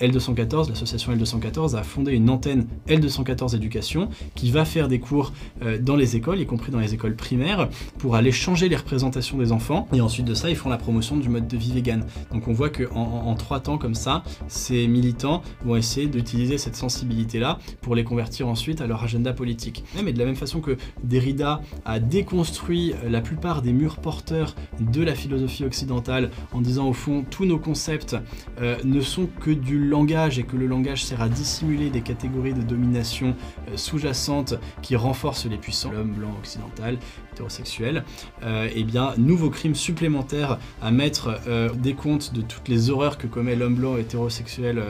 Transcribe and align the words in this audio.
L214, 0.00 0.68
l'association 0.68 1.14
L214 1.14 1.76
a 1.76 1.82
fondé 1.82 2.12
une 2.12 2.30
antenne 2.30 2.66
L214 2.88 3.54
Éducation 3.54 4.08
qui 4.34 4.50
va 4.50 4.64
faire 4.64 4.88
des 4.88 4.98
cours 4.98 5.32
euh, 5.62 5.78
dans 5.78 5.96
les 5.96 6.16
écoles, 6.16 6.40
y 6.40 6.46
compris 6.46 6.72
dans 6.72 6.78
les 6.78 6.94
écoles 6.94 7.16
primaires, 7.16 7.68
pour 7.98 8.16
aller 8.16 8.32
changer 8.32 8.68
les 8.68 8.76
représentations 8.76 9.38
des 9.38 9.52
enfants. 9.52 9.88
Et 9.92 10.00
ensuite 10.00 10.26
de 10.26 10.34
ça, 10.34 10.50
ils 10.50 10.56
font 10.56 10.68
la 10.68 10.78
promotion 10.78 11.16
du 11.16 11.28
mode 11.28 11.46
de 11.46 11.56
vie 11.56 11.72
vegan. 11.72 12.04
Donc 12.32 12.48
on 12.48 12.52
voit 12.52 12.70
qu'en 12.70 12.94
en, 12.94 13.34
trois 13.34 13.60
temps 13.60 13.78
comme 13.78 13.94
ça, 13.94 14.22
ces 14.48 14.86
militants 14.88 15.42
vont 15.64 15.76
essayer 15.76 16.06
d'utiliser 16.06 16.58
cette 16.58 16.76
sensibilité-là 16.76 17.58
pour 17.82 17.94
les 17.94 18.04
convertir 18.04 18.48
ensuite 18.48 18.80
à 18.80 18.86
leur 18.86 19.02
agenda 19.02 19.32
politique. 19.32 19.84
Mais 20.02 20.12
de 20.12 20.18
la 20.18 20.24
même 20.24 20.36
façon 20.36 20.60
que 20.60 20.76
Derrida 21.02 21.60
a 21.84 21.98
déconstruit 21.98 22.94
la 23.06 23.20
plupart 23.20 23.62
des 23.62 23.72
murs 23.72 23.96
porteurs 23.96 24.54
de 24.80 25.02
la 25.02 25.14
philosophie 25.14 25.64
occidentale 25.64 26.30
en 26.52 26.60
disant 26.60 26.88
au 26.88 26.92
fond 26.92 27.24
tous 27.28 27.44
nos 27.44 27.58
concepts 27.58 28.16
euh, 28.60 28.76
ne 28.84 29.00
sont 29.00 29.26
que 29.40 29.50
du 29.50 29.73
langage 29.78 30.38
et 30.38 30.42
que 30.42 30.56
le 30.56 30.66
langage 30.66 31.04
sert 31.04 31.22
à 31.22 31.28
dissimuler 31.28 31.90
des 31.90 32.00
catégories 32.00 32.54
de 32.54 32.62
domination 32.62 33.34
euh, 33.68 33.76
sous-jacentes 33.76 34.54
qui 34.82 34.96
renforcent 34.96 35.46
les 35.46 35.56
puissants, 35.56 35.92
l'homme 35.92 36.12
blanc 36.12 36.34
occidental, 36.38 36.98
hétérosexuel, 37.32 38.04
euh, 38.42 38.68
eh 38.74 38.84
bien, 38.84 39.14
nouveau 39.16 39.50
crime 39.50 39.74
supplémentaire 39.74 40.58
à 40.82 40.90
mettre 40.90 41.40
euh, 41.46 41.70
des 41.70 41.94
comptes 41.94 42.32
de 42.32 42.42
toutes 42.42 42.68
les 42.68 42.90
horreurs 42.90 43.18
que 43.18 43.26
commet 43.26 43.56
l'homme 43.56 43.74
blanc 43.76 43.96
hétérosexuel 43.96 44.82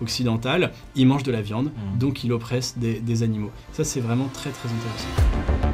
occidental. 0.00 0.72
Il 0.96 1.06
mange 1.06 1.22
de 1.22 1.32
la 1.32 1.42
viande, 1.42 1.66
mmh. 1.66 1.98
donc 1.98 2.24
il 2.24 2.32
oppresse 2.32 2.78
des, 2.78 3.00
des 3.00 3.22
animaux. 3.22 3.50
Ça, 3.72 3.84
c'est 3.84 4.00
vraiment 4.00 4.28
très 4.32 4.50
très 4.50 4.68
intéressant. 4.68 5.69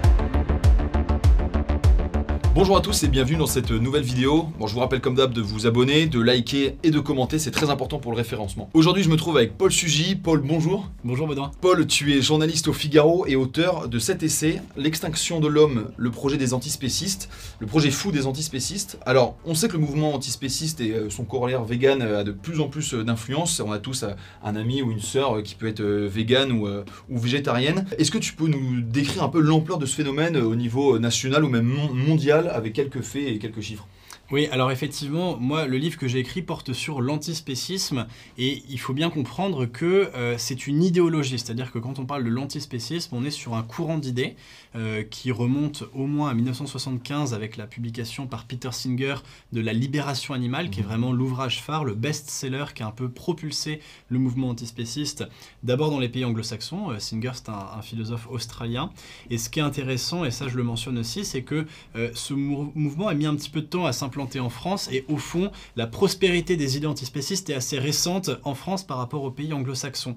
Bonjour 2.56 2.78
à 2.78 2.80
tous 2.80 3.02
et 3.02 3.09
bienvenue 3.09 3.37
dans 3.37 3.46
cette 3.46 3.70
nouvelle 3.70 4.02
vidéo. 4.02 4.48
Bon, 4.59 4.66
je 4.66 4.73
vous 4.73 4.80
rappelle 4.80 5.02
comme 5.02 5.14
d'hab 5.14 5.30
de 5.30 5.42
vous 5.42 5.66
abonner, 5.66 6.06
de 6.06 6.19
liker 6.19 6.78
et 6.83 6.91
de 6.91 7.01
commenter, 7.01 7.38
c'est 7.38 7.51
très 7.51 7.69
important 7.69 7.98
pour 7.98 8.12
le 8.12 8.16
référencement. 8.16 8.70
Aujourd'hui, 8.73 9.02
je 9.02 9.10
me 9.10 9.16
trouve 9.16 9.37
avec 9.37 9.59
Paul 9.59 9.70
Sugy. 9.70 10.16
Paul, 10.16 10.41
bonjour. 10.41 10.91
Bonjour 11.05 11.27
Baudouin. 11.27 11.50
Paul, 11.61 11.87
tu 11.87 12.16
es 12.16 12.23
journaliste 12.23 12.69
au 12.69 12.72
Figaro 12.72 13.27
et 13.27 13.36
auteur 13.36 13.91
de 13.91 13.98
cet 13.98 14.22
essai, 14.22 14.62
L'extinction 14.75 15.39
de 15.39 15.48
l'homme, 15.48 15.91
le 15.98 16.11
projet 16.11 16.39
des 16.39 16.55
antispécistes, 16.55 17.28
le 17.58 17.66
projet 17.66 17.91
fou 17.91 18.11
des 18.11 18.27
antispécistes. 18.27 18.98
Alors, 19.05 19.36
on 19.44 19.55
sait 19.55 19.69
que 19.69 19.75
le 19.75 19.81
mouvement 19.81 20.14
antispéciste 20.14 20.81
et 20.81 20.92
euh, 20.92 21.11
son 21.11 21.25
corollaire 21.25 21.62
vegan 21.62 22.00
euh, 22.00 22.20
a 22.20 22.25
de 22.25 22.33
plus 22.33 22.61
en 22.61 22.69
plus 22.69 22.94
euh, 22.94 23.05
d'influence. 23.05 23.61
On 23.61 23.70
a 23.70 23.78
tous 23.78 24.06
un 24.42 24.56
ami 24.56 24.81
ou 24.81 24.91
une 24.91 25.00
sœur 25.00 25.42
qui 25.42 25.56
peut 25.56 25.69
être 25.69 25.83
vegan 25.83 26.53
ou, 26.53 26.66
ou 27.11 27.19
végétarienne. 27.19 27.84
Est-ce 27.98 28.11
que 28.11 28.16
tu 28.16 28.33
peux 28.33 28.48
nous 28.48 28.81
décrire 28.81 29.25
un 29.25 29.28
peu 29.28 29.41
l'ampleur 29.41 29.77
de 29.77 29.84
ce 29.84 29.94
phénomène 29.94 30.38
au 30.38 30.55
niveau 30.55 30.98
national 30.98 31.44
ou 31.44 31.50
même 31.50 31.70
mondial? 31.92 32.45
Avec 32.50 32.72
quelques 32.72 33.00
faits 33.00 33.28
et 33.28 33.39
quelques 33.39 33.61
chiffres. 33.61 33.86
Oui, 34.32 34.48
alors 34.50 34.72
effectivement, 34.72 35.36
moi, 35.38 35.69
le 35.69 35.77
livre 35.77 35.96
que 35.96 36.08
j'ai 36.08 36.19
écrit 36.19 36.42
porte 36.42 36.72
sur 36.72 37.00
l'antispécisme 37.00 38.08
et 38.38 38.64
il 38.69 38.80
faut 38.80 38.92
bien 38.92 39.08
comprendre 39.08 39.66
que 39.66 40.10
euh, 40.16 40.34
c'est 40.36 40.66
une 40.66 40.82
idéologie, 40.82 41.38
c'est-à-dire 41.38 41.70
que 41.70 41.78
quand 41.78 42.00
on 42.00 42.06
parle 42.06 42.24
de 42.24 42.28
l'antispécisme, 42.28 43.14
on 43.14 43.24
est 43.24 43.30
sur 43.30 43.54
un 43.54 43.62
courant 43.62 43.98
d'idées 43.98 44.34
euh, 44.74 45.04
qui 45.04 45.30
remonte 45.30 45.84
au 45.94 46.06
moins 46.06 46.30
à 46.30 46.34
1975 46.34 47.34
avec 47.34 47.56
la 47.56 47.69
publication 47.69 48.27
par 48.27 48.47
Peter 48.47 48.70
Singer 48.72 49.14
de 49.52 49.60
La 49.60 49.72
Libération 49.72 50.34
animale, 50.34 50.70
qui 50.70 50.80
est 50.80 50.82
mmh. 50.82 50.86
vraiment 50.86 51.12
l'ouvrage 51.12 51.62
phare, 51.62 51.84
le 51.84 51.94
best-seller 51.94 52.64
qui 52.74 52.82
a 52.82 52.88
un 52.88 52.91
peu 52.91 53.08
propulsé 53.08 53.78
le 54.08 54.19
mouvement 54.19 54.48
antispéciste, 54.48 55.24
d'abord 55.62 55.92
dans 55.92 56.00
les 56.00 56.08
pays 56.08 56.24
anglo-saxons. 56.24 56.91
Euh, 56.91 56.98
Singer, 56.98 57.30
c'est 57.34 57.48
un, 57.48 57.80
philosophe 57.80 58.27
australien. 58.28 58.91
Et 59.30 59.38
ce 59.38 59.48
qui 59.48 59.60
est 59.60 59.62
intéressant, 59.62 60.24
et 60.24 60.32
ça 60.32 60.48
je 60.48 60.56
le 60.56 60.64
mentionne 60.64 60.98
aussi, 60.98 61.24
c'est 61.24 61.42
que 61.42 61.66
ce 62.14 62.34
mouvement 62.34 63.06
a 63.06 63.14
mis 63.14 63.27
un 63.27 63.36
petit 63.36 63.50
peu 63.50 63.60
de 63.60 63.66
temps 63.66 63.86
à 63.86 63.92
simplement 63.92 64.16
en 64.20 64.48
France 64.48 64.89
et 64.92 65.05
au 65.09 65.17
fond, 65.17 65.50
la 65.77 65.86
prospérité 65.86 66.56
des 66.56 66.77
idées 66.77 66.86
antispécistes 66.86 67.50
est 67.50 67.55
assez 67.55 67.78
récente 67.78 68.31
en 68.45 68.55
France 68.55 68.84
par 68.84 68.98
rapport 68.98 69.22
aux 69.22 69.31
pays 69.31 69.53
anglo-saxons. 69.53 70.17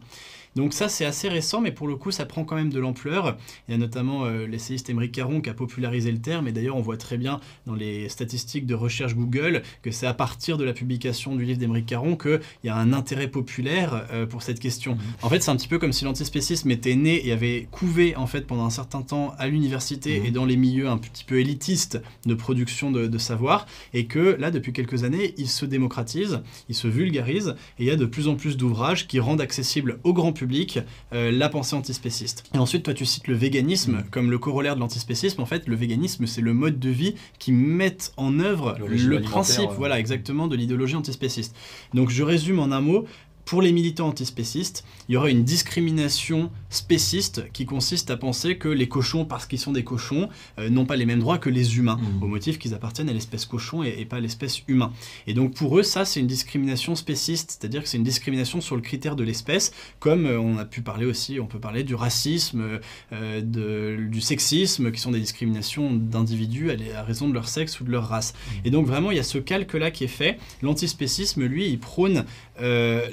Donc 0.55 0.73
ça, 0.73 0.89
c'est 0.89 1.05
assez 1.05 1.29
récent, 1.29 1.61
mais 1.61 1.71
pour 1.71 1.87
le 1.87 1.95
coup, 1.95 2.11
ça 2.11 2.25
prend 2.25 2.43
quand 2.43 2.55
même 2.55 2.71
de 2.71 2.79
l'ampleur. 2.79 3.37
Il 3.67 3.71
y 3.71 3.75
a 3.75 3.77
notamment 3.77 4.25
euh, 4.25 4.47
l'essayiste 4.47 4.89
Émeric 4.89 5.11
Caron 5.11 5.41
qui 5.41 5.49
a 5.49 5.53
popularisé 5.53 6.11
le 6.11 6.19
terme, 6.19 6.47
et 6.47 6.51
d'ailleurs, 6.51 6.75
on 6.75 6.81
voit 6.81 6.97
très 6.97 7.17
bien 7.17 7.39
dans 7.65 7.75
les 7.75 8.09
statistiques 8.09 8.65
de 8.65 8.75
recherche 8.75 9.15
Google 9.15 9.61
que 9.83 9.91
c'est 9.91 10.07
à 10.07 10.13
partir 10.13 10.57
de 10.57 10.63
la 10.63 10.73
publication 10.73 11.35
du 11.35 11.45
livre 11.45 11.59
d'Émeric 11.59 11.85
Caron 11.85 12.17
qu'il 12.17 12.41
y 12.63 12.69
a 12.69 12.75
un 12.75 12.93
intérêt 12.93 13.27
populaire 13.27 14.07
euh, 14.11 14.25
pour 14.25 14.41
cette 14.41 14.59
question. 14.59 14.95
Mhm. 14.95 15.01
En 15.21 15.29
fait, 15.29 15.41
c'est 15.41 15.51
un 15.51 15.55
petit 15.55 15.67
peu 15.67 15.79
comme 15.79 15.93
si 15.93 16.03
l'antispécisme 16.03 16.69
était 16.71 16.95
né 16.95 17.25
et 17.27 17.31
avait 17.31 17.67
couvé, 17.71 18.15
en 18.15 18.27
fait, 18.27 18.41
pendant 18.47 18.65
un 18.65 18.69
certain 18.69 19.01
temps 19.01 19.33
à 19.37 19.47
l'université 19.47 20.19
mhm. 20.19 20.25
et 20.25 20.31
dans 20.31 20.45
les 20.45 20.57
milieux 20.57 20.89
un 20.89 20.97
petit 20.97 21.23
peu 21.23 21.39
élitistes 21.39 22.01
de 22.25 22.33
production 22.33 22.91
de, 22.91 23.17
savoir, 23.17 23.65
et 23.93 24.05
que 24.05 24.37
là, 24.39 24.49
depuis 24.49 24.71
quelques 24.71 25.03
années, 25.03 25.33
il 25.37 25.47
se 25.47 25.65
démocratise, 25.65 26.41
il 26.69 26.75
se 26.75 26.87
vulgarise, 26.87 27.55
et 27.77 27.83
il 27.83 27.85
y 27.85 27.91
a 27.91 27.95
de 27.95 28.05
plus 28.05 28.27
en 28.27 28.35
plus 28.35 28.55
d'ouvrages 28.55 29.07
qui 29.07 29.19
rendent 29.19 29.41
accessible 29.41 29.99
au 30.03 30.13
grand 30.13 30.31
public 30.31 30.48
public 30.49 30.79
euh, 31.13 31.31
la 31.31 31.47
pensée 31.47 31.75
antispéciste. 31.75 32.43
Et 32.55 32.57
ensuite, 32.57 32.81
toi, 32.81 32.95
tu 32.95 33.05
cites 33.05 33.27
le 33.27 33.35
véganisme 33.35 33.97
mm. 33.97 34.03
comme 34.09 34.31
le 34.31 34.39
corollaire 34.39 34.73
de 34.73 34.79
l'antispécisme. 34.79 35.41
En 35.41 35.45
fait, 35.45 35.67
le 35.67 35.75
véganisme, 35.75 36.25
c'est 36.25 36.41
le 36.41 36.55
mode 36.55 36.79
de 36.79 36.89
vie 36.89 37.13
qui 37.37 37.51
met 37.51 37.97
en 38.17 38.39
œuvre 38.39 38.75
le, 38.79 39.21
principe, 39.21 39.69
voilà, 39.77 39.99
exactement, 39.99 40.47
de 40.47 40.55
l'idéologie 40.55 40.95
antispéciste. 40.95 41.55
Donc, 41.93 42.09
je 42.09 42.23
résume 42.23 42.59
en 42.59 42.71
un 42.71 42.81
mot 42.81 43.05
pour 43.45 43.61
les 43.63 43.71
militants 43.71 44.07
antispécistes, 44.07 44.85
il 45.07 45.13
y 45.13 45.17
aura 45.17 45.31
une 45.31 45.43
discrimination 45.43 46.51
spéciste 46.69 47.51
qui 47.51 47.65
consiste 47.65 48.11
à 48.11 48.17
penser 48.17 48.57
que 48.57 48.67
les 48.67 48.87
cochons, 48.87 49.25
parce 49.25 49.45
qu'ils 49.45 49.59
sont 49.59 49.71
des 49.71 49.83
cochons, 49.83 50.29
euh, 50.59 50.69
n'ont 50.69 50.85
pas 50.85 50.95
les 50.95 51.05
mêmes 51.05 51.19
droits 51.19 51.37
que 51.37 51.49
les 51.49 51.77
humains, 51.77 51.97
mmh. 51.97 52.23
au 52.23 52.27
motif 52.27 52.59
qu'ils 52.59 52.73
appartiennent 52.73 53.09
à 53.09 53.13
l'espèce 53.13 53.45
cochon 53.45 53.83
et, 53.83 54.05
pas 54.05 54.17
à 54.17 54.19
l'espèce 54.19 54.61
humain. 54.67 54.91
Et 55.27 55.33
donc 55.33 55.55
pour 55.55 55.77
eux, 55.77 55.83
ça, 55.83 56.05
c'est 56.05 56.19
une 56.19 56.27
discrimination 56.27 56.95
spéciste, 56.95 57.57
c'est-à-dire 57.59 57.83
que 57.83 57.89
c'est 57.89 57.97
une 57.97 58.03
discrimination 58.03 58.61
sur 58.61 58.75
le 58.75 58.81
critère 58.81 59.15
de 59.15 59.23
l'espèce, 59.23 59.71
comme 59.99 60.25
euh, 60.25 60.39
on 60.39 60.57
a 60.57 60.65
pu 60.65 60.81
parler 60.81 61.05
aussi, 61.05 61.39
on 61.39 61.47
peut 61.47 61.59
parler 61.59 61.83
du 61.83 61.95
racisme, 61.95 62.79
euh, 63.13 63.41
de, 63.41 64.07
du 64.09 64.21
sexisme, 64.21 64.91
qui 64.91 64.99
sont 64.99 65.11
des 65.11 65.19
discriminations 65.19 65.91
d'individus 65.93 66.71
à, 66.71 67.03
raison 67.03 67.27
de 67.27 67.33
leur 67.33 67.47
sexe 67.47 67.79
ou 67.79 67.83
de 67.83 67.91
leur 67.91 68.07
race. 68.07 68.33
Mmh. 68.33 68.51
Et 68.65 68.71
donc 68.71 68.85
vraiment, 68.85 69.11
il 69.11 69.17
y 69.17 69.19
a 69.19 69.23
ce 69.23 69.37
calque-là 69.37 69.91
qui 69.91 70.03
est 70.03 70.07
fait. 70.07 70.37
L'antispécisme, 70.61 71.45
lui, 71.45 71.67
il 71.67 71.79
prône 71.79 72.25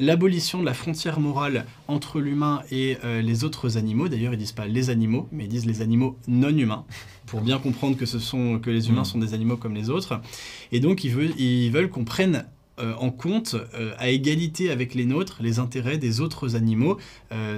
l'abolition 0.00 0.58
de 0.60 0.64
la 0.64 0.74
frontière 0.74 1.20
morale 1.20 1.66
entre 1.86 2.18
l'humain 2.18 2.62
et 2.72 2.96
les 3.04 3.44
autres 3.44 3.45
animaux. 3.76 4.08
D'ailleurs, 4.08 4.32
ils 4.34 4.38
disent 4.38 4.52
pas 4.52 4.66
les 4.66 4.90
animaux, 4.90 5.28
mais 5.32 5.44
ils 5.44 5.48
disent 5.48 5.66
les 5.66 5.82
animaux 5.82 6.16
non 6.28 6.56
humains, 6.56 6.84
pour 7.26 7.40
bien 7.40 7.58
comprendre 7.58 7.96
que, 7.96 8.06
ce 8.06 8.18
sont, 8.18 8.58
que 8.58 8.70
les 8.70 8.88
humains 8.88 9.02
mm. 9.02 9.06
sont 9.06 9.18
des 9.18 9.34
animaux 9.34 9.56
comme 9.56 9.74
les 9.74 9.90
autres. 9.90 10.20
Et 10.72 10.80
donc, 10.80 11.04
ils 11.04 11.10
veulent, 11.10 11.34
ils 11.38 11.70
veulent 11.70 11.90
qu'on 11.90 12.04
prenne 12.04 12.46
euh, 12.78 12.92
en 12.98 13.10
compte, 13.10 13.56
euh, 13.74 13.94
à 13.98 14.10
égalité 14.10 14.70
avec 14.70 14.94
les 14.94 15.06
nôtres, 15.06 15.38
les 15.40 15.58
intérêts 15.58 15.96
des 15.96 16.20
autres 16.20 16.56
animaux, 16.56 16.98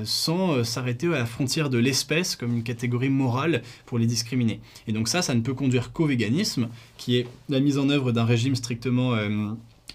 sans 0.05 0.63
s'arrêter 0.63 1.09
à 1.09 1.19
la 1.19 1.27
frontière 1.27 1.71
de 1.71 1.79
l'espèce 1.79 2.37
comme 2.37 2.55
une 2.55 2.63
catégorie 2.63 3.09
morale 3.09 3.63
pour 3.85 3.99
les 3.99 4.07
discriminer. 4.07 4.61
Et 4.87 4.93
donc 4.93 5.09
ça, 5.09 5.23
ça 5.23 5.35
ne 5.35 5.41
peut 5.41 5.55
conduire 5.55 5.93
qu'au 5.93 6.07
véganisme, 6.07 6.69
qui 6.97 7.17
est 7.17 7.27
la 7.49 7.61
mise 7.61 7.79
en 7.79 7.89
œuvre 7.89 8.13
d'un 8.13 8.25
régime 8.25 8.55
strictement 8.55 9.17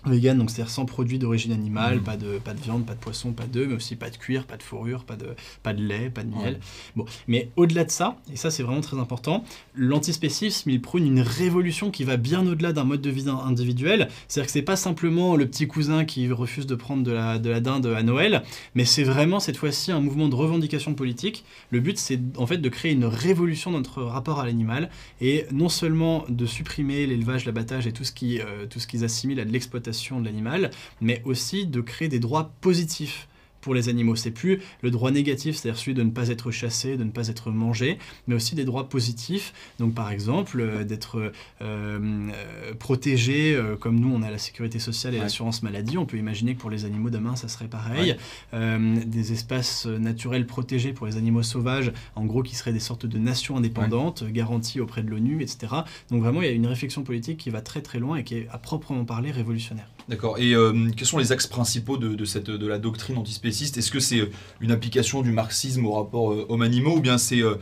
vegan, 0.06 0.38
donc 0.38 0.50
c'est-à-dire 0.50 0.72
sans 0.72 0.86
produits 0.86 1.20
d'origine 1.20 1.52
animale, 1.52 2.00
mm. 2.00 2.04
pas, 2.04 2.18
de, 2.18 2.38
pas 2.40 2.54
de 2.54 2.60
viande, 2.60 2.86
pas 2.86 2.94
de 2.94 3.00
poisson, 3.00 3.32
pas 3.32 3.46
d'œufs, 3.46 3.68
mais 3.68 3.76
aussi 3.76 3.96
pas 3.96 4.10
de 4.10 4.18
cuir, 4.18 4.46
pas 4.46 4.58
de 4.58 4.64
fourrure, 4.64 5.04
pas 5.04 5.16
de, 5.16 5.28
pas 5.62 5.74
de 5.74 5.82
lait, 5.82 6.10
pas 6.10 6.24
de 6.24 6.30
miel. 6.30 6.60
Bon, 6.96 7.06
mais 7.28 7.50
au-delà 7.56 7.86
de 7.86 7.92
ça, 7.92 8.18
et 8.32 8.36
ça 8.36 8.52
c'est 8.52 8.64
vraiment 8.64 8.82
très 8.82 8.98
important, 8.98 9.44
l'antispécisme, 9.76 10.70
il 10.70 10.82
prône 10.82 11.06
une 11.06 11.22
révolution 11.22 11.92
qui 11.92 12.04
va 12.04 12.18
bien 12.18 12.46
au-delà 12.46 12.74
d'un 12.74 12.84
mode 12.84 13.02
de 13.02 13.10
vie 13.10 13.30
individuel. 13.30 14.10
C'est-à-dire 14.28 14.48
que 14.48 14.52
c'est 14.52 14.62
pas 14.62 14.76
simplement 14.76 15.36
le 15.36 15.48
petit 15.48 15.68
cousin 15.68 16.06
qui 16.06 16.30
refuse 16.32 16.66
de 16.68 16.76
prendre 16.76 17.04
de 17.04 17.12
la, 17.12 17.40
de 17.40 17.50
la 17.50 17.60
dinde 17.60 17.86
à 17.88 18.04
Noël, 18.04 18.44
mais 18.76 18.86
c'est 18.86 19.04
vraiment 19.04 19.40
cette 19.40 19.58
fois-ci 19.58 19.92
un 19.92 20.02
mouvement 20.02 20.28
de 20.28 20.36
revendication 20.36 20.94
politique. 20.94 21.46
Le 21.70 21.80
but, 21.80 21.98
c'est 21.98 22.20
en 22.38 22.48
fait 22.48 22.58
de 22.58 22.70
créer 22.70 22.92
une 22.92 23.06
révolution 23.06 23.72
dans 23.72 23.78
notre 23.78 24.04
rapport 24.04 24.40
à 24.40 24.46
l'animal, 24.46 24.90
et 25.22 25.46
non 25.52 25.70
seulement 25.70 26.26
de 26.30 26.46
supprimer 26.46 27.06
l'élevage, 27.06 27.46
l'abattage 27.46 27.88
et 27.88 27.94
tout 27.94 28.04
ce 28.04 28.12
qui, 28.12 28.40
euh, 28.40 28.66
tout 28.70 28.80
ce 28.80 28.88
qu'ils 28.88 29.04
assimilent 29.04 29.40
à 29.40 29.46
de 29.46 29.52
l'exploitation 29.52 29.93
de 30.20 30.26
l'animal, 30.26 30.72
mais 31.02 31.22
aussi 31.26 31.66
de 31.66 31.82
créer 31.82 32.08
des 32.08 32.20
droits 32.20 32.52
positifs 32.62 33.28
pour 33.64 33.74
les 33.74 33.90
animaux. 33.90 34.16
C'est 34.16 34.32
plus 34.32 34.62
le 34.82 34.92
droit 34.92 35.10
négatif, 35.10 35.56
c'est-à-dire 35.56 35.80
celui 35.80 35.96
de 35.96 36.04
ne 36.04 36.12
pas 36.12 36.30
être 36.30 36.52
chassé, 36.52 36.98
de 36.98 37.04
ne 37.04 37.10
pas 37.10 37.30
être 37.30 37.50
mangé, 37.50 37.98
mais 38.28 38.36
aussi 38.36 38.54
des 38.54 38.66
droits 38.66 38.90
positifs. 38.90 39.54
Donc 39.80 39.96
par 39.96 40.12
exemple, 40.12 40.60
euh, 40.60 40.84
d'être 40.84 41.18
euh, 41.18 41.32
euh, 41.62 42.74
protégé, 42.78 43.60
comme 43.80 44.00
nous 44.00 44.14
on 44.14 44.22
a 44.22 44.30
la 44.30 44.38
sécurité 44.38 44.80
sociale 44.80 45.16
et 45.16 45.20
l'assurance 45.20 45.64
maladie, 45.64 45.98
on 45.98 46.06
peut 46.06 46.18
imaginer 46.18 46.56
que 46.56 46.60
pour 46.60 46.70
les 46.70 46.86
animaux 46.86 47.10
demain 47.10 47.36
ça 47.36 47.48
serait 47.48 47.68
pareil. 47.68 48.18
des 48.54 49.32
espaces 49.32 49.86
naturels 49.86 50.46
protégés 50.46 50.92
pour 50.92 51.08
les 51.08 51.16
animaux 51.16 51.44
sauvages, 51.44 51.94
en 52.16 52.26
gros 52.26 52.44
qui 52.44 52.56
seraient 52.56 52.74
des 52.74 52.80
sortes 52.80 53.06
de 53.06 53.18
nations 53.18 53.58
indépendantes, 53.58 54.24
garanties 54.26 54.82
auprès 54.82 55.02
de 55.04 55.10
l'ONU, 55.10 55.42
etc. 55.42 55.74
Donc 56.10 56.22
vraiment 56.22 56.42
il 56.42 56.46
y 56.48 56.52
a 56.52 56.54
une 56.54 56.68
réflexion 56.68 57.04
politique 57.04 57.38
qui 57.38 57.50
va 57.50 57.62
très 57.62 57.82
très 57.82 58.00
loin 58.00 58.18
et 58.18 58.24
qui 58.24 58.36
est 58.36 58.48
à 58.52 58.58
proprement 58.58 59.06
parler 59.06 59.32
révolutionnaire. 59.32 59.88
D'accord. 60.10 60.38
Et 60.38 60.54
quels 60.98 61.08
sont 61.08 61.18
les 61.18 61.32
axes 61.32 61.48
principaux 61.48 61.98
de, 61.98 62.26
cette, 62.26 62.50
la 62.50 62.78
doctrine 62.78 63.18
antispéciste? 63.18 63.78
Est-ce 63.78 63.92
que 63.92 64.00
c'est 64.00 64.20
euh, 64.20 64.32
une 64.60 64.72
application 64.72 65.22
du 65.22 65.32
marxisme 65.32 65.86
au 65.86 65.94
rapport 65.94 66.34
euh, 66.34 66.46
homme-animaux 66.50 66.98
ou 66.98 67.00
bien 67.00 67.18
c'est, 67.18 67.42
euh, 67.42 67.56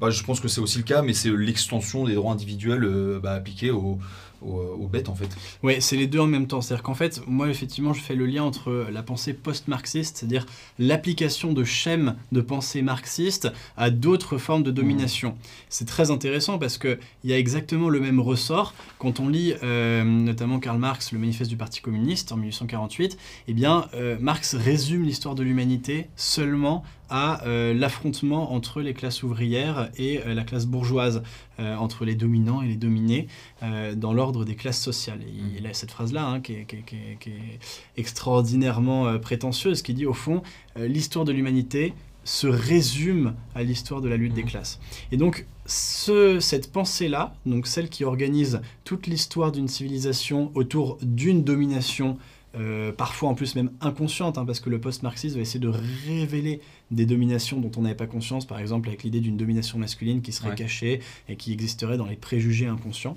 bah, 0.00 0.10
je 0.10 0.22
pense 0.22 0.40
que 0.40 0.48
c'est 0.48 0.60
aussi 0.60 0.78
le 0.78 0.84
cas, 0.84 1.02
mais 1.02 1.14
c'est 1.14 1.30
l'extension 1.30 2.04
des 2.04 2.14
droits 2.14 2.32
individuels 2.32 3.18
bah, 3.22 3.32
appliqués 3.32 3.70
aux, 3.70 3.98
aux, 4.42 4.88
bêtes 4.88 5.08
en 5.08 5.14
fait. 5.14 5.28
Oui, 5.62 5.76
c'est 5.80 5.96
les 5.96 6.06
deux 6.06 6.20
en 6.20 6.26
même 6.26 6.46
temps. 6.46 6.60
C'est-à-dire 6.60 6.82
qu'en 6.82 6.94
fait, 6.94 7.20
moi 7.26 7.48
effectivement, 7.48 7.92
je 7.92 8.00
fais 8.00 8.14
le 8.14 8.26
lien 8.26 8.42
entre 8.42 8.86
la 8.92 9.02
pensée 9.02 9.32
post-marxiste, 9.32 10.18
c'est-à-dire 10.18 10.46
l'application 10.78 11.52
de 11.52 11.64
schèmes 11.64 12.16
de 12.32 12.40
pensée 12.40 12.82
marxiste 12.82 13.48
à 13.76 13.90
d'autres 13.90 14.38
formes 14.38 14.62
de 14.62 14.70
domination. 14.70 15.30
Mmh. 15.30 15.48
C'est 15.68 15.86
très 15.86 16.10
intéressant 16.10 16.58
parce 16.58 16.78
qu'il 16.78 16.98
y 17.24 17.32
a 17.32 17.38
exactement 17.38 17.88
le 17.88 18.00
même 18.00 18.20
ressort 18.20 18.74
quand 18.98 19.20
on 19.20 19.28
lit 19.28 19.54
euh, 19.62 20.04
notamment 20.04 20.58
Karl 20.58 20.78
Marx, 20.78 21.12
le 21.12 21.18
manifeste 21.18 21.50
du 21.50 21.56
Parti 21.56 21.80
communiste 21.80 22.32
en 22.32 22.36
1848. 22.36 23.18
Eh 23.48 23.54
bien, 23.54 23.88
euh, 23.94 24.16
Marx 24.20 24.54
résume 24.54 25.02
l'histoire 25.02 25.34
de 25.34 25.42
l'humanité 25.42 26.08
seulement 26.16 26.84
à 27.08 27.44
euh, 27.46 27.74
l'affrontement 27.74 28.52
entre 28.52 28.80
les 28.80 28.94
classes 28.94 29.22
ouvrières 29.22 29.90
et 29.96 30.20
la 30.26 30.44
classe 30.44 30.66
bourgeoise, 30.66 31.22
entre 31.58 32.04
les 32.04 32.14
dominants 32.14 32.60
et 32.60 32.68
les 32.68 32.76
dominés, 32.76 33.28
dans 33.94 34.12
l'ordre 34.12 34.44
des 34.44 34.56
classes 34.56 34.80
sociales. 34.80 35.20
Et 35.22 35.58
il 35.58 35.66
a 35.66 35.72
cette 35.72 35.90
phrase-là 35.90 36.26
hein, 36.26 36.40
qui, 36.40 36.52
est 36.52 36.66
extraordinairement 37.96 39.18
prétentieuse, 39.18 39.82
qui 39.82 39.94
dit 39.94 40.06
au 40.06 40.12
fond, 40.12 40.42
l'histoire 40.76 41.24
de 41.24 41.32
l'humanité 41.32 41.94
se 42.26 42.48
résume 42.48 43.34
à 43.54 43.62
l'histoire 43.62 44.00
de 44.00 44.08
la 44.08 44.16
lutte 44.16 44.34
des 44.34 44.42
classes. 44.42 44.80
Et 45.12 45.16
donc, 45.16 45.46
ce, 45.64 46.40
cette 46.40 46.72
pensée-là, 46.72 47.34
donc 47.46 47.66
celle 47.66 47.88
qui 47.88 48.04
organise 48.04 48.60
toute 48.84 49.06
l'histoire 49.06 49.52
d'une 49.52 49.68
civilisation 49.68 50.50
autour 50.54 50.98
d'une 51.02 51.44
domination, 51.44 52.18
euh, 52.56 52.90
parfois 52.92 53.28
en 53.28 53.34
plus 53.34 53.54
même 53.54 53.70
inconsciente, 53.80 54.38
hein, 54.38 54.44
parce 54.44 54.60
que 54.60 54.70
le 54.70 54.80
post-marxisme 54.80 55.36
va 55.36 55.42
essayer 55.42 55.60
de 55.60 55.68
révéler 55.68 56.60
des 56.90 57.06
dominations 57.06 57.58
dont 57.60 57.70
on 57.76 57.82
n'avait 57.82 57.96
pas 57.96 58.06
conscience, 58.06 58.44
par 58.44 58.60
exemple 58.60 58.88
avec 58.88 59.02
l'idée 59.02 59.20
d'une 59.20 59.36
domination 59.36 59.78
masculine 59.78 60.22
qui 60.22 60.32
serait 60.32 60.54
cachée 60.54 61.00
et 61.28 61.36
qui 61.36 61.52
existerait 61.52 61.96
dans 61.96 62.06
les 62.06 62.16
préjugés 62.16 62.66
inconscients. 62.66 63.16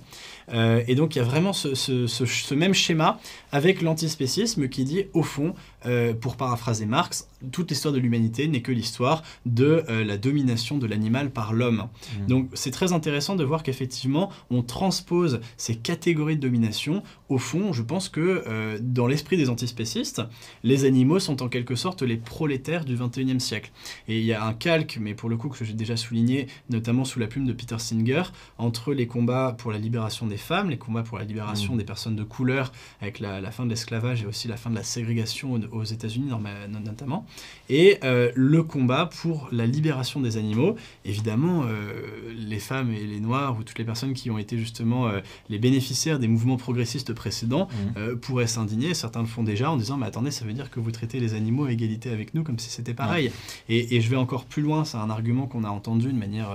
Euh, 0.54 0.82
et 0.88 0.96
donc 0.96 1.16
il 1.16 1.20
y 1.20 1.22
a 1.22 1.26
vraiment 1.26 1.54
ce, 1.54 2.54
même 2.54 2.74
schéma 2.74 3.20
avec 3.52 3.82
l'antispécisme 3.82 4.70
qui 4.70 4.86
dit, 4.86 5.06
au 5.14 5.24
fond, 5.24 5.54
euh, 5.86 6.14
pour 6.14 6.36
paraphraser 6.36 6.86
Marx, 6.86 7.28
toute 7.52 7.70
l'histoire 7.70 7.94
de 7.94 8.00
l'humanité 8.00 8.48
n'est 8.48 8.62
que 8.62 8.72
l'histoire 8.72 9.24
de 9.46 9.84
euh, 9.90 10.04
la 10.04 10.18
domination 10.18 10.78
de 10.78 10.86
l'animal 10.86 11.32
par 11.32 11.54
l'homme. 11.54 11.88
Mmh. 11.88 12.26
Donc 12.28 12.50
c'est 12.54 12.72
très 12.72 12.94
intéressant 12.94 13.36
de 13.36 13.44
voir 13.44 13.64
qu'effectivement 13.64 14.32
on 14.50 14.62
transpose 14.62 15.40
ces 15.58 15.76
catégories 15.76 16.36
de 16.36 16.42
domination. 16.42 17.04
Au 17.30 17.38
fond, 17.38 17.74
je 17.74 17.84
pense 17.84 18.10
que 18.10 18.80
dans 18.82 19.08
l'esprit 19.08 19.38
des 19.38 19.50
antispécistes, 19.50 20.22
les 20.64 20.86
animaux 20.86 21.20
sont 21.20 21.44
en 21.44 21.50
quelque 21.50 21.76
sorte 21.76 22.02
les 22.02 22.18
prolétaires 22.18 22.86
du 22.86 22.96
21e 22.96 23.40
siècle. 23.40 23.72
Et 24.08 24.20
il 24.20 24.26
y 24.26 24.34
a 24.34 24.44
un 24.44 24.54
calque, 24.54 24.98
mais 25.00 25.14
pour 25.14 25.30
le 25.30 25.38
coup 25.38 25.50
que 25.50 25.64
j'ai 25.64 25.74
déjà 25.74 25.98
souligné, 25.98 26.48
notamment 26.70 27.06
sous 27.06 27.20
la 27.20 27.28
plume 27.28 27.46
de 27.46 27.54
Peter 27.54 27.78
Singer, 27.80 28.24
entre 28.58 28.94
les 28.94 29.08
combats 29.08 29.56
pour 29.58 29.72
la 29.72 29.78
libération 29.78 30.28
des 30.28 30.38
femmes, 30.38 30.70
les 30.70 30.78
combats 30.78 31.04
pour 31.04 31.18
la 31.18 31.26
libération 31.26 31.76
mmh. 31.76 31.78
des 31.78 31.84
personnes 31.84 32.16
de 32.16 32.24
couleur, 32.24 32.72
avec 33.02 33.20
la, 33.20 33.52
fin 33.52 33.66
de 33.66 33.70
l'esclavage 33.70 34.24
et 34.24 34.26
aussi 34.26 34.48
la 34.48 34.58
fin 34.58 34.70
de 34.70 34.76
la 34.76 34.84
ségrégation 34.84 35.60
aux, 35.72 35.84
États-Unis 35.84 36.30
notamment, 36.70 37.26
et 37.70 37.98
euh, 38.04 38.32
le 38.36 38.64
combat 38.64 39.06
pour 39.22 39.48
la 39.52 39.66
libération 39.66 40.20
des 40.22 40.38
animaux. 40.38 40.76
Évidemment, 41.06 41.64
euh, 41.66 42.02
les 42.36 42.60
femmes 42.60 42.94
et 42.94 43.06
les 43.06 43.20
noirs 43.20 43.58
ou 43.60 43.64
toutes 43.64 43.80
les 43.80 43.86
personnes 43.86 44.14
qui 44.14 44.30
ont 44.30 44.38
été 44.38 44.58
justement 44.58 45.08
euh, 45.08 45.20
les 45.50 45.60
bénéficiaires 45.60 46.20
des 46.20 46.28
mouvements 46.28 46.58
progressistes 46.58 47.14
précédents 47.14 47.68
mmh. 47.68 48.16
pourraient 48.16 48.48
s'indigner. 48.48 48.94
Certains 48.94 49.22
le 49.22 49.28
font 49.28 49.44
déjà 49.44 49.72
en 49.72 49.78
disant 49.78 49.98
mais 49.98 50.06
attendez, 50.06 50.32
ça 50.32 50.46
veut 50.46 50.54
dire 50.54 50.70
que 50.70 50.80
vous 50.80 50.92
traitez 50.92 51.20
les 51.20 51.34
animaux 51.34 51.66
à 51.66 51.72
égalité 51.72 52.10
avec 52.10 52.34
nous 52.34 52.44
comme 52.44 52.60
si 52.60 52.70
c'était 52.70 52.94
pareil. 52.94 53.32
Et, 53.68 54.00
je 54.00 54.10
vais 54.10 54.16
encore 54.16 54.46
plus 54.46 54.62
loin, 54.62 54.86
c'est 54.86 54.98
un 54.98 55.10
argument 55.10 55.46
qu'on 55.46 55.64
a 55.64 55.70
entendu 55.70 56.08
de 56.08 56.18
manière 56.18 56.50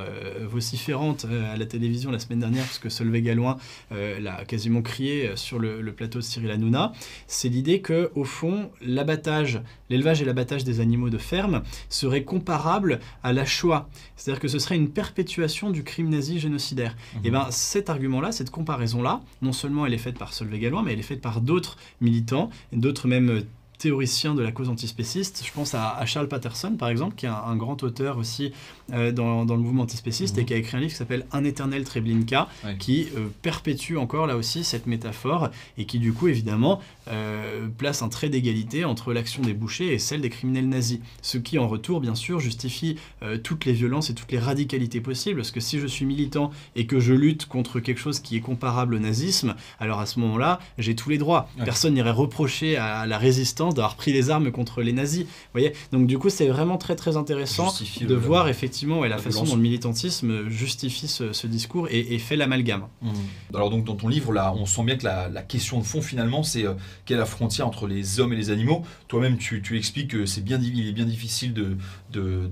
vociférante 0.49 1.27
à 1.27 1.57
la 1.57 1.67
télévision 1.67 2.11
la 2.11 2.19
semaine 2.19 2.41
dernière, 2.41 2.65
puisque 2.65 2.91
Solveig 2.91 3.23
Galouin 3.23 3.57
euh, 3.93 4.21
l'a 4.21 4.45
quasiment 4.45 4.83
crié 4.83 5.33
sur 5.37 5.59
le, 5.59 5.93
plateau 5.93 6.19
de 6.19 6.25
Cyril 6.25 6.51
Hanouna. 6.51 6.93
C'est 7.27 7.49
l'idée 7.49 7.81
que, 7.81 8.11
au 8.15 8.25
fond, 8.25 8.71
l'abattage, 9.05 9.61
l'élevage 9.91 10.23
et 10.23 10.25
l'abattage 10.25 10.65
des 10.65 10.81
animaux 10.81 11.11
de 11.11 11.19
ferme 11.19 11.62
serait 11.91 12.25
comparable 12.25 13.01
à 13.23 13.35
la 13.35 13.45
Shoah. 13.45 13.87
C'est-à-dire 14.17 14.41
que 14.41 14.49
ce 14.49 14.59
serait 14.59 14.77
une 14.77 14.89
perpétuation 14.89 15.71
du 15.71 15.85
crime 15.85 16.09
nazi 16.09 16.41
génocidaire. 16.41 16.97
Mhm. 17.17 17.21
Et 17.25 17.31
bien 17.31 17.47
cet 17.51 17.91
argument-là, 17.91 18.33
cette 18.33 18.51
comparaison-là, 18.51 19.21
non 19.43 19.53
seulement 19.53 19.85
elle 19.85 19.93
est 19.93 19.99
faite 19.99 20.17
par 20.17 20.33
Solveig 20.33 20.59
Galouin, 20.59 20.83
mais 20.83 20.95
elle 20.95 21.01
est 21.01 21.03
faite 21.03 21.21
par 21.21 21.43
d'autres 21.43 21.77
militants, 22.01 22.49
d'autres 22.73 23.06
même 23.06 23.43
théoricien 23.85 24.35
de 24.35 24.41
la 24.41 24.51
cause 24.51 24.71
antispéciste. 24.71 25.43
Je 25.47 25.53
pense 25.53 25.75
à, 25.75 26.03
Charles 26.07 26.29
Patterson, 26.29 26.75
par 26.79 26.89
exemple, 26.89 27.17
qui 27.17 27.27
est 27.27 27.29
un, 27.29 27.55
grand 27.55 27.83
auteur 27.83 28.17
aussi 28.17 28.51
euh, 28.95 29.13
dans, 29.13 29.45
le 29.45 29.59
mouvement 29.59 29.83
antispéciste 29.83 30.39
et 30.39 30.41
mhm. 30.41 30.47
qui 30.47 30.55
a 30.55 30.57
écrit 30.57 30.77
un 30.79 30.81
livre 30.81 30.93
qui 30.93 30.97
s'appelle 30.97 31.27
Un 31.33 31.45
éternel 31.45 31.85
Treblinka, 31.85 32.49
qui 32.79 33.09
euh, 33.15 33.27
perpétue 33.43 33.97
encore 33.97 34.27
là 34.27 34.39
aussi 34.39 34.65
cette 34.65 34.87
métaphore 34.87 35.51
et 35.77 35.85
qui, 35.85 35.99
du 35.99 36.15
coup, 36.15 36.29
évidemment, 36.29 36.81
euh, 37.09 37.69
place 37.77 38.01
un 38.01 38.09
trait 38.09 38.31
d'égalité 38.31 38.87
entre 38.87 39.13
l'action 39.13 39.43
des 39.43 39.53
bouchers 39.53 39.93
et 39.93 39.99
celle 39.99 40.23
des 40.23 40.31
criminels 40.31 40.71
nazis. 40.71 41.01
Ce 41.21 41.37
qui, 41.37 41.59
en 41.59 41.69
retour, 41.69 42.01
bien 42.01 42.15
sûr, 42.15 42.41
justifie 42.41 42.97
toutes 43.43 43.67
les 43.67 43.75
violences 43.75 44.09
et 44.09 44.15
toutes 44.15 44.33
les 44.33 44.39
radicalités 44.39 45.03
possibles. 45.03 45.37
Parce 45.37 45.51
que 45.51 45.61
si 45.61 45.79
je 45.79 45.87
suis 45.87 46.07
militant 46.07 46.51
et 46.75 46.87
que 46.87 47.01
je 47.01 47.13
lutte 47.13 47.45
contre 47.45 47.81
quelque 47.81 48.01
chose 48.01 48.21
qui 48.21 48.37
est 48.37 48.41
comparable 48.41 48.95
au 48.95 48.99
nazisme, 48.99 49.55
alors 49.79 50.01
à 50.01 50.07
ce 50.07 50.21
moment-là, 50.21 50.59
j'ai 50.79 50.95
tous 50.95 51.11
les 51.11 51.19
droits. 51.19 51.51
Personne 51.65 51.93
n'irait 51.93 52.11
reprocher 52.11 52.79
à 52.79 53.05
la 53.05 53.19
résistance 53.19 53.74
d'avoir 53.75 53.97
pris 53.97 54.12
les 54.12 54.31
armes 54.31 54.50
contre 54.50 54.82
les 54.82 54.93
nazis. 54.93 55.26
voyez 55.53 55.73
Donc 55.93 56.06
du 56.06 56.19
coup, 56.19 56.31
c'est 56.31 56.49
vraiment 56.49 56.79
très 56.79 56.97
très 56.97 57.17
intéressant 57.17 57.73
de 58.00 58.15
voir 58.15 58.49
effectivement 58.49 59.05
la, 59.05 59.19
façon 59.19 59.44
dont 59.44 59.56
le 59.56 59.62
militantisme 59.62 60.49
justifie 60.49 61.09
ce, 61.09 61.47
discours 61.47 61.88
et, 61.91 62.19
fait 62.19 62.37
l'amalgame. 62.37 62.87
Mmh. 63.03 63.11
Alors 63.55 63.71
donc 63.71 63.85
dans 63.85 63.97
ton 63.97 64.09
livre, 64.09 64.32
là, 64.32 64.55
on 64.56 64.67
sent 64.67 64.85
bien 64.85 64.97
que 64.97 65.05
la, 65.05 65.43
question 65.43 65.79
de 65.79 65.85
fond 65.85 66.00
finalement, 66.00 66.43
c'est 66.43 66.65
euh, 66.65 66.75
quelle 67.05 67.17
est 67.17 67.21
la 67.21 67.26
frontière 67.26 67.67
entre 67.67 67.87
les 67.87 68.21
hommes 68.21 68.32
et 68.32 68.37
les 68.37 68.50
animaux. 68.50 68.82
Toi-même, 69.09 69.37
tu, 69.37 69.77
expliques 69.77 70.11
que 70.12 70.27
c'est 70.27 70.43
bien, 70.43 70.59
il 70.61 70.88
est 70.88 70.93
bien 70.93 71.05
difficile 71.05 71.53
de, 71.53 71.77
de, 72.12 72.50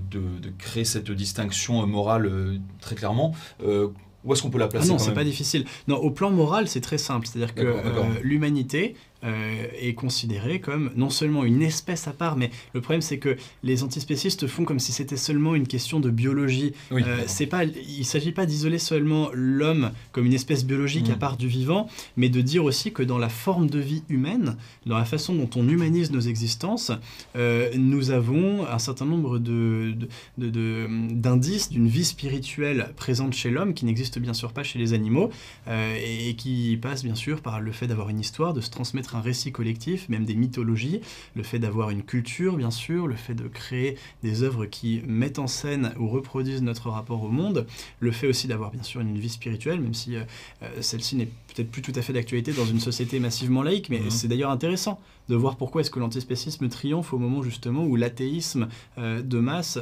créer 0.57 0.85
cette 0.85 1.11
distinction 1.11 1.85
morale 1.87 2.25
euh, 2.25 2.57
très 2.79 2.95
clairement. 2.95 3.33
Euh, 3.63 3.87
où 4.23 4.31
est-ce 4.31 4.41
qu'on 4.41 4.49
peut 4.49 4.59
la 4.59 4.67
placer 4.67 4.89
ah 4.89 4.93
Non, 4.93 4.99
c'est 4.99 5.13
pas 5.13 5.25
difficile. 5.25 5.65
Non, 5.87 5.97
au 5.97 6.09
plan 6.09 6.31
moral, 6.31 6.67
c'est 6.67 6.79
très 6.79 6.97
simple. 6.97 7.27
C'est-à-dire 7.27 7.53
que 7.53 8.21
l'humanité, 8.21 8.95
euh, 9.23 9.67
est 9.79 9.93
considéré 9.93 10.59
comme 10.59 10.91
non 10.97 11.09
seulement 11.09 11.45
une 11.45 11.61
espèce 11.61 12.09
à 12.09 12.11
part, 12.11 12.35
mais 12.35 12.51
le 12.73 12.81
problème 12.81 13.01
c'est 13.01 13.19
que 13.19 13.37
les 13.63 13.81
antispécistes 13.83 14.47
font 14.47 14.65
comme 14.65 14.79
si 14.79 14.91
c'était 14.91 15.15
seulement 15.15 15.55
une 15.55 15.65
question 15.65 16.01
de 16.01 16.09
biologie. 16.09 16.73
Euh, 16.91 17.23
c'est 17.25 17.45
pas, 17.45 17.63
il 17.63 17.99
ne 17.99 18.03
s'agit 18.03 18.33
pas 18.33 18.45
d'isoler 18.45 18.79
seulement 18.79 19.29
l'homme 19.33 19.91
comme 20.11 20.25
une 20.25 20.33
espèce 20.33 20.65
biologique 20.65 21.09
à 21.09 21.15
mm. 21.15 21.19
part 21.19 21.37
du 21.37 21.47
vivant, 21.47 21.87
mais 22.17 22.27
de 22.27 22.41
dire 22.41 22.65
aussi 22.65 22.91
que 22.91 23.01
dans 23.01 23.17
la 23.17 23.29
forme 23.29 23.69
de 23.69 23.79
vie 23.79 24.03
humaine, 24.09 24.57
dans 24.85 24.97
la 24.97 25.05
façon 25.05 25.33
dont 25.33 25.49
on 25.55 25.69
humanise 25.69 26.11
nos 26.11 26.19
existences, 26.19 26.91
euh, 27.37 27.71
nous 27.75 28.11
avons 28.11 28.67
un 28.67 28.79
certain 28.79 29.05
nombre 29.05 29.39
de, 29.39 29.95
d'indices 30.37 31.69
d'une 31.69 31.87
vie 31.87 32.05
spirituelle 32.05 32.89
présente 32.97 33.33
chez 33.33 33.51
l'homme 33.51 33.73
qui 33.73 33.85
n'existe 33.85 34.19
bien 34.19 34.33
sûr 34.33 34.51
pas 34.51 34.63
chez 34.63 34.79
les 34.79 34.91
animaux 34.93 35.29
et 35.67 36.35
qui 36.35 36.77
passe 36.81 37.05
bien 37.05 37.15
sûr 37.15 37.41
par 37.41 37.61
le 37.61 37.71
fait 37.71 37.87
d'avoir 37.87 38.09
une 38.09 38.19
histoire, 38.19 38.53
de 38.53 38.59
se 38.59 38.69
transmettre 38.69 39.12
un 39.15 39.21
récit 39.21 39.51
collectif, 39.51 40.09
même 40.09 40.25
des 40.25 40.35
mythologies, 40.35 41.01
le 41.35 41.43
fait 41.43 41.59
d'avoir 41.59 41.89
une 41.89 42.03
culture, 42.03 42.55
bien 42.57 42.71
sûr, 42.71 43.07
le 43.07 43.15
fait 43.15 43.33
de 43.33 43.47
créer 43.47 43.97
des 44.23 44.43
œuvres 44.43 44.65
qui 44.65 45.01
mettent 45.05 45.39
en 45.39 45.47
scène 45.47 45.93
ou 45.99 46.07
reproduisent 46.07 46.61
notre 46.61 46.89
rapport 46.89 47.23
au 47.23 47.29
monde, 47.29 47.65
le 47.99 48.11
fait 48.11 48.27
aussi 48.27 48.47
d'avoir, 48.47 48.71
bien 48.71 48.83
sûr, 48.83 49.01
une 49.01 49.17
vie 49.17 49.29
spirituelle, 49.29 49.79
même 49.79 49.93
si 49.93 50.15
euh, 50.15 50.23
euh, 50.63 50.81
celle-ci 50.81 51.15
n'est 51.15 51.25
peut-être 51.25 51.69
plus 51.69 51.81
tout 51.81 51.93
à 51.95 52.01
fait 52.01 52.13
d'actualité 52.13 52.53
dans 52.53 52.65
une 52.65 52.79
société 52.79 53.19
massivement 53.19 53.63
laïque, 53.63 53.89
mais 53.89 53.99
mmh. 53.99 54.09
c'est 54.09 54.27
d'ailleurs 54.27 54.51
intéressant 54.51 54.99
de 55.29 55.35
voir 55.35 55.55
pourquoi 55.55 55.81
est-ce 55.81 55.91
que 55.91 55.99
l'antispécisme 55.99 56.69
triomphe 56.69 57.13
au 57.13 57.17
moment 57.17 57.43
justement 57.43 57.85
où 57.85 57.95
l'athéisme 57.95 58.67
euh, 58.97 59.21
de 59.21 59.39
masse 59.39 59.79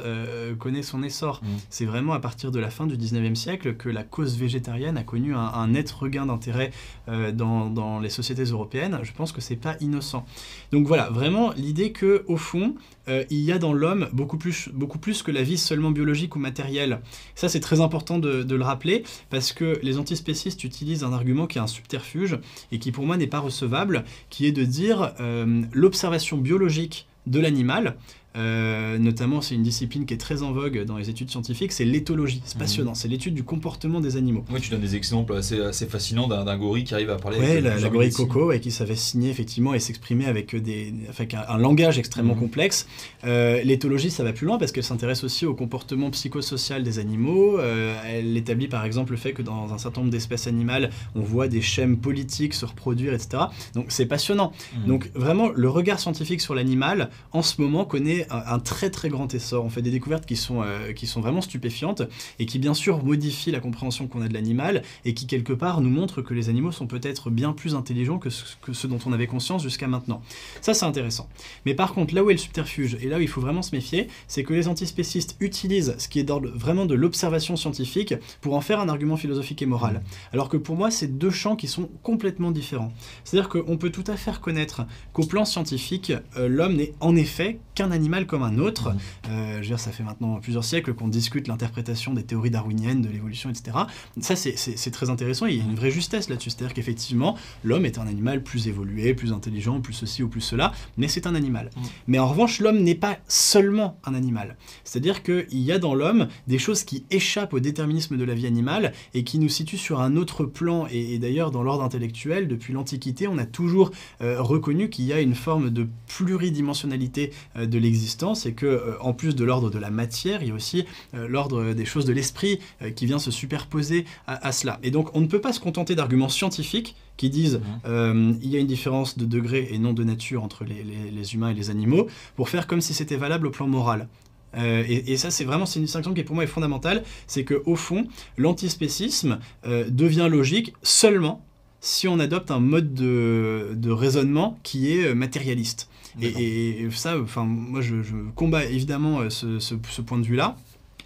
connaît 0.58 0.82
son 0.82 1.02
essor. 1.02 1.40
Mmh. 1.42 1.46
C'est 1.70 1.84
vraiment 1.84 2.12
à 2.12 2.20
partir 2.20 2.50
de 2.50 2.58
la 2.58 2.70
fin 2.70 2.86
du 2.86 2.96
19e 2.96 3.34
siècle 3.34 3.76
que 3.76 3.88
la 3.88 4.04
cause 4.04 4.36
végétarienne 4.36 4.96
a 4.96 5.02
connu 5.02 5.34
un, 5.34 5.66
net 5.68 5.90
regain 5.90 6.26
d'intérêt 6.26 6.72
dans, 7.06 7.70
dans, 7.70 8.00
les 8.00 8.10
sociétés 8.10 8.44
européennes. 8.44 8.98
Je 9.02 9.12
pense 9.12 9.32
que 9.32 9.40
c'est 9.40 9.56
pas 9.56 9.76
innocent. 9.80 10.24
Donc 10.70 10.86
voilà, 10.86 11.10
vraiment 11.10 11.52
l'idée 11.52 11.92
que 11.92 12.24
au 12.26 12.36
fond, 12.36 12.74
euh, 13.08 13.24
il 13.30 13.40
y 13.40 13.52
a 13.52 13.58
dans 13.58 13.72
l'homme 13.72 14.08
beaucoup 14.12 14.38
plus, 14.38 14.68
beaucoup 14.72 14.98
plus 14.98 15.22
que 15.22 15.30
la 15.30 15.42
vie 15.42 15.58
seulement 15.58 15.90
biologique 15.90 16.36
ou 16.36 16.38
matérielle. 16.38 17.00
Ça, 17.34 17.48
c'est 17.48 17.60
très 17.60 17.80
important 17.80 18.18
de, 18.18 18.52
le 18.52 18.62
rappeler 18.62 19.02
parce 19.30 19.52
que 19.52 19.78
les 19.82 19.98
antispécistes 19.98 20.62
utilisent 20.64 21.04
un 21.04 21.12
argument 21.12 21.46
qui 21.46 21.58
est 21.58 21.60
un 21.60 21.66
subterfuge 21.66 22.38
et 22.70 22.78
qui 22.78 22.92
pour 22.92 23.04
moi 23.06 23.16
n'est 23.16 23.26
pas 23.26 23.38
recevable, 23.38 24.04
qui 24.30 24.46
est 24.46 24.52
de 24.52 24.64
dire 24.64 25.14
euh, 25.20 25.62
l'observation 25.72 26.36
biologique 26.36 27.06
de 27.26 27.40
l'animal 27.40 27.96
euh, 28.36 28.98
notamment 28.98 29.40
c'est 29.40 29.54
une 29.54 29.62
discipline 29.62 30.06
qui 30.06 30.14
est 30.14 30.18
très 30.18 30.42
en 30.42 30.52
vogue 30.52 30.84
dans 30.84 30.96
les 30.96 31.10
études 31.10 31.30
scientifiques, 31.30 31.72
c'est 31.72 31.84
l'éthologie. 31.84 32.40
C'est 32.44 32.54
Mhm. 32.56 32.60
passionnant, 32.60 32.94
c'est 32.94 33.08
l'étude 33.08 33.34
du 33.34 33.42
comportement 33.44 34.00
des 34.00 34.16
animaux. 34.16 34.44
Oui, 34.50 34.60
tu 34.60 34.70
donnes 34.70 34.80
des 34.80 34.96
exemples 34.96 35.34
assez, 35.34 35.60
assez 35.60 35.86
fascinants 35.86 36.28
d'un 36.28 36.56
gorille 36.56 36.84
qui 36.84 36.94
arrive 36.94 37.10
à 37.10 37.16
parler 37.16 37.38
Ouais, 37.38 37.44
avec 37.50 37.64
la, 37.64 37.68
la 37.68 37.74
plusieurs 37.74 37.92
gorille. 37.92 38.10
Coco, 38.12 38.46
ouais, 38.46 38.60
qui 38.60 38.70
savait 38.70 38.96
signer 38.96 39.30
effectivement 39.30 39.74
et 39.74 39.78
s'exprimer 39.80 40.26
avec, 40.26 40.56
des, 40.56 40.94
avec 41.10 41.34
un, 41.34 41.42
un 41.48 41.58
langage 41.58 41.98
extrêmement 41.98 42.34
Mhm. 42.34 42.40
complexe. 42.40 42.86
Euh, 43.24 43.62
L'éthologie, 43.64 44.10
ça 44.10 44.24
va 44.24 44.32
plus 44.32 44.46
loin 44.46 44.58
parce 44.58 44.72
qu'elle 44.72 44.82
s'intéresse 44.84 45.24
aussi 45.24 45.44
au 45.46 45.54
comportement 45.54 46.10
psychosocial 46.10 46.82
des 46.82 46.98
animaux. 46.98 47.58
Euh, 47.58 47.94
elle 48.06 48.36
établit 48.36 48.68
par 48.68 48.84
exemple 48.84 49.12
le 49.12 49.18
fait 49.18 49.32
que 49.32 49.42
dans 49.42 49.72
un 49.72 49.78
certain 49.78 50.00
nombre 50.00 50.10
d'espèces 50.12 50.46
animales, 50.46 50.90
on 51.14 51.20
voit 51.20 51.48
des 51.48 51.60
schèmes 51.60 51.98
politiques 51.98 52.54
se 52.54 52.64
reproduire, 52.64 53.12
etc. 53.14 53.44
Donc 53.74 53.86
c'est 53.88 54.06
passionnant. 54.06 54.52
Mhm. 54.74 54.86
Donc 54.86 55.10
vraiment, 55.14 55.50
le 55.54 55.68
regard 55.68 56.00
scientifique 56.00 56.40
sur 56.40 56.54
l'animal, 56.54 57.10
en 57.32 57.42
ce 57.42 57.60
moment, 57.60 57.84
connaît 57.84 58.21
un, 58.30 58.58
très 58.58 58.90
très 58.90 59.08
grand 59.08 59.32
essor. 59.34 59.64
On 59.64 59.70
fait 59.70 59.82
des 59.82 59.90
découvertes 59.90 60.26
qui 60.26 60.36
sont, 60.36 60.62
euh, 60.62 60.92
qui 60.92 61.06
sont 61.06 61.20
vraiment 61.20 61.40
stupéfiantes 61.40 62.02
et 62.38 62.46
qui 62.46 62.58
bien 62.58 62.74
sûr 62.74 63.04
modifient 63.04 63.50
la 63.50 63.60
compréhension 63.60 64.06
qu'on 64.06 64.22
a 64.22 64.28
de 64.28 64.34
l'animal 64.34 64.82
et 65.04 65.14
qui 65.14 65.26
quelque 65.26 65.52
part 65.52 65.80
nous 65.80 65.90
montrent 65.90 66.22
que 66.22 66.34
les 66.34 66.48
animaux 66.48 66.72
sont 66.72 66.86
peut-être 66.86 67.30
bien 67.30 67.52
plus 67.52 67.74
intelligents 67.74 68.18
que 68.18 68.30
ce, 68.30 68.44
que 68.62 68.72
ce 68.72 68.86
dont 68.86 68.98
on 69.06 69.12
avait 69.12 69.26
conscience 69.26 69.62
jusqu'à 69.62 69.88
maintenant. 69.88 70.22
Ça 70.60 70.74
c'est 70.74 70.86
intéressant. 70.86 71.28
Mais 71.66 71.74
par 71.74 71.94
contre, 71.94 72.14
là 72.14 72.22
où 72.22 72.30
est 72.30 72.34
le 72.34 72.38
subterfuge, 72.38 72.96
et 73.00 73.08
là 73.08 73.18
où 73.18 73.20
il 73.20 73.28
faut 73.28 73.40
vraiment 73.40 73.62
se 73.62 73.74
méfier, 73.74 74.08
c'est 74.28 74.44
que 74.44 74.52
les 74.52 74.68
antispécistes 74.68 75.36
utilisent 75.40 75.94
ce 75.98 76.08
qui 76.08 76.18
est 76.18 76.24
d'ordre 76.24 76.50
vraiment 76.54 76.86
de 76.86 76.94
l'observation 76.94 77.56
scientifique 77.56 78.14
pour 78.40 78.54
en 78.54 78.60
faire 78.60 78.80
un 78.80 78.88
argument 78.88 79.16
philosophique 79.16 79.62
et 79.62 79.66
moral. 79.66 80.02
Alors 80.32 80.48
que 80.48 80.56
pour 80.56 80.76
moi, 80.76 80.90
c'est 80.90 81.18
deux 81.18 81.30
champs 81.30 81.56
qui 81.56 81.68
sont 81.68 81.88
complètement 82.02 82.50
différents. 82.50 82.92
C'est-à-dire 83.24 83.48
qu'on 83.48 83.76
peut 83.76 83.90
tout 83.90 84.04
à 84.06 84.16
fait 84.16 84.30
reconnaître 84.30 84.86
qu'au 85.12 85.24
plan 85.24 85.44
scientifique, 85.44 86.12
euh, 86.36 86.48
l'homme 86.48 86.76
n'est 86.76 86.92
en 87.00 87.16
effet 87.16 87.58
qu'un 87.74 87.90
animal 87.90 88.11
comme 88.26 88.42
un 88.42 88.58
autre. 88.58 88.94
Euh, 89.28 89.54
je 89.56 89.60
veux 89.60 89.66
dire, 89.66 89.80
ça 89.80 89.90
fait 89.90 90.02
maintenant 90.02 90.38
plusieurs 90.40 90.64
siècles 90.64 90.92
qu'on 90.94 91.08
discute 91.08 91.48
l'interprétation 91.48 92.12
des 92.12 92.22
théories 92.22 92.50
darwiniennes, 92.50 93.00
de 93.02 93.08
l'évolution, 93.08 93.48
etc. 93.50 93.76
Ça, 94.20 94.36
c'est- 94.36 94.90
très 94.92 95.08
intéressant, 95.10 95.46
il 95.46 95.56
y 95.56 95.60
a 95.60 95.64
une 95.64 95.74
vraie 95.74 95.90
justesse 95.90 96.28
là-dessus. 96.28 96.50
C'est-à-dire 96.50 96.74
qu'effectivement, 96.74 97.36
l'homme 97.64 97.86
est 97.86 97.98
un 97.98 98.06
animal 98.06 98.42
plus 98.42 98.68
évolué, 98.68 99.14
plus 99.14 99.32
intelligent, 99.32 99.80
plus 99.80 99.94
ceci 99.94 100.22
ou 100.22 100.28
plus 100.28 100.42
cela, 100.42 100.72
mais 100.98 101.08
c'est 101.08 101.26
un 101.26 101.34
animal. 101.34 101.70
Mhm. 101.76 101.82
Mais 102.08 102.18
en 102.18 102.28
revanche, 102.28 102.60
l'homme 102.60 102.80
n'est 102.80 102.94
pas 102.94 103.18
seulement 103.26 103.98
un 104.04 104.14
animal. 104.14 104.56
C'est-à-dire 104.84 105.22
qu'il 105.22 105.46
y 105.50 105.72
a 105.72 105.78
dans 105.78 105.94
l'homme 105.94 106.28
des 106.46 106.58
choses 106.58 106.84
qui 106.84 107.04
échappent 107.10 107.54
au 107.54 107.60
déterminisme 107.60 108.18
de 108.18 108.24
la 108.24 108.34
vie 108.34 108.46
animale 108.46 108.92
et 109.14 109.24
qui 109.24 109.38
nous 109.38 109.48
situent 109.48 109.78
sur 109.78 110.00
un 110.00 110.16
autre 110.16 110.44
plan. 110.44 110.86
Et, 110.90 111.14
et 111.14 111.18
d'ailleurs, 111.18 111.50
dans 111.50 111.62
l'ordre 111.62 111.82
intellectuel, 111.84 112.48
depuis 112.48 112.74
l'Antiquité, 112.74 113.28
on 113.28 113.38
a 113.38 113.46
toujours 113.46 113.90
euh, 114.20 114.42
reconnu 114.42 114.90
qu'il 114.90 115.06
y 115.06 115.12
a 115.14 115.20
une 115.20 115.34
forme 115.34 115.70
de 115.70 115.88
pluridimensionnalité 116.08 117.32
euh, 117.56 117.66
de 117.66 117.78
l'existence 117.78 118.01
et 118.46 118.52
que, 118.54 118.66
euh, 118.66 118.94
en 119.00 119.12
plus 119.12 119.34
de 119.34 119.44
l'ordre 119.44 119.70
de 119.70 119.78
la 119.78 119.90
matière, 119.90 120.42
il 120.42 120.48
y 120.48 120.50
a 120.50 120.54
aussi 120.54 120.84
euh, 121.14 121.26
l'ordre 121.28 121.72
des 121.74 121.84
choses 121.84 122.04
de 122.04 122.12
l'esprit 122.12 122.58
euh, 122.82 122.90
qui 122.90 123.06
vient 123.06 123.18
se 123.18 123.30
superposer 123.30 124.04
à, 124.26 124.46
à 124.46 124.52
cela. 124.52 124.78
Et 124.82 124.90
donc, 124.90 125.14
on 125.14 125.20
ne 125.20 125.26
peut 125.26 125.40
pas 125.40 125.52
se 125.52 125.60
contenter 125.60 125.94
d'arguments 125.94 126.28
scientifiques 126.28 126.94
qui 127.16 127.30
disent 127.30 127.60
Mhm. 127.60 127.80
euh, 127.86 128.32
il 128.42 128.48
y 128.50 128.56
a 128.56 128.58
une 128.60 128.66
différence 128.66 129.16
de 129.18 129.24
degré 129.26 129.68
et 129.70 129.78
non 129.78 129.92
de 129.92 130.04
nature 130.04 130.42
entre 130.42 130.64
les, 130.64 130.82
les- 130.82 131.10
les 131.10 131.34
humains 131.34 131.50
et 131.50 131.54
les 131.54 131.70
animaux 131.70 132.06
pour 132.36 132.48
faire 132.48 132.66
comme 132.66 132.80
si 132.80 132.94
c'était 132.94 133.16
valable 133.16 133.46
au 133.46 133.50
plan 133.50 133.66
moral. 133.68 134.08
Euh, 134.54 134.84
et, 134.86 135.12
et 135.12 135.16
ça, 135.16 135.30
c'est 135.30 135.44
vraiment 135.44 135.64
c'est 135.66 135.78
une 135.78 135.86
distinction 135.86 136.12
qui 136.12 136.22
pour 136.24 136.34
moi 136.34 136.44
est 136.44 136.54
fondamentale, 136.58 137.04
c'est 137.26 137.44
que 137.44 137.62
au 137.64 137.74
fond, 137.76 138.06
l'antispécisme 138.36 139.38
euh, 139.66 139.88
devient 139.88 140.28
logique 140.30 140.74
seulement 140.82 141.44
si 141.80 142.06
on 142.06 142.20
adopte 142.20 142.50
un 142.50 142.60
mode 142.60 142.94
de, 142.94 143.70
de 143.74 143.90
raisonnement 143.90 144.58
qui 144.62 144.92
est 144.92 145.14
matérialiste. 145.14 145.88
Et, 146.20 146.90
ça, 146.90 147.18
enfin, 147.20 147.44
moi, 147.44 147.80
je, 147.80 148.02
je 148.02 148.14
combats 148.34 148.64
évidemment 148.64 149.20
euh, 149.20 149.30
ce, 149.30 149.58
ce- 149.58 149.74
ce 149.88 150.02
point 150.02 150.18
de 150.18 150.26
vue-là. 150.26 150.56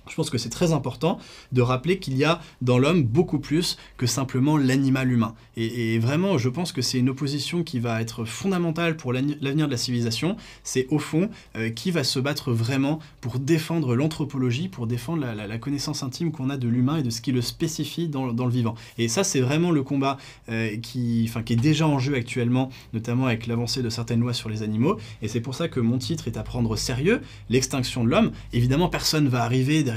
Je 0.09 0.15
pense 0.15 0.31
que 0.31 0.39
c'est 0.39 0.51
très 0.51 0.73
important 0.73 1.19
de 1.53 1.63
rappeler 1.63 1.99
qu'il 1.99 2.17
y 2.17 2.25
a 2.25 2.41
dans 2.63 2.79
l'homme 2.79 3.03
beaucoup 3.03 3.39
plus 3.39 3.77
que 3.97 4.07
simplement 4.07 4.57
l'animal 4.57 5.11
humain. 5.11 5.35
Et, 5.57 5.99
vraiment, 5.99 6.39
je 6.39 6.49
pense 6.49 6.73
que 6.73 6.83
c'est 6.83 6.99
une 6.99 7.09
opposition 7.09 7.63
qui 7.65 7.81
va 7.81 8.01
être 8.01 8.25
fondamentale 8.25 8.97
pour 8.97 9.13
l'avenir 9.13 9.67
de 9.67 9.71
la 9.71 9.77
civilisation. 9.77 10.37
C'est 10.63 10.87
au 10.91 10.99
fond 10.99 11.31
euh, 11.57 11.71
qui 11.71 11.91
va 11.91 12.05
se 12.05 12.21
battre 12.21 12.53
vraiment 12.53 13.01
pour 13.21 13.39
défendre 13.39 13.97
l'anthropologie, 13.97 14.69
pour 14.69 14.87
défendre 14.87 15.27
la, 15.27 15.59
connaissance 15.59 16.03
intime 16.03 16.31
qu'on 16.31 16.51
a 16.51 16.57
de 16.57 16.69
l'humain 16.69 16.99
et 16.99 17.03
de 17.03 17.11
ce 17.11 17.21
qui 17.21 17.33
le 17.33 17.41
spécifie 17.41 18.09
dans, 18.09 18.27
le 18.27 18.51
vivant. 18.51 18.75
Et 18.99 19.09
ça, 19.09 19.25
c'est 19.25 19.41
vraiment 19.41 19.71
le 19.71 19.83
combat 19.83 20.19
euh, 20.51 20.77
qui, 20.77 21.31
est 21.35 21.57
déjà 21.57 21.89
en 21.89 21.99
jeu 21.99 22.15
actuellement, 22.15 22.71
notamment 22.93 23.27
avec 23.27 23.47
l'avancée 23.47 23.83
de 23.83 23.91
certaines 23.91 24.21
lois 24.21 24.35
sur 24.35 24.49
les 24.49 24.63
animaux. 24.63 24.99
Et 25.23 25.29
c'est 25.29 25.41
pour 25.41 25.55
ça 25.55 25.69
que 25.69 25.81
mon 25.81 25.99
titre 25.99 26.29
est 26.29 26.37
à 26.37 26.43
prendre 26.43 26.71
au 26.71 26.77
sérieux, 26.77 27.23
l'extinction 27.49 28.05
de 28.05 28.11
l'homme. 28.11 28.31
Évidemment, 28.53 28.89
personne 28.89 29.29
va 29.29 29.43
arriver 29.43 29.83
derrière- 29.83 29.96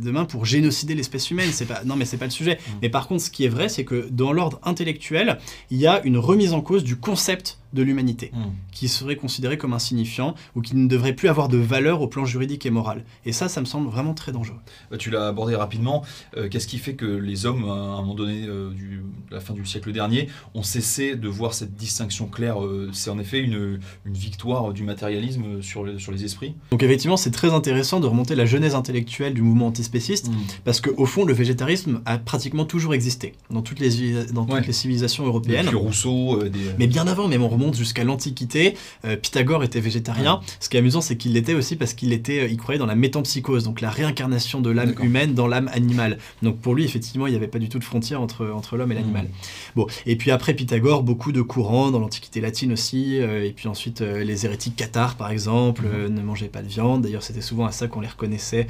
demain 0.00 0.24
pour 0.24 0.44
génocider 0.44 0.94
l'espèce 0.94 1.30
humaine. 1.30 1.50
C'est 1.52 1.66
pas, 1.66 1.82
non, 1.84 1.96
mais 1.96 2.04
c'est 2.04 2.16
pas 2.16 2.26
le 2.26 2.30
sujet. 2.30 2.54
Mm. 2.54 2.72
Mais 2.82 2.88
par 2.88 3.08
contre, 3.08 3.22
ce 3.22 3.30
qui 3.30 3.44
est 3.44 3.48
vrai, 3.48 3.68
c'est 3.68 3.84
que 3.84 4.08
dans 4.10 4.32
l'ordre 4.32 4.60
intellectuel, 4.62 5.38
il 5.70 5.78
y 5.78 5.86
a 5.86 6.02
une 6.04 6.18
remise 6.18 6.52
en 6.52 6.60
cause 6.60 6.84
du 6.84 6.96
concept 6.96 7.58
de 7.76 7.82
l'humanité 7.84 8.32
Mhm. 8.34 8.52
qui 8.72 8.88
serait 8.88 9.14
considéré 9.16 9.56
comme 9.58 9.72
insignifiant 9.72 10.34
ou 10.56 10.60
qui 10.62 10.74
ne 10.74 10.88
devrait 10.88 11.12
plus 11.12 11.28
avoir 11.28 11.48
de 11.48 11.58
valeur 11.58 12.02
au 12.02 12.08
plan 12.08 12.24
juridique 12.24 12.66
et 12.66 12.70
moral. 12.70 13.04
Et 13.24 13.32
ça, 13.32 13.48
ça 13.48 13.60
me 13.60 13.66
semble 13.66 13.88
vraiment 13.88 14.14
très 14.14 14.32
dangereux. 14.32 14.58
Bah, 14.90 14.96
tu 14.96 15.10
l'as 15.10 15.28
abordé 15.28 15.54
rapidement. 15.54 16.02
Euh, 16.36 16.48
Qu'est-ce 16.48 16.66
qui 16.66 16.78
fait 16.78 16.94
que 16.94 17.06
les 17.06 17.46
hommes, 17.46 17.64
à 17.68 17.72
un 17.72 18.00
moment 18.00 18.14
donné, 18.14 18.44
euh, 18.48 18.70
du, 18.70 19.02
la 19.30 19.40
fin 19.40 19.52
du 19.54 19.64
siècle 19.66 19.92
dernier, 19.92 20.28
ont 20.54 20.62
cessé 20.62 21.14
de 21.14 21.28
voir 21.28 21.54
cette 21.54 21.74
distinction 21.76 22.26
claire 22.26 22.62
Euh, 22.64 22.90
C'est 22.92 23.10
en 23.10 23.18
effet 23.18 23.40
une, 23.40 23.78
une 24.06 24.14
victoire 24.14 24.72
du 24.72 24.82
matérialisme 24.82 25.60
sur, 25.62 25.84
le- 25.84 25.98
sur 25.98 26.10
les 26.12 26.24
esprits? 26.24 26.54
Donc 26.70 26.82
effectivement, 26.82 27.16
c'est 27.16 27.30
très 27.30 27.52
intéressant 27.52 28.00
de 28.00 28.06
remonter 28.06 28.34
la 28.34 28.46
genèse 28.46 28.74
intellectuelle 28.74 29.34
du 29.34 29.42
mouvement 29.42 29.66
antispéciste, 29.66 30.30
parce 30.64 30.80
qu'au 30.80 31.04
fond, 31.06 31.24
le 31.24 31.32
végétarisme 31.34 32.00
a 32.06 32.16
pratiquement 32.18 32.64
toujours 32.64 32.94
existé 32.94 33.34
dans 33.50 33.62
toutes 33.62 33.80
les, 33.80 34.24
dans 34.32 34.44
toutes 34.44 34.54
Ouais. 34.54 34.62
les 34.66 34.72
civilisations 34.72 35.26
européennes. 35.26 35.64
Depuis 35.66 35.76
Rousseau, 35.76 36.40
euh, 36.42 36.48
des... 36.48 36.60
Mais 36.78 36.86
bien 36.86 37.06
avant, 37.06 37.26
même 37.28 37.42
on 37.42 37.48
remonte 37.48 37.65
jusqu'à 37.74 38.04
l'Antiquité, 38.04 38.76
euh, 39.04 39.16
Pythagore 39.16 39.64
était 39.64 39.80
végétarien. 39.80 40.40
Ce 40.60 40.68
qui 40.68 40.76
est 40.76 40.80
amusant, 40.80 41.00
c'est 41.00 41.16
qu'il 41.16 41.32
l'était 41.32 41.54
aussi 41.54 41.76
parce 41.76 41.94
qu'il 41.94 42.12
était, 42.12 42.40
euh, 42.40 42.48
il 42.48 42.56
croyait 42.56 42.78
dans 42.78 42.86
la 42.86 42.94
métempsychose, 42.94 43.64
donc 43.64 43.80
la 43.80 43.90
réincarnation 43.90 44.60
de 44.60 44.70
l'âme 44.70 44.94
humaine 45.00 45.34
dans 45.34 45.46
l'âme 45.46 45.70
animale. 45.72 46.18
Donc 46.42 46.58
pour 46.58 46.74
lui, 46.74 46.84
effectivement, 46.84 47.26
il 47.26 47.30
n'y 47.30 47.36
avait 47.36 47.48
pas 47.48 47.58
du 47.58 47.68
tout 47.68 47.78
de 47.78 47.84
frontière 47.84 48.20
entre, 48.20 48.50
entre 48.50 48.76
l'homme 48.76 48.92
et 48.92 48.94
l'animal. 48.94 49.28
Bon, 49.74 49.86
et 50.06 50.16
puis 50.16 50.30
après 50.30 50.54
Pythagore, 50.54 51.02
beaucoup 51.02 51.32
de 51.32 51.42
courants 51.42 51.90
dans 51.90 51.98
l'Antiquité 51.98 52.40
latine 52.40 52.72
aussi, 52.72 53.20
euh, 53.20 53.44
et 53.44 53.52
puis 53.52 53.68
ensuite 53.68 54.00
euh, 54.00 54.24
les 54.24 54.46
hérétiques 54.46 54.76
cathares 54.76 55.16
par 55.16 55.30
exemple, 55.30 55.84
ne 56.08 56.22
mangeaient 56.22 56.48
pas 56.48 56.62
de 56.62 56.68
viande. 56.68 57.02
D'ailleurs, 57.02 57.22
c'était 57.22 57.40
souvent 57.40 57.66
à 57.66 57.72
ça 57.72 57.88
qu'on 57.88 58.00
les 58.00 58.08
reconnaissait 58.08 58.66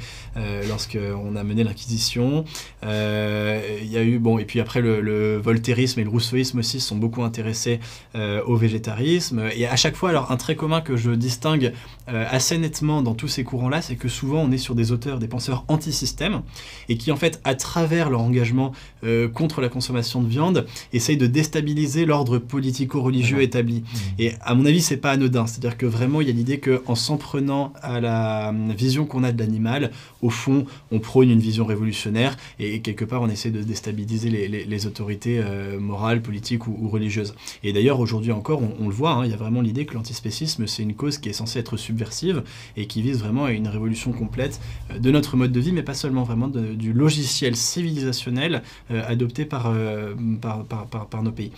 lorsqu'on 0.67 1.35
a 1.35 1.43
mené 1.43 1.63
l'Inquisition. 1.63 2.45
Il 2.83 3.91
y 3.91 3.97
a 3.97 4.03
eu, 4.03 4.19
bon, 4.19 4.37
et 4.39 4.45
puis 4.45 4.59
après 4.59 4.81
le, 4.81 5.01
le 5.01 5.37
voltairisme 5.37 5.99
et 5.99 6.03
le 6.03 6.09
rousseauisme 6.09 6.59
aussi 6.59 6.79
se 6.79 6.87
sont 6.87 6.95
beaucoup 6.95 7.23
intéressés 7.23 7.79
euh, 8.15 8.41
au 8.43 8.55
végétarisme. 8.81 9.49
Et 9.55 9.65
à 9.65 9.75
chaque 9.75 9.95
fois, 9.95 10.09
alors 10.09 10.31
un 10.31 10.37
trait 10.37 10.55
commun 10.55 10.81
que 10.81 10.95
je 10.95 11.11
distingue 11.11 11.73
euh, 12.09 12.25
assez 12.29 12.57
nettement 12.57 13.01
dans 13.01 13.15
tous 13.15 13.27
ces 13.27 13.43
courants-là, 13.43 13.81
c'est 13.81 13.95
que 13.95 14.07
souvent 14.07 14.41
on 14.43 14.51
est 14.51 14.57
sur 14.57 14.75
des 14.75 14.91
auteurs, 14.91 15.19
des 15.19 15.27
penseurs 15.27 15.65
anti-système, 15.67 16.41
et 16.89 16.97
qui 16.97 17.11
en 17.11 17.15
fait, 17.15 17.39
à 17.43 17.55
travers 17.55 18.09
leur 18.09 18.21
engagement 18.21 18.71
euh, 19.03 19.27
contre 19.27 19.61
la 19.61 19.69
consommation 19.69 20.21
de 20.21 20.27
viande, 20.27 20.65
essayent 20.93 21.17
de 21.17 21.27
déstabiliser 21.27 22.05
l'ordre 22.05 22.37
politico-religieux 22.37 23.41
établi. 23.41 23.83
Et 24.19 24.33
à 24.41 24.53
mon 24.55 24.65
avis, 24.65 24.81
c'est 24.81 24.97
pas 24.97 25.11
anodin. 25.11 25.47
C'est-à-dire 25.47 25.77
que 25.77 25.85
vraiment, 25.85 26.21
il 26.21 26.27
y 26.27 26.31
a 26.31 26.33
l'idée 26.33 26.59
qu'en 26.59 26.95
s'en 26.95 27.17
prenant 27.17 27.73
à 27.81 27.99
la 27.99 28.49
hum, 28.49 28.71
vision 28.73 29.05
qu'on 29.05 29.23
a 29.23 29.31
de 29.31 29.39
l'animal, 29.39 29.91
au 30.21 30.29
fond, 30.29 30.65
on 30.91 30.99
prône 30.99 31.29
une 31.29 31.39
vision 31.39 31.65
révolutionnaire 31.65 32.35
et 32.59 32.79
quelque 32.81 33.05
part, 33.05 33.21
on 33.21 33.29
essaie 33.29 33.49
de 33.51 33.61
déstabiliser 33.61 34.29
les, 34.29 34.47
les- 34.47 34.65
les 34.65 34.85
autorités 34.87 35.39
euh, 35.39 35.79
morales, 35.79 36.21
politiques 36.21 36.67
ou, 36.67 36.77
ou 36.81 36.89
religieuses. 36.89 37.33
Et 37.63 37.73
d'ailleurs, 37.73 37.99
aujourd'hui 37.99 38.31
encore, 38.31 38.61
on, 38.61 38.66
on 38.79 38.87
le 38.87 38.93
voit, 38.93 39.11
hein, 39.11 39.25
il 39.25 39.31
y 39.31 39.33
a 39.33 39.37
vraiment 39.37 39.61
l'idée 39.61 39.85
que 39.85 39.93
l'antispécisme, 39.93 40.67
c'est 40.67 40.83
une 40.83 40.95
cause 40.95 41.17
qui 41.17 41.29
est 41.29 41.33
censée 41.33 41.59
être 41.59 41.77
subversive 41.77 42.43
et 42.75 42.87
qui 42.87 43.01
vise 43.01 43.19
vraiment 43.19 43.45
à 43.45 43.51
une 43.51 43.67
révolution 43.67 44.11
complète 44.11 44.59
euh, 44.91 44.99
de 44.99 45.11
notre 45.11 45.37
mode 45.37 45.51
de 45.51 45.59
vie, 45.59 45.71
mais 45.71 45.83
pas 45.83 45.93
seulement 45.93 46.23
vraiment 46.23 46.47
du 46.47 46.93
logiciel 46.93 47.55
civilisationnel 47.55 48.63
euh, 48.91 49.03
adopté 49.07 49.47
euh, 49.53 50.15
par 50.39 51.23
nos 51.23 51.31
pays. 51.31 51.51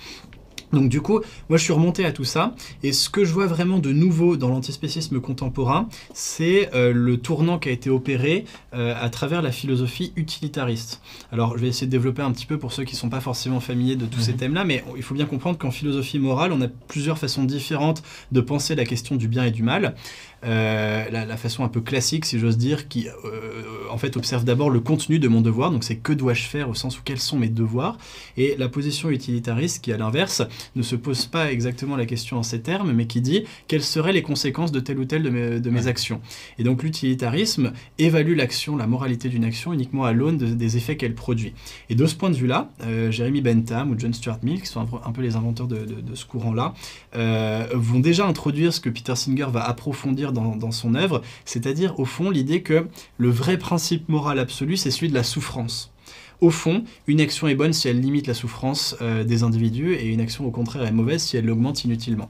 Donc 0.72 0.90
du 0.90 1.02
coup, 1.02 1.20
moi 1.50 1.58
je 1.58 1.64
suis 1.64 1.74
remonté 1.74 2.06
à 2.06 2.12
tout 2.12 2.24
ça, 2.24 2.54
et 2.84 2.92
ce 2.94 3.10
que 3.10 3.26
je 3.26 3.34
vois 3.34 3.48
vraiment 3.48 3.80
de 3.80 3.92
nouveau 3.92 4.38
dans 4.38 4.50
l'antispécisme 4.50 5.20
contemporain, 5.20 5.90
c'est 6.14 6.70
euh, 6.76 6.94
le 6.94 7.18
tournant 7.18 7.58
qui 7.58 7.70
a 7.70 7.72
été 7.72 7.90
opéré 7.90 8.46
euh, 8.74 8.94
à 9.00 9.10
travers 9.10 9.42
la 9.42 9.52
philosophie 9.52 10.14
utilitariste. 10.16 11.02
Alors 11.32 11.58
je 11.58 11.62
vais 11.62 11.70
essayer 11.70 11.88
de 11.88 11.92
développer 11.92 12.22
un 12.22 12.32
petit 12.32 12.46
peu 12.46 12.58
pour 12.58 12.72
ceux 12.72 12.84
qui 12.84 12.94
ne 12.94 13.00
sont 13.00 13.10
pas 13.10 13.22
forcément 13.22 13.60
familiers 13.60 13.96
de 13.96 14.06
tous 14.06 14.20
ces 14.20 14.32
Mhm. 14.34 14.38
thèmes-là, 14.38 14.64
mais 14.64 14.84
il 14.96 15.04
faut 15.04 15.16
bien 15.16 15.26
comprendre 15.26 15.58
qu'en 15.58 15.72
philosophie 15.72 16.20
morale, 16.20 16.52
on 16.52 16.62
a 16.62 16.68
plusieurs 16.88 17.18
façons 17.18 17.44
différentes 17.44 18.04
de 18.32 18.42
penser 18.42 18.76
la 18.76 18.86
question 18.86 19.16
du 19.16 19.28
bien 19.28 19.46
et 19.46 19.52
du 19.52 19.64
mal. 19.64 19.96
Euh, 20.46 21.06
la, 21.12 21.26
la 21.26 21.38
façon 21.38 21.64
un 21.64 21.68
peu 21.68 21.82
classique, 21.82 22.26
si 22.26 22.40
j'ose 22.40 22.58
dire, 22.58 22.88
qui 22.88 23.08
euh, 23.08 23.62
en 23.92 23.98
fait 23.98 24.16
observe 24.16 24.46
d'abord 24.46 24.70
le 24.70 24.80
contenu 24.80 25.20
de 25.20 25.28
mon 25.28 25.42
devoir, 25.42 25.72
donc 25.72 25.84
c'est 25.84 25.98
que 25.98 26.14
dois-je 26.14 26.44
faire 26.44 26.70
au 26.70 26.74
sens 26.74 26.98
où 26.98 27.02
quels 27.04 27.20
sont 27.20 27.38
mes 27.38 27.50
devoirs, 27.50 27.98
et 28.38 28.56
la 28.58 28.70
position 28.70 29.10
utilitariste 29.10 29.84
qui, 29.84 29.92
à 29.92 29.98
l'inverse, 29.98 30.42
ne 30.76 30.82
se 30.82 30.96
pose 30.96 31.26
pas 31.26 31.52
exactement 31.52 31.98
la 31.98 32.06
question 32.06 32.38
en 32.38 32.44
ces 32.44 32.62
termes, 32.62 32.94
mais 32.94 33.06
qui 33.06 33.22
dit 33.22 33.44
quelles 33.68 33.84
seraient 33.84 34.14
les 34.14 34.22
conséquences 34.22 34.72
de 34.72 34.80
telle 34.80 35.00
ou 35.00 35.06
telle 35.06 35.24
de 35.24 35.30
mes, 35.30 35.60
de 35.60 35.70
mes 35.70 35.88
actions? 35.88 36.22
Et 36.58 36.64
donc 36.64 36.84
l'utilitarisme 36.84 37.74
évalue 37.98 38.36
l'action, 38.36 38.78
la 38.78 38.88
moralité 38.88 39.28
d'une 39.28 39.44
action 39.44 39.74
uniquement 39.74 40.06
à 40.06 40.14
l'aune 40.14 40.38
des 40.38 40.78
effets 40.78 40.96
qu'elle 40.96 41.16
produit. 41.16 41.54
Et 41.90 41.96
de 41.96 42.06
ce 42.06 42.16
point 42.16 42.30
de 42.30 42.36
vue-là, 42.36 42.70
euh, 42.84 43.12
Jeremy 43.12 43.42
Bentham 43.42 43.92
ou 43.92 43.96
John 43.98 44.14
Stuart 44.14 44.40
Mill, 44.44 44.62
qui 44.62 44.68
sont 44.68 44.88
un, 45.04 45.12
peu 45.12 45.22
les 45.22 45.36
inventeurs 45.36 45.68
de, 45.68 45.86
ce 46.14 46.26
courant-là, 46.26 46.74
euh, 47.16 47.68
vont 47.74 48.00
déjà 48.00 48.26
introduire 48.26 48.74
ce 48.74 48.80
que 48.80 48.90
Peter 48.90 49.16
Singer 49.16 49.48
va 49.52 49.64
approfondir 49.68 50.29
dans, 50.32 50.72
son 50.72 50.96
œuvre, 50.96 51.22
c'est-à-dire 51.46 52.00
au 52.00 52.06
fond 52.06 52.30
l'idée 52.30 52.62
que 52.62 52.88
le 53.18 53.30
vrai 53.30 53.58
principe 53.58 54.10
moral 54.10 54.40
absolu, 54.40 54.78
c'est 54.78 54.92
celui 54.92 55.10
de 55.10 55.14
la 55.14 55.24
souffrance. 55.24 55.92
Au 56.42 56.52
fond, 56.52 56.84
une 57.08 57.20
action 57.20 57.48
est 57.48 57.56
bonne 57.56 57.74
si 57.74 57.90
elle 57.90 58.00
limite 58.00 58.28
la 58.28 58.34
souffrance 58.34 58.96
euh, 59.02 59.24
des 59.24 59.44
individus 59.44 59.96
et 59.96 60.08
une 60.08 60.22
action 60.22 60.46
au 60.46 60.52
contraire 60.52 60.86
est 60.86 60.92
mauvaise 60.92 61.22
si 61.22 61.36
elle 61.36 61.46
l'augmente 61.46 61.84
inutilement. 61.84 62.30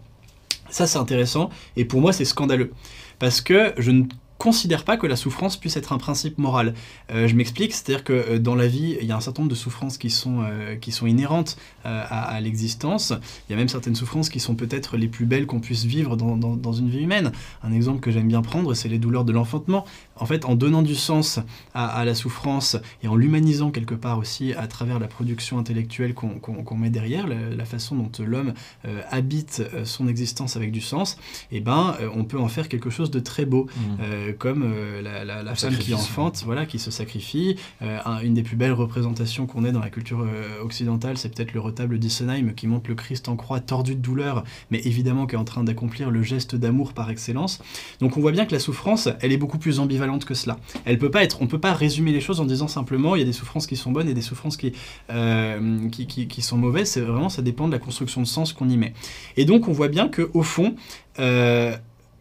Ça 0.70 0.88
c'est 0.88 0.98
intéressant 0.98 1.50
et 1.75 1.86
pour 1.86 2.01
moi 2.01 2.13
c'est 2.13 2.25
scandaleux 2.25 2.72
parce 3.20 3.41
que 3.41 3.74
je 3.77 3.91
ne 3.91 4.03
considère 4.39 4.86
pas 4.86 4.98
que 4.98 5.05
la 5.05 5.17
souffrance 5.17 5.58
puisse 5.58 5.77
être 5.77 5.93
un 5.93 6.00
principe 6.00 6.39
moral. 6.39 6.74
Euh, 7.12 7.27
je 7.27 7.36
m'explique, 7.36 7.74
c'est-à-dire 7.74 8.03
que 8.03 8.13
euh, 8.13 8.39
dans 8.39 8.55
la 8.55 8.67
vie, 8.67 8.98
il 9.00 9.05
y 9.05 9.12
a 9.12 9.15
un 9.15 9.19
certain 9.19 9.43
nombre 9.43 9.51
de 9.51 9.55
souffrances 9.55 9.98
qui 9.98 10.10
sont, 10.10 10.41
euh, 10.41 10.77
inhérentes 11.05 11.58
à, 11.84 12.39
l'existence. 12.41 13.12
Il 13.48 13.51
y 13.51 13.53
a 13.53 13.58
même 13.58 13.67
certaines 13.67 13.96
souffrances 13.96 14.29
qui 14.29 14.39
sont 14.39 14.55
peut-être 14.55 14.96
les 14.96 15.08
plus 15.08 15.25
belles 15.25 15.46
qu'on 15.46 15.60
puisse 15.60 15.84
vivre 15.84 16.15
dans, 16.15 16.74
une 16.74 16.89
vie 16.89 17.00
humaine. 17.00 17.31
Un 17.63 17.74
exemple 17.74 18.00
que 18.00 18.12
j'aime 18.12 18.27
bien 18.27 18.41
prendre, 18.41 18.74
c'est 18.74 18.88
les 18.88 19.00
douleurs 19.00 19.25
de 19.25 19.34
l'enfantement. 19.34 19.86
En 20.20 20.26
fait, 20.26 20.46
en 20.46 20.56
donnant 20.56 20.82
du 20.82 20.96
sens 20.96 21.40
à, 21.74 22.04
la 22.06 22.16
souffrance 22.16 22.78
et 23.04 23.08
en 23.08 23.16
l'humanisant 23.16 23.72
quelque 23.72 23.96
part 23.96 24.18
aussi 24.18 24.54
à 24.54 24.68
travers 24.68 25.00
la 25.00 25.08
production 25.08 25.60
intellectuelle 25.60 26.14
qu'on 26.14 26.76
met 26.78 26.90
derrière, 26.90 27.28
la, 27.28 27.66
façon 27.66 27.96
dont 27.96 28.12
l'homme 28.24 28.54
habite 29.12 29.64
son 29.84 30.08
existence 30.08 30.56
avec 30.56 30.72
du 30.72 30.82
sens, 30.82 31.18
eh 31.52 31.60
ben, 31.60 31.96
on 32.16 32.24
peut 32.24 32.40
en 32.40 32.48
faire 32.48 32.68
quelque 32.68 32.90
chose 32.90 33.12
de 33.12 33.20
très 33.20 33.46
beau. 33.46 33.68
Mmh. 33.76 33.90
Euh, 34.02 34.34
comme 34.38 34.64
euh, 34.64 35.02
la, 35.02 35.56
femme 35.56 35.76
qui 35.76 35.94
enfante, 35.94 36.44
voilà, 36.46 36.66
qui 36.66 36.80
se 36.80 36.92
sacrifie. 36.92 37.56
Euh, 37.82 38.00
une 38.24 38.34
des 38.34 38.44
plus 38.44 38.56
belles 38.56 38.74
représentations 38.74 39.46
qu'on 39.46 39.66
ait 39.66 39.72
dans 39.72 39.80
la 39.80 39.90
culture 39.90 40.26
occidentale, 40.62 41.18
c'est 41.18 41.34
peut-être 41.34 41.54
le 41.54 41.60
retable 41.60 42.00
d'Issenheim 42.00 42.54
qui 42.54 42.68
montre 42.68 42.90
le 42.90 42.96
Christ 42.96 43.30
en 43.30 43.36
croix 43.36 43.60
tordu 43.60 43.96
de 43.96 44.02
douleur, 44.02 44.44
mais 44.72 44.80
évidemment 44.86 45.26
qui 45.26 45.36
est 45.36 45.38
en 45.38 45.44
train 45.44 45.64
d'accomplir 45.64 46.12
le 46.12 46.24
geste 46.24 46.56
d'amour 46.56 46.94
par 46.94 47.10
excellence. 47.10 47.62
Donc 48.00 48.18
on 48.18 48.22
voit 48.22 48.32
bien 48.32 48.46
que 48.46 48.52
la 48.52 48.60
souffrance, 48.60 49.10
elle 49.22 49.32
est 49.32 49.38
beaucoup 49.38 49.58
plus 49.58 49.80
ambivalente 49.80 50.09
que 50.18 50.34
cela. 50.34 50.58
Elle 50.86 50.98
peut 50.98 51.12
pas 51.12 51.24
être, 51.24 51.42
on 51.42 51.48
peut 51.48 51.60
pas 51.60 51.74
résumer 51.74 52.12
les 52.12 52.22
choses 52.22 52.39
en 52.39 52.46
disant 52.46 52.68
simplement 52.68 53.16
il 53.16 53.20
y 53.20 53.22
a 53.22 53.25
des 53.25 53.34
souffrances 53.34 53.68
qui 53.68 53.75
sont 53.75 53.92
bonnes 53.92 54.10
et 54.10 54.13
des 54.13 54.22
souffrances 54.22 54.58
qui, 54.58 54.74
qui, 56.28 56.42
sont 56.42 56.58
mauvaises. 56.58 56.89
C'est 56.89 57.01
vraiment 57.01 57.30
ça 57.30 57.42
dépend 57.42 57.68
de 57.68 57.74
la 57.74 57.80
construction 57.80 58.22
de 58.22 58.28
sens 58.28 58.54
qu'on 58.54 58.70
y 58.70 58.78
met. 58.78 58.94
Et 59.38 59.46
donc 59.46 59.68
on 59.68 59.72
voit 59.72 59.89
bien 59.89 60.08
que 60.08 60.30
au 60.34 60.44
fond, 60.44 60.75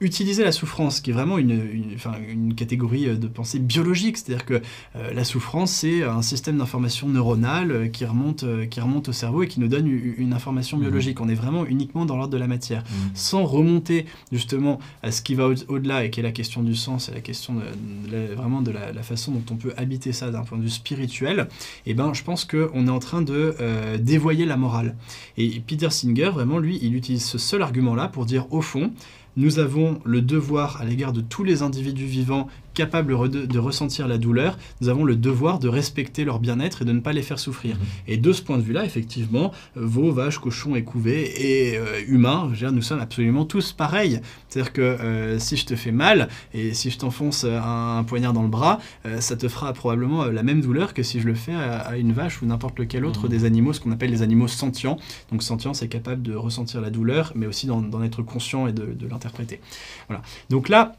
utiliser 0.00 0.44
la 0.44 0.52
souffrance, 0.52 1.00
qui 1.00 1.10
est 1.10 1.12
vraiment 1.12 1.38
une, 1.38 1.96
une, 2.28 2.54
catégorie 2.54 3.08
euh, 3.08 3.16
de 3.16 3.26
pensée 3.26 3.58
biologique, 3.58 4.16
c'est-à-dire 4.16 4.44
que 4.44 4.62
euh, 4.96 5.12
la 5.12 5.24
souffrance, 5.24 5.72
c'est 5.72 6.02
un 6.02 6.22
système 6.22 6.58
d'information 6.58 7.08
neuronale 7.08 7.70
euh, 7.70 7.88
qui, 7.88 8.04
remonte, 8.04 8.44
qui 8.70 8.80
remonte 8.80 9.08
au 9.08 9.12
cerveau 9.12 9.42
et 9.42 9.48
qui 9.48 9.60
nous 9.60 9.68
donne 9.68 9.86
une, 9.86 10.32
information 10.32 10.76
mmh. 10.76 10.80
biologique. 10.80 11.20
On 11.20 11.28
est 11.28 11.34
vraiment 11.34 11.66
uniquement 11.66 12.04
dans 12.04 12.16
l'ordre 12.16 12.32
de 12.32 12.38
la 12.38 12.46
matière, 12.46 12.82
mmh. 12.82 12.94
sans 13.14 13.44
remonter 13.44 14.06
justement 14.30 14.78
à 15.02 15.10
ce 15.10 15.22
qui 15.22 15.34
va 15.34 15.46
au-delà 15.46 16.04
et 16.04 16.10
qui 16.10 16.20
est 16.20 16.22
la 16.22 16.32
question 16.32 16.62
du 16.62 16.74
sens 16.74 17.08
et 17.08 17.12
la 17.12 17.20
question 17.20 17.54
de, 17.54 18.34
vraiment 18.34 18.60
de 18.60 18.70
la, 18.70 19.02
façon 19.02 19.32
dont 19.32 19.44
on 19.50 19.56
peut 19.56 19.72
habiter 19.76 20.12
ça 20.12 20.30
d'un 20.30 20.42
point 20.42 20.58
de 20.58 20.62
vue 20.62 20.70
spirituel. 20.70 21.48
Et 21.86 21.92
eh 21.92 21.94
ben, 21.94 22.12
je 22.12 22.22
pense 22.22 22.44
qu'on 22.44 22.86
est 22.86 22.90
en 22.90 22.98
train 22.98 23.22
de 23.22 23.54
dévoyer 23.98 24.44
la 24.44 24.56
morale. 24.56 24.96
Et 25.38 25.60
Peter 25.60 25.90
Singer, 25.90 26.30
vraiment, 26.30 26.58
lui, 26.58 26.78
il 26.82 26.94
utilise 26.94 27.24
ce 27.24 27.38
seul 27.38 27.62
argument-là 27.62 28.08
pour 28.08 28.26
dire, 28.26 28.46
au 28.50 28.60
fond, 28.60 28.92
nous 29.38 29.60
avons 29.60 30.00
le 30.04 30.20
devoir 30.20 30.80
à 30.80 30.84
l'égard 30.84 31.12
de 31.12 31.20
tous 31.20 31.44
les 31.44 31.62
individus 31.62 32.06
vivants 32.06 32.48
capables 32.78 33.12
de, 33.28 33.58
ressentir 33.58 34.06
la 34.06 34.18
douleur, 34.18 34.56
nous 34.80 34.88
avons 34.88 35.04
le 35.04 35.16
devoir 35.16 35.58
de 35.58 35.68
respecter 35.68 36.24
leur 36.24 36.38
bien-être 36.38 36.82
et 36.82 36.84
de 36.84 36.92
ne 36.92 37.00
pas 37.00 37.12
les 37.12 37.22
faire 37.22 37.40
souffrir. 37.40 37.74
Mhm. 37.74 37.82
Et 38.06 38.16
de 38.18 38.32
ce 38.32 38.40
point 38.40 38.56
de 38.56 38.62
vue-là, 38.62 38.84
effectivement, 38.84 39.52
veaux, 39.74 40.12
vaches, 40.12 40.38
cochons 40.38 40.76
et 40.76 40.84
couvées 40.84 41.24
et 41.24 41.76
euh, 41.76 42.00
humains, 42.06 42.52
nous 42.72 42.82
sommes 42.82 43.00
absolument 43.00 43.44
tous 43.44 43.72
pareils. 43.72 44.20
C'est-à-dire 44.48 44.72
que 44.72 44.80
euh, 44.80 45.38
si 45.40 45.56
je 45.56 45.66
te 45.66 45.74
fais 45.74 45.90
mal 45.90 46.28
et 46.54 46.72
si 46.72 46.90
je 46.90 46.98
t'enfonce 46.98 47.44
un, 47.44 48.04
poignard 48.04 48.32
dans 48.32 48.42
le 48.42 48.48
bras, 48.48 48.78
euh, 49.06 49.20
ça 49.20 49.34
te 49.34 49.48
fera 49.48 49.72
probablement 49.72 50.26
la 50.26 50.44
même 50.44 50.60
douleur 50.60 50.94
que 50.94 51.02
si 51.02 51.20
je 51.20 51.26
le 51.26 51.34
fais 51.34 51.54
à, 51.54 51.96
une 51.96 52.12
vache 52.12 52.42
ou 52.42 52.46
n'importe 52.46 52.78
lequel 52.78 53.04
autre 53.04 53.24
mhm. 53.24 53.30
des 53.30 53.44
animaux, 53.44 53.72
ce 53.72 53.80
qu'on 53.80 53.90
appelle 53.90 54.10
les 54.10 54.22
animaux 54.22 54.46
sentients. 54.46 54.98
Donc 55.32 55.42
sentient, 55.42 55.74
c'est 55.74 55.88
capable 55.88 56.22
de 56.22 56.36
ressentir 56.36 56.80
la 56.80 56.90
douleur, 56.90 57.32
mais 57.34 57.46
aussi 57.46 57.66
d'en 57.66 58.02
être 58.04 58.22
conscient 58.22 58.68
et 58.68 58.72
de, 58.72 58.86
de 58.86 59.08
l'interpréter. 59.08 59.60
Voilà. 60.06 60.22
Donc 60.48 60.68
là, 60.68 60.94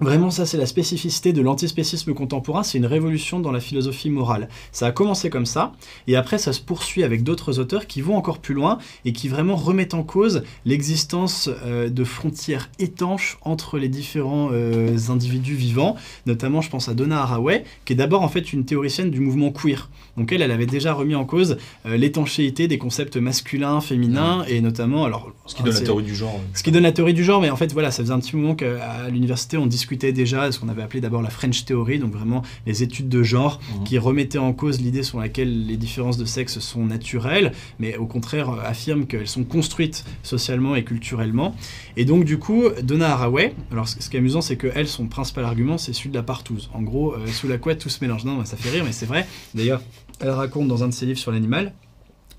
Vraiment, 0.00 0.30
ça, 0.30 0.46
c'est 0.46 0.56
la 0.56 0.66
spécificité 0.66 1.32
de 1.32 1.42
l'antispécisme 1.42 2.14
contemporain, 2.14 2.62
c'est 2.62 2.78
une 2.78 2.86
révolution 2.86 3.40
dans 3.40 3.50
la 3.50 3.58
philosophie 3.58 4.10
morale. 4.10 4.48
Ça 4.70 4.86
a 4.86 4.92
commencé 4.92 5.28
comme 5.28 5.46
ça, 5.46 5.72
et 6.06 6.14
après, 6.14 6.38
ça 6.38 6.52
se 6.52 6.60
poursuit 6.60 7.02
avec 7.02 7.24
d'autres 7.24 7.58
auteurs 7.58 7.88
qui 7.88 8.00
vont 8.00 8.16
encore 8.16 8.38
plus 8.38 8.54
loin 8.54 8.78
et 9.04 9.12
qui 9.12 9.28
vraiment 9.28 9.56
remettent 9.56 9.94
en 9.94 10.04
cause 10.04 10.44
l'existence 10.64 11.50
euh, 11.64 11.88
de 11.88 12.04
frontières 12.04 12.70
étanches 12.78 13.38
entre 13.42 13.76
les 13.76 13.88
différents 13.88 14.50
euh, 14.52 14.96
individus 15.08 15.56
vivants. 15.56 15.96
Notamment, 16.26 16.60
je 16.60 16.70
pense 16.70 16.88
à 16.88 16.94
Donna 16.94 17.20
Haraway, 17.22 17.64
qui 17.84 17.92
est 17.92 17.96
d'abord 17.96 18.22
en 18.22 18.28
fait 18.28 18.52
une 18.52 18.64
théoricienne 18.64 19.10
du 19.10 19.18
mouvement 19.18 19.50
queer. 19.50 19.90
Donc 20.16 20.30
elle, 20.30 20.42
elle 20.42 20.52
avait 20.52 20.66
déjà 20.66 20.92
remis 20.92 21.16
en 21.16 21.24
cause 21.24 21.56
euh, 21.86 21.96
l'étanchéité 21.96 22.68
des 22.68 22.78
concepts 22.78 23.16
masculins, 23.16 23.80
féminins, 23.80 24.44
et 24.46 24.60
notamment, 24.60 25.04
alors... 25.04 25.32
Ce 25.46 25.56
qui 25.56 25.64
donne 25.64 25.74
la 25.74 25.80
théorie 25.80 26.04
du 26.04 26.14
genre. 26.14 26.40
Ce 26.54 26.62
qui 26.62 26.70
donne 26.70 26.84
la 26.84 26.92
théorie 26.92 27.14
du 27.14 27.24
genre, 27.24 27.40
mais 27.40 27.50
en 27.50 27.56
fait, 27.56 27.72
voilà, 27.72 27.90
ça 27.90 28.04
faisait 28.04 28.12
un 28.12 28.20
petit 28.20 28.36
moment 28.36 28.54
qu'à 28.54 29.08
l'université, 29.10 29.56
on 29.56 29.66
discutait 29.66 29.87
déjà 29.96 30.50
ce 30.52 30.58
qu'on 30.58 30.68
avait 30.68 30.82
appelé 30.82 31.00
d'abord 31.00 31.22
la 31.22 31.30
French 31.30 31.64
Theory, 31.64 31.98
donc 31.98 32.12
vraiment 32.12 32.42
les 32.66 32.82
études 32.82 33.08
de 33.08 33.22
genre 33.22 33.60
mhm. 33.78 33.84
qui 33.84 33.98
remettaient 33.98 34.38
en 34.38 34.52
cause 34.52 34.80
l'idée 34.80 35.02
sur 35.02 35.18
laquelle 35.18 35.66
les 35.66 35.76
différences 35.76 36.16
de 36.16 36.24
sexe 36.24 36.58
sont 36.58 36.84
naturelles, 36.84 37.52
mais 37.78 37.96
au 37.96 38.06
contraire 38.06 38.50
euh, 38.50 38.62
affirment 38.64 39.06
qu'elles 39.06 39.28
sont 39.28 39.44
construites 39.44 40.04
socialement 40.22 40.76
et 40.76 40.84
culturellement. 40.84 41.54
Et 41.96 42.04
donc 42.04 42.24
du 42.24 42.38
coup, 42.38 42.64
Donna 42.82 43.12
Haraway, 43.12 43.54
alors 43.72 43.88
ce, 43.88 44.08
qui 44.08 44.16
est 44.16 44.20
amusant, 44.20 44.40
c'est 44.40 44.56
que 44.56 44.68
elle, 44.74 44.88
son 44.88 45.06
principal 45.06 45.44
argument, 45.44 45.78
c'est 45.78 45.92
celui 45.92 46.10
de 46.10 46.14
la 46.14 46.22
partouze. 46.22 46.70
En 46.74 46.82
gros, 46.82 47.14
euh, 47.14 47.26
sous 47.26 47.48
la 47.48 47.58
couette, 47.58 47.78
tout 47.78 47.88
se 47.88 48.02
mélange. 48.02 48.24
Non, 48.24 48.44
ça 48.44 48.56
fait 48.56 48.70
rire, 48.70 48.84
mais 48.84 48.92
c'est 48.92 49.06
vrai. 49.06 49.26
D'ailleurs, 49.54 49.82
elle 50.20 50.30
raconte 50.30 50.68
dans 50.68 50.84
un 50.84 50.88
de 50.88 50.94
ses 50.94 51.06
livres 51.06 51.18
sur 51.18 51.32
l'animal 51.32 51.72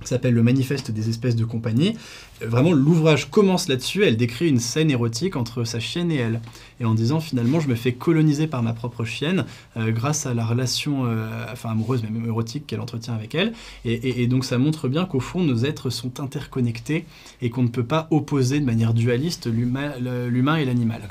qui 0.02 0.08
s'appelle 0.08 0.34
Le 0.34 0.44
Manifeste 0.44 0.92
des 0.92 1.10
espèces 1.10 1.36
de 1.36 1.46
compagnie. 1.46 1.96
Vraiment, 2.42 2.72
l'ouvrage 2.72 3.30
commence 3.30 3.68
là-dessus. 3.68 4.04
Elle 4.04 4.18
décrit 4.18 4.48
une 4.48 4.60
scène 4.60 4.92
érotique 4.92 5.36
entre 5.36 5.64
sa 5.64 5.80
chienne 5.80 6.12
et 6.12 6.16
elle. 6.16 6.42
Et 6.80 6.86
en 6.86 6.94
disant, 6.94 7.20
finalement, 7.20 7.60
je 7.60 7.68
me 7.68 7.76
fais 7.76 7.94
coloniser 7.94 8.48
par 8.48 8.64
ma 8.64 8.74
propre 8.74 9.04
chienne 9.04 9.46
euh, 9.76 9.92
grâce 9.92 10.26
à 10.26 10.34
la 10.34 10.46
relation 10.46 11.06
euh, 11.06 11.28
enfin, 11.52 11.70
amoureuse, 11.72 12.02
mais 12.04 12.10
même 12.10 12.26
érotique 12.26 12.66
qu'elle 12.68 12.80
entretient 12.80 13.14
avec 13.14 13.36
elle. 13.36 13.54
Et, 13.84 14.28
donc, 14.28 14.46
ça 14.46 14.58
montre 14.58 14.88
bien 14.88 15.06
qu'au 15.06 15.20
fond, 15.20 15.44
nos 15.44 15.66
êtres 15.66 15.90
sont 15.90 16.20
interconnectés 16.22 17.06
et 17.42 17.50
qu'on 17.50 17.64
ne 17.64 17.68
peut 17.68 17.84
pas 17.84 18.08
opposer 18.12 18.60
de 18.60 18.66
manière 18.66 18.94
dualiste 18.94 19.48
l'humain 19.48 20.56
et 20.56 20.66
l'animal. 20.66 21.02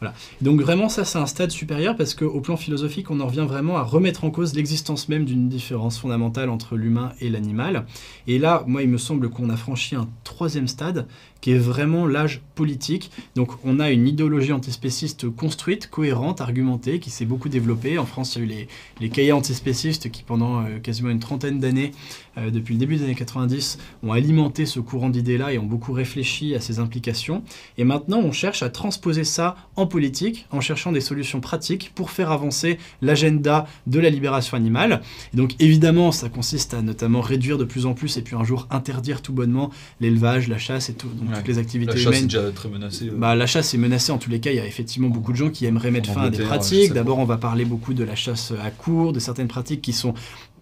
Voilà. 0.00 0.14
Donc, 0.40 0.62
vraiment, 0.62 0.88
ça, 0.88 1.04
c'est 1.04 1.18
un 1.18 1.26
stade 1.26 1.50
supérieur 1.50 1.96
parce 1.96 2.14
qu'au 2.14 2.40
plan 2.40 2.56
philosophique, 2.56 3.10
on 3.10 3.20
en 3.20 3.26
revient 3.26 3.46
vraiment 3.46 3.76
à 3.76 3.82
remettre 3.82 4.24
en 4.24 4.30
cause 4.30 4.54
l'existence 4.54 5.08
même 5.08 5.26
d'une 5.26 5.48
différence 5.48 5.98
fondamentale 5.98 6.48
entre 6.48 6.76
l'humain 6.76 7.12
et 7.20 7.28
l'animal. 7.28 7.84
Et 8.26 8.38
là, 8.38 8.64
moi, 8.66 8.82
il 8.82 8.88
me 8.88 8.98
semble 8.98 9.28
qu'on 9.28 9.50
a 9.50 9.56
franchi 9.56 9.96
un 9.96 10.08
troisième 10.24 10.68
stade 10.70 11.06
qui 11.40 11.52
est 11.52 11.58
vraiment 11.58 12.06
l'âge 12.06 12.42
politique. 12.54 13.10
Donc 13.34 13.52
on 13.64 13.80
a 13.80 13.90
une 13.90 14.06
idéologie 14.06 14.52
antispéciste 14.52 15.28
construite, 15.30 15.88
cohérente, 15.88 16.40
argumentée, 16.40 16.98
qui 16.98 17.10
s'est 17.10 17.24
beaucoup 17.24 17.48
développée. 17.48 17.98
En 17.98 18.06
France, 18.06 18.36
il 18.36 18.38
y 18.38 18.42
a 18.42 18.44
eu 18.44 18.48
les, 18.48 18.68
les 19.00 19.08
cahiers 19.08 19.32
antispécistes 19.32 20.10
qui, 20.10 20.22
pendant 20.22 20.60
euh, 20.60 20.78
quasiment 20.78 21.10
une 21.10 21.20
trentaine 21.20 21.60
d'années, 21.60 21.92
euh, 22.38 22.50
depuis 22.50 22.74
le 22.74 22.80
début 22.80 22.96
des 22.96 23.04
années 23.04 23.14
90, 23.14 23.78
ont 24.02 24.12
alimenté 24.12 24.66
ce 24.66 24.80
courant 24.80 25.10
d'idées-là 25.10 25.52
et 25.52 25.58
ont 25.58 25.66
beaucoup 25.66 25.92
réfléchi 25.92 26.54
à 26.54 26.60
ses 26.60 26.78
implications. 26.78 27.42
Et 27.78 27.84
maintenant, 27.84 28.18
on 28.18 28.32
cherche 28.32 28.62
à 28.62 28.70
transposer 28.70 29.24
ça 29.24 29.56
en 29.76 29.86
politique, 29.86 30.46
en 30.50 30.60
cherchant 30.60 30.92
des 30.92 31.00
solutions 31.00 31.40
pratiques 31.40 31.92
pour 31.94 32.10
faire 32.10 32.30
avancer 32.30 32.78
l'agenda 33.02 33.66
de 33.86 33.98
la 33.98 34.10
libération 34.10 34.56
animale. 34.56 35.02
Et 35.32 35.36
donc 35.36 35.54
évidemment, 35.58 36.12
ça 36.12 36.28
consiste 36.28 36.74
à 36.74 36.82
notamment 36.82 37.20
réduire 37.20 37.58
de 37.58 37.64
plus 37.64 37.86
en 37.86 37.94
plus 37.94 38.16
et 38.16 38.22
puis 38.22 38.36
un 38.36 38.44
jour 38.44 38.66
interdire 38.70 39.22
tout 39.22 39.32
bonnement 39.32 39.70
l'élevage, 40.00 40.48
la 40.48 40.58
chasse 40.58 40.88
et 40.88 40.94
tout 40.94 41.08
toutes 41.30 41.48
les 41.48 41.58
activités 41.58 42.02
la 42.02 42.10
déjà 42.20 42.50
très 42.52 42.68
menacée. 42.68 43.08
Euh. 43.08 43.16
Bah, 43.16 43.34
la 43.34 43.46
chasse 43.46 43.74
est 43.74 43.78
menacée 43.78 44.12
en 44.12 44.18
tous 44.18 44.30
les 44.30 44.40
cas. 44.40 44.50
Il 44.50 44.56
y 44.56 44.60
a 44.60 44.66
effectivement 44.66 45.08
beaucoup 45.08 45.32
de 45.32 45.36
gens 45.36 45.50
qui 45.50 45.66
aimeraient 45.66 45.90
mettre 45.90 46.12
fin 46.12 46.22
à 46.22 46.30
des 46.30 46.42
pratiques. 46.42 46.92
D'abord, 46.92 47.18
on 47.18 47.24
va 47.24 47.36
parler 47.36 47.64
beaucoup 47.64 47.94
de 47.94 48.04
la 48.04 48.14
chasse 48.14 48.52
à 48.62 48.70
court, 48.70 49.12
de 49.12 49.20
certaines 49.20 49.48
pratiques 49.48 49.82
qui 49.82 49.92
sont 49.92 50.14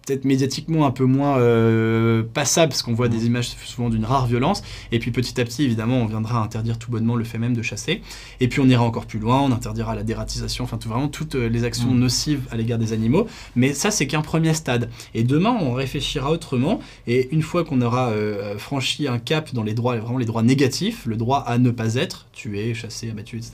peut-être 0.09 0.25
médiatiquement 0.25 0.85
un 0.87 0.91
peu 0.91 1.05
moins 1.05 1.37
euh, 1.37 2.23
passable, 2.33 2.69
parce 2.69 2.81
qu'on 2.81 2.93
voit 2.93 3.09
des 3.09 3.27
images 3.27 3.49
souvent 3.65 3.89
d'une 3.89 4.05
rare 4.05 4.25
violence. 4.25 4.63
Et 4.91 4.99
puis 4.99 5.11
petit 5.11 5.39
à 5.39 5.45
petit, 5.45 5.63
évidemment, 5.63 5.97
on 5.97 6.05
viendra 6.05 6.41
interdire 6.41 6.79
tout 6.79 6.89
bonnement 6.89 7.15
le 7.15 7.23
fait 7.23 7.37
même 7.37 7.55
de 7.55 7.61
chasser. 7.61 8.01
Et 8.39 8.47
puis 8.47 8.59
on 8.59 8.67
ira 8.67 8.83
encore 8.83 9.05
plus 9.05 9.19
loin, 9.19 9.41
on 9.41 9.51
interdira 9.51 9.95
la 9.95 10.03
dératisation, 10.03 10.63
enfin 10.63 10.77
tout, 10.77 10.89
vraiment 10.89 11.07
toutes 11.07 11.35
euh, 11.35 11.47
les 11.47 11.63
actions 11.63 11.91
Mm. 11.91 11.99
nocives 11.99 12.41
à 12.51 12.57
l'égard 12.57 12.79
des 12.79 12.93
animaux. 12.93 13.27
Mais 13.55 13.73
ça, 13.73 13.91
c'est 13.91 14.07
qu'un 14.07 14.21
premier 14.21 14.53
stade. 14.53 14.89
Et 15.13 15.23
demain, 15.23 15.55
on 15.59 15.73
réfléchira 15.73 16.31
autrement. 16.31 16.79
Et 17.07 17.29
une 17.31 17.41
fois 17.41 17.63
qu'on 17.63 17.81
aura 17.81 18.09
euh, 18.09 18.57
franchi 18.57 19.07
un 19.07 19.19
cap 19.19 19.53
dans 19.53 19.63
les 19.63 19.73
droits, 19.73 19.97
vraiment 19.97 20.17
les 20.17 20.25
droits 20.25 20.43
négatifs, 20.43 21.05
le 21.05 21.17
droit 21.17 21.39
à 21.39 21.57
ne 21.57 21.71
pas 21.71 21.95
être 21.95 22.25
tué, 22.39 22.73
chassé, 22.73 23.09
abattu, 23.09 23.37
etc., 23.37 23.51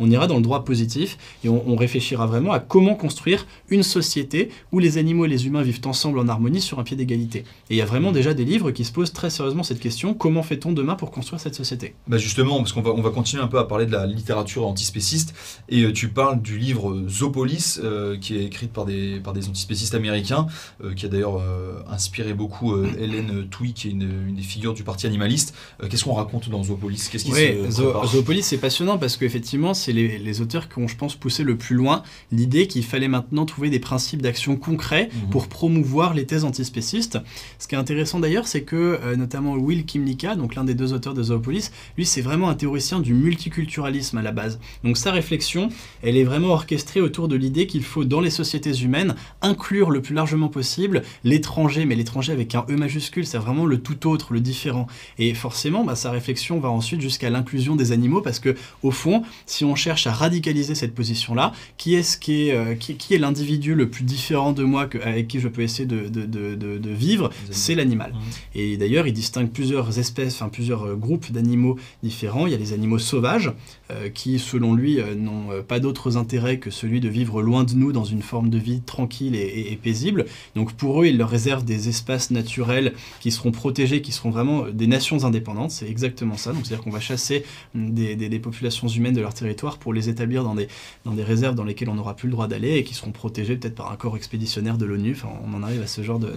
on 0.00 0.10
ira 0.10 0.26
dans 0.26 0.36
le 0.36 0.42
droit 0.42 0.64
positif 0.64 1.16
et 1.44 1.48
on, 1.48 1.62
on 1.68 1.76
réfléchira 1.76 2.26
vraiment 2.26 2.52
à 2.52 2.58
comment 2.58 2.94
construire 2.96 3.46
une 3.68 3.82
société 3.82 4.50
où 4.72 4.78
les 4.80 4.98
animaux 4.98 5.24
et 5.26 5.28
les 5.28 5.46
humains 5.46 5.62
vivent 5.62 5.80
ensemble 5.86 6.18
en 6.18 6.26
harmonie 6.28 6.60
sur 6.60 6.78
un 6.78 6.82
pied 6.84 6.96
d'égalité. 6.96 7.40
Et 7.70 7.74
il 7.74 7.76
y 7.76 7.80
a 7.82 7.84
vraiment 7.84 8.10
déjà 8.12 8.34
des 8.34 8.44
livres 8.44 8.70
qui 8.72 8.84
se 8.84 8.92
posent 8.92 9.12
très 9.12 9.30
sérieusement 9.30 9.62
cette 9.62 9.80
question 9.80 10.14
comment 10.14 10.42
fait-on 10.42 10.72
demain 10.72 10.94
pour 10.96 11.10
construire 11.10 11.40
cette 11.40 11.54
société? 11.54 11.94
Bah 12.08 12.18
justement, 12.18 12.56
parce 12.58 12.72
qu'on 12.72 12.82
va, 12.82 12.90
on 12.90 13.02
va 13.02 13.10
continuer 13.10 13.42
un 13.42 13.46
peu 13.48 13.58
à 13.58 13.64
parler 13.64 13.86
de 13.86 13.92
la 13.92 14.06
littérature 14.06 14.66
antispéciste, 14.66 15.34
et 15.68 15.82
euh, 15.82 15.92
tu 15.92 16.08
parles 16.08 16.40
du 16.42 16.58
livre 16.58 16.90
euh, 16.90 17.08
Zoopolis, 17.08 17.78
euh, 17.82 18.16
qui 18.18 18.36
est 18.36 18.44
écrit 18.44 18.66
par 18.66 18.84
des, 18.84 19.20
par 19.20 19.32
des 19.32 19.48
antispécistes 19.48 19.94
américains, 19.94 20.46
euh, 20.82 20.94
qui 20.94 21.06
a 21.06 21.08
d'ailleurs 21.08 21.38
euh, 21.40 21.80
inspiré 21.90 22.34
beaucoup 22.34 22.74
Hélène 22.98 23.46
Touy, 23.50 23.72
qui 23.74 23.88
est 23.88 23.90
une, 23.92 24.28
une 24.28 24.34
des 24.34 24.42
figures 24.42 24.74
du 24.74 24.82
parti 24.82 25.06
animaliste. 25.06 25.54
Qu'est-ce 25.88 26.04
qu'on 26.04 26.14
raconte 26.14 26.48
dans 26.48 26.62
Zoopolis? 26.64 27.08
Qu'est-ce 27.10 27.24
qui 27.24 27.32
Oui, 27.32 27.70
se 27.70 27.82
Zo- 27.82 27.92
Zoopolis, 28.24 28.42
c'est 28.42 28.56
passionnant 28.58 28.96
parce 28.96 29.18
qu'effectivement, 29.18 29.74
c'est 29.74 29.92
les, 29.92 30.18
les 30.18 30.40
auteurs 30.40 30.70
qui 30.70 30.78
ont, 30.78 30.88
je 30.88 30.96
pense, 30.96 31.14
poussé 31.14 31.42
le 31.44 31.58
plus 31.58 31.76
loin 31.76 32.02
l'idée 32.32 32.66
qu'il 32.66 32.82
fallait 32.82 33.08
maintenant 33.08 33.44
trouver 33.44 33.68
des 33.68 33.78
principes 33.78 34.22
d'action 34.22 34.56
concrets 34.56 35.10
Mhm. 35.14 35.30
pour 35.30 35.48
promouvoir 35.48 36.14
les 36.14 36.24
thèses 36.24 36.44
antispécistes. 36.44 37.18
Ce 37.58 37.68
qui 37.68 37.74
est 37.74 37.78
intéressant 37.78 38.20
d'ailleurs, 38.20 38.46
c'est 38.48 38.62
que 38.62 38.98
euh, 39.02 39.16
notamment 39.16 39.54
Will 39.56 39.84
Kimlicka, 39.84 40.36
donc 40.36 40.54
l'un 40.54 40.64
des 40.64 40.74
deux 40.74 40.94
auteurs 40.94 41.12
de 41.12 41.22
Zoopolis, 41.22 41.70
lui, 41.98 42.06
c'est 42.06 42.22
vraiment 42.22 42.48
un 42.48 42.54
théoricien 42.54 43.00
du 43.00 43.12
multiculturalisme 43.12 44.16
à 44.16 44.22
la 44.22 44.32
base. 44.32 44.58
Donc 44.84 44.96
sa 44.96 45.12
réflexion, 45.12 45.68
elle 46.02 46.16
est 46.16 46.24
vraiment 46.24 46.48
orchestrée 46.48 47.02
autour 47.02 47.28
de 47.28 47.36
l'idée 47.36 47.66
qu'il 47.66 47.82
faut, 47.84 48.04
dans 48.04 48.20
les 48.20 48.30
sociétés 48.30 48.72
humaines, 48.82 49.14
inclure 49.42 49.90
le 49.90 50.00
plus 50.00 50.14
largement 50.14 50.48
possible 50.48 51.02
l'étranger, 51.24 51.84
mais 51.84 51.94
l'étranger 51.94 52.32
avec 52.32 52.54
un 52.54 52.64
E 52.70 52.76
majuscule, 52.76 53.26
c'est 53.26 53.38
vraiment 53.38 53.66
le 53.66 53.78
tout 53.78 54.08
autre, 54.08 54.32
le 54.32 54.40
différent. 54.40 54.86
Et 55.18 55.34
forcément, 55.34 55.84
bah, 55.84 55.94
sa 55.94 56.10
réflexion 56.10 56.58
va 56.58 56.70
ensuite 56.70 57.02
jusqu'à 57.02 57.28
l'inclusion 57.28 57.76
des 57.76 57.92
animaux, 57.92 58.13
parce 58.22 58.38
que 58.40 58.54
au 58.82 58.90
fond, 58.90 59.22
si 59.46 59.64
on 59.64 59.74
cherche 59.74 60.06
à 60.06 60.12
radicaliser 60.12 60.74
cette 60.74 60.94
position-là, 60.94 61.52
qui 61.76 61.94
est-ce 61.94 62.18
qui 62.18 62.48
est, 62.48 62.52
euh, 62.54 62.74
qui, 62.74 62.96
qui 62.96 63.14
est 63.14 63.18
l'individu 63.18 63.74
le 63.74 63.88
plus 63.90 64.04
différent 64.04 64.52
de 64.52 64.64
moi 64.64 64.86
que- 64.86 64.98
avec 64.98 65.28
qui 65.28 65.40
je 65.40 65.48
peux 65.48 65.62
essayer 65.62 65.86
de, 65.86 66.08
de- 66.08 66.26
de- 66.26 66.54
de- 66.54 66.78
de 66.78 66.90
vivre. 66.90 67.30
C'est 67.50 67.74
l'animal. 67.74 68.12
Mhm. 68.12 68.20
Et 68.54 68.76
d'ailleurs, 68.76 69.06
il 69.06 69.12
distingue 69.12 69.50
plusieurs 69.50 69.98
espèces, 69.98 70.34
enfin 70.34 70.48
plusieurs 70.48 70.84
euh, 70.84 70.94
groupes 70.94 71.30
d'animaux 71.32 71.76
différents. 72.02 72.46
Il 72.46 72.52
y 72.52 72.54
a 72.54 72.58
les 72.58 72.72
animaux 72.72 72.98
sauvages, 72.98 73.52
euh, 73.90 74.08
qui, 74.08 74.38
selon 74.38 74.74
lui, 74.74 75.00
euh, 75.00 75.14
n'ont 75.14 75.62
pas 75.66 75.80
d'autres 75.80 76.16
intérêts 76.16 76.58
que 76.58 76.70
celui 76.70 77.00
de 77.00 77.08
vivre 77.08 77.42
loin 77.42 77.64
de 77.64 77.74
nous 77.74 77.92
dans 77.92 78.04
une 78.04 78.22
forme 78.22 78.50
de 78.50 78.58
vie 78.58 78.80
tranquille 78.80 79.34
et, 79.34 79.38
et- 79.40 79.72
et 79.72 79.76
paisible. 79.76 80.26
Donc 80.54 80.72
pour 80.74 81.02
eux, 81.02 81.06
il 81.06 81.18
leur 81.18 81.28
réserve 81.30 81.64
des 81.64 81.88
espaces 81.88 82.30
naturels 82.30 82.92
qui 83.20 83.30
seront 83.30 83.50
protégés, 83.50 84.02
qui 84.02 84.12
seront 84.12 84.30
vraiment 84.30 84.66
des 84.72 84.86
nations 84.86 85.24
indépendantes. 85.24 85.70
C'est 85.70 85.88
exactement 85.88 86.36
ça. 86.36 86.52
Donc 86.52 86.66
c'est-à-dire 86.66 86.84
qu'on 86.84 86.90
va 86.90 87.00
chasser 87.00 87.44
mm, 87.74 87.90
des, 88.04 88.16
des- 88.16 88.28
des 88.28 88.38
populations 88.38 88.88
humaines 88.88 89.14
de 89.14 89.20
leur 89.20 89.34
territoire 89.34 89.78
pour 89.78 89.92
les 89.92 90.08
établir 90.08 90.44
dans 90.44 90.54
des, 90.54 90.68
dans 91.04 91.12
des 91.12 91.22
réserves 91.24 91.54
dans 91.54 91.64
lesquelles 91.64 91.88
on 91.88 91.94
n'aura 91.94 92.14
plus 92.16 92.28
le 92.28 92.32
droit 92.32 92.48
d'aller 92.48 92.76
et 92.76 92.84
qui 92.84 92.94
seront 92.94 93.12
protégées 93.12 93.56
peut-être 93.56 93.74
par 93.74 93.90
un 93.90 93.96
corps 93.96 94.16
expéditionnaire 94.16 94.78
de 94.78 94.84
l'ONU. 94.84 95.12
Enfin, 95.12 95.28
on 95.46 95.54
en 95.54 95.62
arrive 95.62 95.82
à 95.82 95.86
ce 95.86 96.02
genre 96.02 96.18
de, 96.18 96.28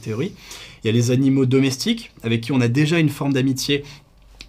théorie. 0.00 0.32
Il 0.82 0.86
y 0.86 0.90
a 0.90 0.92
les 0.92 1.10
animaux 1.10 1.46
domestiques 1.46 2.12
avec 2.22 2.40
qui 2.40 2.52
on 2.52 2.60
a 2.60 2.68
déjà 2.68 2.98
une 2.98 3.08
forme 3.08 3.32
d'amitié. 3.32 3.84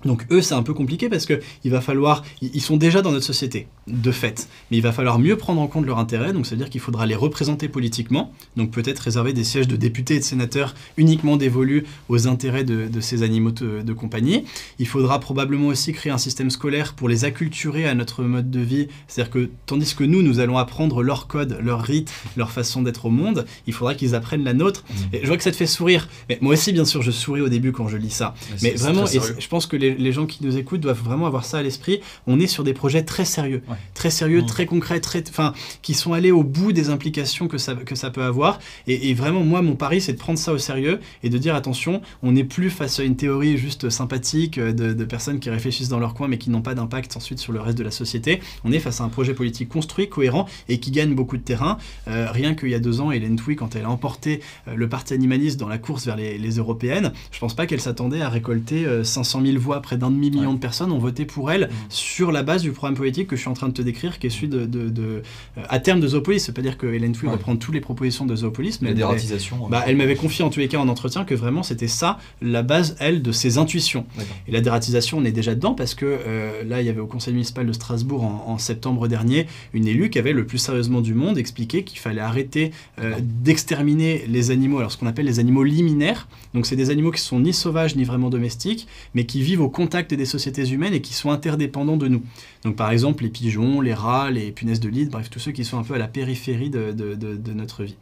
Donc 0.05 0.25
eux, 0.31 0.41
c'est 0.41 0.53
un 0.53 0.63
peu 0.63 0.73
compliqué 0.73 1.07
parce 1.07 1.25
que 1.25 1.39
il 1.63 1.71
va 1.71 1.79
falloir, 1.79 2.23
ils 2.41 2.61
sont 2.61 2.75
déjà 2.75 3.01
dans 3.01 3.11
notre 3.11 3.25
société, 3.25 3.67
de 3.87 4.11
fait, 4.11 4.47
mais 4.71 4.77
il 4.77 4.83
va 4.83 4.91
falloir 4.93 5.19
mieux 5.19 5.35
prendre 5.35 5.59
en 5.59 5.67
compte 5.67 5.85
leur 5.85 5.99
intérêt. 5.99 6.31
Donc 6.31 6.45
c'est-à-dire 6.45 6.69
qu'il 6.69 6.79
faudra 6.79 7.05
les 7.05 7.15
représenter 7.15 7.67
politiquement. 7.67 8.31
Donc 8.55 8.71
peut-être 8.71 8.99
réserver 8.99 9.33
des 9.33 9.43
sièges 9.43 9.67
de 9.67 9.75
députés 9.75 10.15
et 10.15 10.19
de 10.19 10.23
sénateurs 10.23 10.73
uniquement 10.97 11.35
dévolus 11.37 11.83
aux 12.07 12.27
intérêts 12.27 12.63
de, 12.63 12.87
de 12.87 13.01
ces 13.01 13.23
animaux 13.23 13.51
de, 13.51 13.81
de 13.81 13.93
compagnie. 13.93 14.45
Il 14.79 14.87
faudra 14.87 15.19
probablement 15.19 15.67
aussi 15.67 15.91
créer 15.91 16.11
un 16.13 16.17
système 16.17 16.49
scolaire 16.49 16.93
pour 16.93 17.09
les 17.09 17.25
acculturer 17.25 17.85
à 17.85 17.93
notre 17.93 18.23
mode 18.23 18.49
de 18.51 18.59
vie. 18.61 18.87
C'est-à-dire 19.07 19.31
que 19.31 19.49
tandis 19.65 19.93
que 19.95 20.03
nous, 20.05 20.21
nous 20.21 20.39
allons 20.39 20.57
apprendre 20.57 21.03
leur 21.03 21.27
code, 21.27 21.57
leur 21.61 21.81
rite, 21.81 22.11
leur 22.37 22.51
façon 22.51 22.83
d'être 22.83 23.05
au 23.05 23.09
monde, 23.09 23.45
il 23.67 23.73
faudra 23.73 23.95
qu'ils 23.95 24.15
apprennent 24.15 24.43
la 24.43 24.53
nôtre. 24.53 24.83
Et 25.11 25.19
je 25.23 25.27
vois 25.27 25.35
que 25.37 25.43
ça 25.43 25.51
te 25.51 25.55
fait 25.57 25.67
sourire. 25.67 26.07
Mais 26.29 26.37
moi 26.41 26.53
aussi, 26.53 26.71
bien 26.71 26.85
sûr, 26.85 27.01
je 27.01 27.11
souris 27.11 27.41
au 27.41 27.49
début 27.49 27.71
quand 27.73 27.87
je 27.89 27.97
lis 27.97 28.09
ça. 28.11 28.33
Mais 28.61 28.71
vraiment, 28.71 29.05
et 29.07 29.19
je 29.39 29.47
pense 29.49 29.65
que 29.67 29.75
les, 29.75 29.93
les 29.95 30.11
gens 30.13 30.25
qui 30.25 30.43
nous 30.45 30.57
écoutent 30.57 30.79
doivent 30.81 31.03
vraiment 31.03 31.27
avoir 31.27 31.43
ça 31.43 31.57
à 31.57 31.63
l'esprit. 31.63 31.99
On 32.27 32.39
est 32.39 32.47
sur 32.47 32.63
des 32.63 32.73
projets 32.73 33.03
très 33.03 33.25
sérieux, 33.25 33.61
Ouais. 33.72 33.72
Très 33.93 34.09
sérieux, 34.09 34.41
Mm. 34.41 34.45
très 34.45 34.65
concrets, 34.65 34.99
très, 34.99 35.23
enfin, 35.29 35.53
qui 35.81 35.93
sont 35.93 36.13
allés 36.13 36.31
au 36.31 36.43
bout 36.43 36.71
des 36.71 36.89
implications 36.89 37.47
que 37.47 37.57
ça, 37.57 37.75
que 37.75 37.95
ça 37.95 38.09
peut 38.09 38.23
avoir. 38.23 38.59
Et, 38.87 39.09
et 39.09 39.13
vraiment, 39.13 39.43
moi, 39.43 39.61
mon 39.61 39.75
pari, 39.75 40.01
c'est 40.01 40.13
de 40.13 40.17
prendre 40.17 40.39
ça 40.39 40.53
au 40.53 40.57
sérieux 40.57 40.99
et 41.23 41.29
de 41.29 41.37
dire 41.37 41.55
attention, 41.55 42.01
on 42.21 42.31
n'est 42.33 42.43
plus 42.43 42.69
face 42.69 42.99
à 42.99 43.03
une 43.03 43.15
théorie 43.15 43.57
juste 43.57 43.89
sympathique 43.89 44.57
euh, 44.57 44.73
de, 44.73 44.93
de 44.93 45.05
personnes 45.05 45.39
qui 45.39 45.49
réfléchissent 45.49 45.89
dans 45.89 45.99
leur 45.99 46.13
coin 46.13 46.27
mais 46.27 46.37
qui 46.37 46.49
n'ont 46.49 46.61
pas 46.61 46.73
d'impact 46.75 47.15
ensuite 47.17 47.39
sur 47.39 47.53
le 47.53 47.61
reste 47.61 47.77
de 47.77 47.83
la 47.83 47.91
société. 47.91 48.41
On 48.63 48.71
est 48.71 48.79
face 48.79 49.01
à 49.01 49.03
un 49.03 49.09
projet 49.09 49.33
politique 49.33 49.69
construit, 49.69 50.09
cohérent 50.09 50.47
et 50.69 50.79
qui 50.79 50.91
gagne 50.91 51.13
beaucoup 51.15 51.37
de 51.37 51.43
terrain. 51.43 51.77
Euh, 52.07 52.27
rien 52.31 52.53
qu'il 52.55 52.69
y 52.69 52.75
a 52.75 52.79
deux 52.79 53.01
ans, 53.01 53.11
Hélène 53.11 53.35
Touy, 53.35 53.55
quand 53.55 53.75
elle 53.75 53.85
a 53.85 53.89
emporté 53.89 54.41
euh, 54.67 54.75
le 54.75 54.89
parti 54.89 55.13
animaliste 55.13 55.59
dans 55.59 55.67
la 55.67 55.77
course 55.77 56.05
vers 56.05 56.15
les, 56.15 56.37
les 56.37 56.57
européennes, 56.57 57.11
je 57.31 57.39
pense 57.39 57.53
pas 57.55 57.65
qu'elle 57.65 57.81
s'attendait 57.81 58.21
à 58.21 58.29
récolter 58.29 58.85
euh, 58.85 59.03
500 59.03 59.41
000 59.45 59.59
voix. 59.59 59.81
Près 59.81 59.97
d'un 59.97 60.09
demi-million 60.11 60.49
Ouais. 60.49 60.55
de 60.55 60.59
personnes 60.59 60.91
ont 60.91 60.99
voté 60.99 61.25
pour 61.25 61.51
elle 61.51 61.63
Mhm. 61.63 61.69
sur 61.89 62.31
la 62.31 62.43
base 62.43 62.61
du 62.63 62.71
programme 62.71 62.95
politique 62.95 63.27
que 63.27 63.35
je 63.35 63.41
suis 63.41 63.49
en 63.49 63.53
train 63.53 63.62
de 63.67 63.73
te 63.73 63.81
décrire, 63.81 64.19
qui 64.19 64.27
est 64.27 64.29
celui 64.29 64.47
de, 64.47 64.65
de- 64.65 64.89
de- 64.89 65.21
euh, 65.57 65.61
à 65.69 65.79
terme 65.79 65.99
de 65.99 66.07
Zoopolis. 66.07 66.45
Veut 66.47 66.53
pas 66.53 66.61
dire 66.61 66.77
que 66.77 66.87
Hélène 66.87 67.13
Touy 67.13 67.27
Ouais. 67.27 67.33
reprend 67.33 67.55
toutes 67.55 67.73
les 67.73 67.81
propositions 67.81 68.25
de 68.25 68.35
Zoopolis, 68.35 68.79
mais 68.81 68.87
La 68.87 68.91
elle, 68.91 68.97
dératisation. 68.97 69.67
bah, 69.69 69.83
elle 69.87 69.95
m'avait 69.97 70.15
confié 70.15 70.43
en 70.43 70.49
tous 70.49 70.59
les 70.59 70.67
cas 70.67 70.77
en 70.79 70.87
entretien 70.89 71.25
que 71.25 71.35
vraiment 71.35 71.63
c'était 71.63 71.87
ça 71.87 72.17
la 72.41 72.63
base, 72.63 72.95
elle, 72.99 73.21
de 73.21 73.31
ses 73.31 73.57
intuitions. 73.57 74.05
Et 74.47 74.51
la 74.51 74.61
dératisation, 74.61 75.17
on 75.19 75.25
est 75.25 75.31
déjà 75.31 75.53
dedans 75.55 75.73
parce 75.73 75.93
que 75.95 76.05
euh, 76.05 76.63
là, 76.65 76.81
il 76.81 76.85
y 76.85 76.89
avait 76.89 76.99
au 77.01 77.07
conseil 77.07 77.33
municipal 77.33 77.65
de 77.65 77.73
Strasbourg 77.73 78.23
en, 78.23 78.45
en 78.47 78.57
septembre 78.57 79.07
dernier 79.07 79.47
une 79.73 79.87
élue 79.87 80.09
qui 80.09 80.19
avait 80.19 80.33
le 80.33 80.45
plus 80.45 80.57
sérieusement 80.57 81.01
du 81.01 81.13
monde 81.13 81.37
expliqué 81.37 81.83
qu'il 81.83 81.99
fallait 81.99 82.21
arrêter 82.21 82.71
euh, 82.99 83.13
d'exterminer 83.53 84.25
les 84.27 84.49
animaux, 84.49 84.79
alors 84.79 84.91
ce 84.91 84.97
qu'on 84.97 85.05
appelle 85.05 85.25
les 85.27 85.37
animaux 85.39 85.63
liminaires. 85.63 86.27
Donc 86.55 86.65
c'est 86.65 86.75
des 86.75 86.89
animaux 86.89 87.11
qui 87.11 87.21
sont 87.21 87.39
ni 87.39 87.53
sauvages 87.53 87.95
ni 87.95 88.03
vraiment 88.03 88.29
domestiques, 88.31 88.87
mais 89.13 89.25
qui 89.25 89.41
vivent 89.43 89.61
au 89.61 89.69
contact 89.69 90.13
des 90.13 90.25
sociétés 90.25 90.67
humaines 90.69 90.93
et 90.95 91.01
qui 91.01 91.13
sont 91.13 91.29
interdépendants 91.29 91.97
de 91.97 92.07
nous. 92.07 92.23
Donc 92.63 92.75
par 92.75 92.89
exemple 92.89 93.23
les 93.23 93.29
pigeons, 93.29 93.52
les 93.81 93.93
rats, 93.93 94.31
les 94.31 94.51
punaises 94.51 94.79
de 94.79 94.89
lit, 94.89 95.05
bref 95.05 95.29
tous 95.29 95.39
ceux 95.39 95.51
qui 95.51 95.65
sont 95.65 95.77
un 95.79 95.83
peu 95.83 95.93
à 95.93 95.97
la 95.97 96.07
périphérie 96.07 96.69
de, 96.69 97.53
notre 97.53 97.83
vie. 97.83 97.95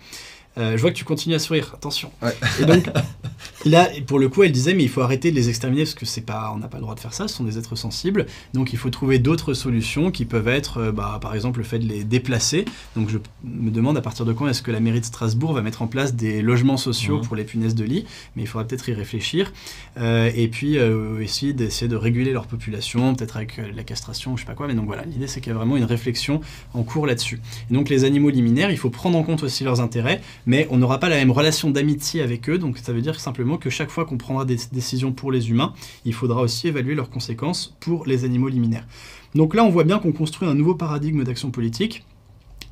Euh, 0.58 0.76
je 0.76 0.82
vois 0.82 0.92
que 0.92 0.96
tu 0.98 1.06
continues 1.06 1.36
à 1.36 1.40
sourire, 1.40 1.72
attention. 1.74 2.12
Ouais. 2.22 2.36
Et 2.60 2.66
donc, 2.66 2.86
là, 3.66 3.88
pour 4.06 4.20
le 4.20 4.28
coup, 4.28 4.44
elle 4.44 4.52
disait, 4.52 4.74
mais 4.74 4.84
il 4.84 4.90
faut 4.90 5.02
arrêter 5.02 5.32
de 5.32 5.36
les 5.36 5.48
exterminer 5.50 5.84
parce 5.84 5.96
que 5.96 6.06
c'est 6.06 6.22
pas, 6.22 6.52
on 6.54 6.58
n'a 6.58 6.68
pas 6.68 6.78
le 6.78 6.82
droit 6.84 6.96
de 6.96 7.00
faire 7.00 7.14
ça, 7.14 7.28
ce 7.28 7.36
sont 7.36 7.44
des 7.44 7.58
êtres 7.58 7.76
sensibles. 7.76 8.26
Donc, 8.54 8.74
il 8.74 8.78
faut 8.78 8.90
trouver 8.90 9.18
d'autres 9.20 9.54
solutions 9.54 10.12
qui 10.12 10.26
peuvent 10.26 10.50
être, 10.50 10.78
euh, 10.78 10.92
bah, 10.92 11.20
par 11.22 11.36
exemple, 11.36 11.60
le 11.60 11.64
fait 11.66 11.80
de 11.80 11.88
les 11.88 12.04
déplacer. 12.04 12.66
Donc, 12.96 13.10
je 13.10 13.18
me 13.44 13.72
demande 13.72 13.98
à 13.98 14.02
partir 14.02 14.26
de 14.26 14.34
quand 14.34 14.48
est-ce 14.48 14.62
que 14.62 14.72
la 14.72 14.80
mairie 14.82 15.00
de 15.00 15.06
Strasbourg 15.06 15.54
va 15.54 15.62
mettre 15.62 15.82
en 15.82 15.88
place 15.88 16.16
des 16.16 16.42
logements 16.42 16.78
sociaux 16.78 17.18
Mhm. 17.18 17.26
pour 17.26 17.36
les 17.36 17.44
punaises 17.44 17.76
de 17.76 17.84
lit, 17.84 18.06
mais 18.36 18.44
il 18.44 18.48
faudra 18.48 18.68
peut-être 18.68 18.90
y 18.90 18.94
réfléchir. 18.94 19.54
Euh, 19.98 20.30
et 20.36 20.48
puis, 20.48 20.78
euh, 20.78 21.22
essayer 21.22 21.54
d'essayer 21.54 21.88
de 21.88 21.96
réguler 21.96 22.34
leur 22.34 22.48
population, 22.48 23.16
peut-être 23.16 23.38
avec 23.38 23.60
la 23.74 23.84
castration, 23.84 24.36
je 24.36 24.42
sais 24.42 24.48
pas 24.48 24.54
quoi. 24.54 24.68
Mais 24.68 24.74
donc 24.76 24.86
voilà, 24.86 25.06
l'idée 25.06 25.28
c'est 25.28 25.40
qu'il 25.40 25.52
y 25.52 25.56
a 25.56 25.58
vraiment 25.58 25.78
une 25.78 25.86
réflexion 25.86 26.42
en 26.74 26.84
cours 26.84 27.08
là-dessus. 27.08 27.40
Et 27.70 27.74
donc, 27.74 27.90
les 27.90 28.04
animaux 28.04 28.30
liminaires, 28.30 28.72
il 28.72 28.78
faut 28.78 28.90
prendre 28.90 29.18
en 29.18 29.24
compte 29.24 29.44
aussi 29.44 29.64
leurs 29.64 29.80
intérêts 29.82 30.22
mais 30.46 30.68
on 30.70 30.78
n'aura 30.78 31.00
pas 31.00 31.10
la 31.10 31.18
même 31.18 31.32
relation 31.32 31.70
d'amitié 31.70 32.22
avec 32.22 32.50
eux, 32.50 32.58
donc 32.58 32.78
ça 32.78 32.94
veut 32.94 33.02
dire 33.02 33.20
simplement 33.20 33.58
que 33.58 33.70
chaque 33.70 33.90
fois 33.90 34.06
qu'on 34.06 34.18
prendra 34.18 34.46
des 34.46 34.58
décisions 34.72 35.12
pour 35.12 35.32
les 35.32 35.50
humains, 35.50 35.74
il 36.06 36.14
faudra 36.14 36.42
aussi 36.42 36.68
évaluer 36.68 36.96
leurs 36.96 37.10
conséquences 37.10 37.76
pour 37.80 38.06
les 38.06 38.26
animaux 38.26 38.50
liminaires. 38.50 38.88
Donc 39.36 39.56
là, 39.56 39.64
on 39.64 39.70
voit 39.70 39.86
bien 39.86 40.00
qu'on 40.00 40.12
construit 40.12 40.48
un 40.48 40.56
nouveau 40.56 40.76
paradigme 40.76 41.24
d'action 41.24 41.52
politique 41.52 42.04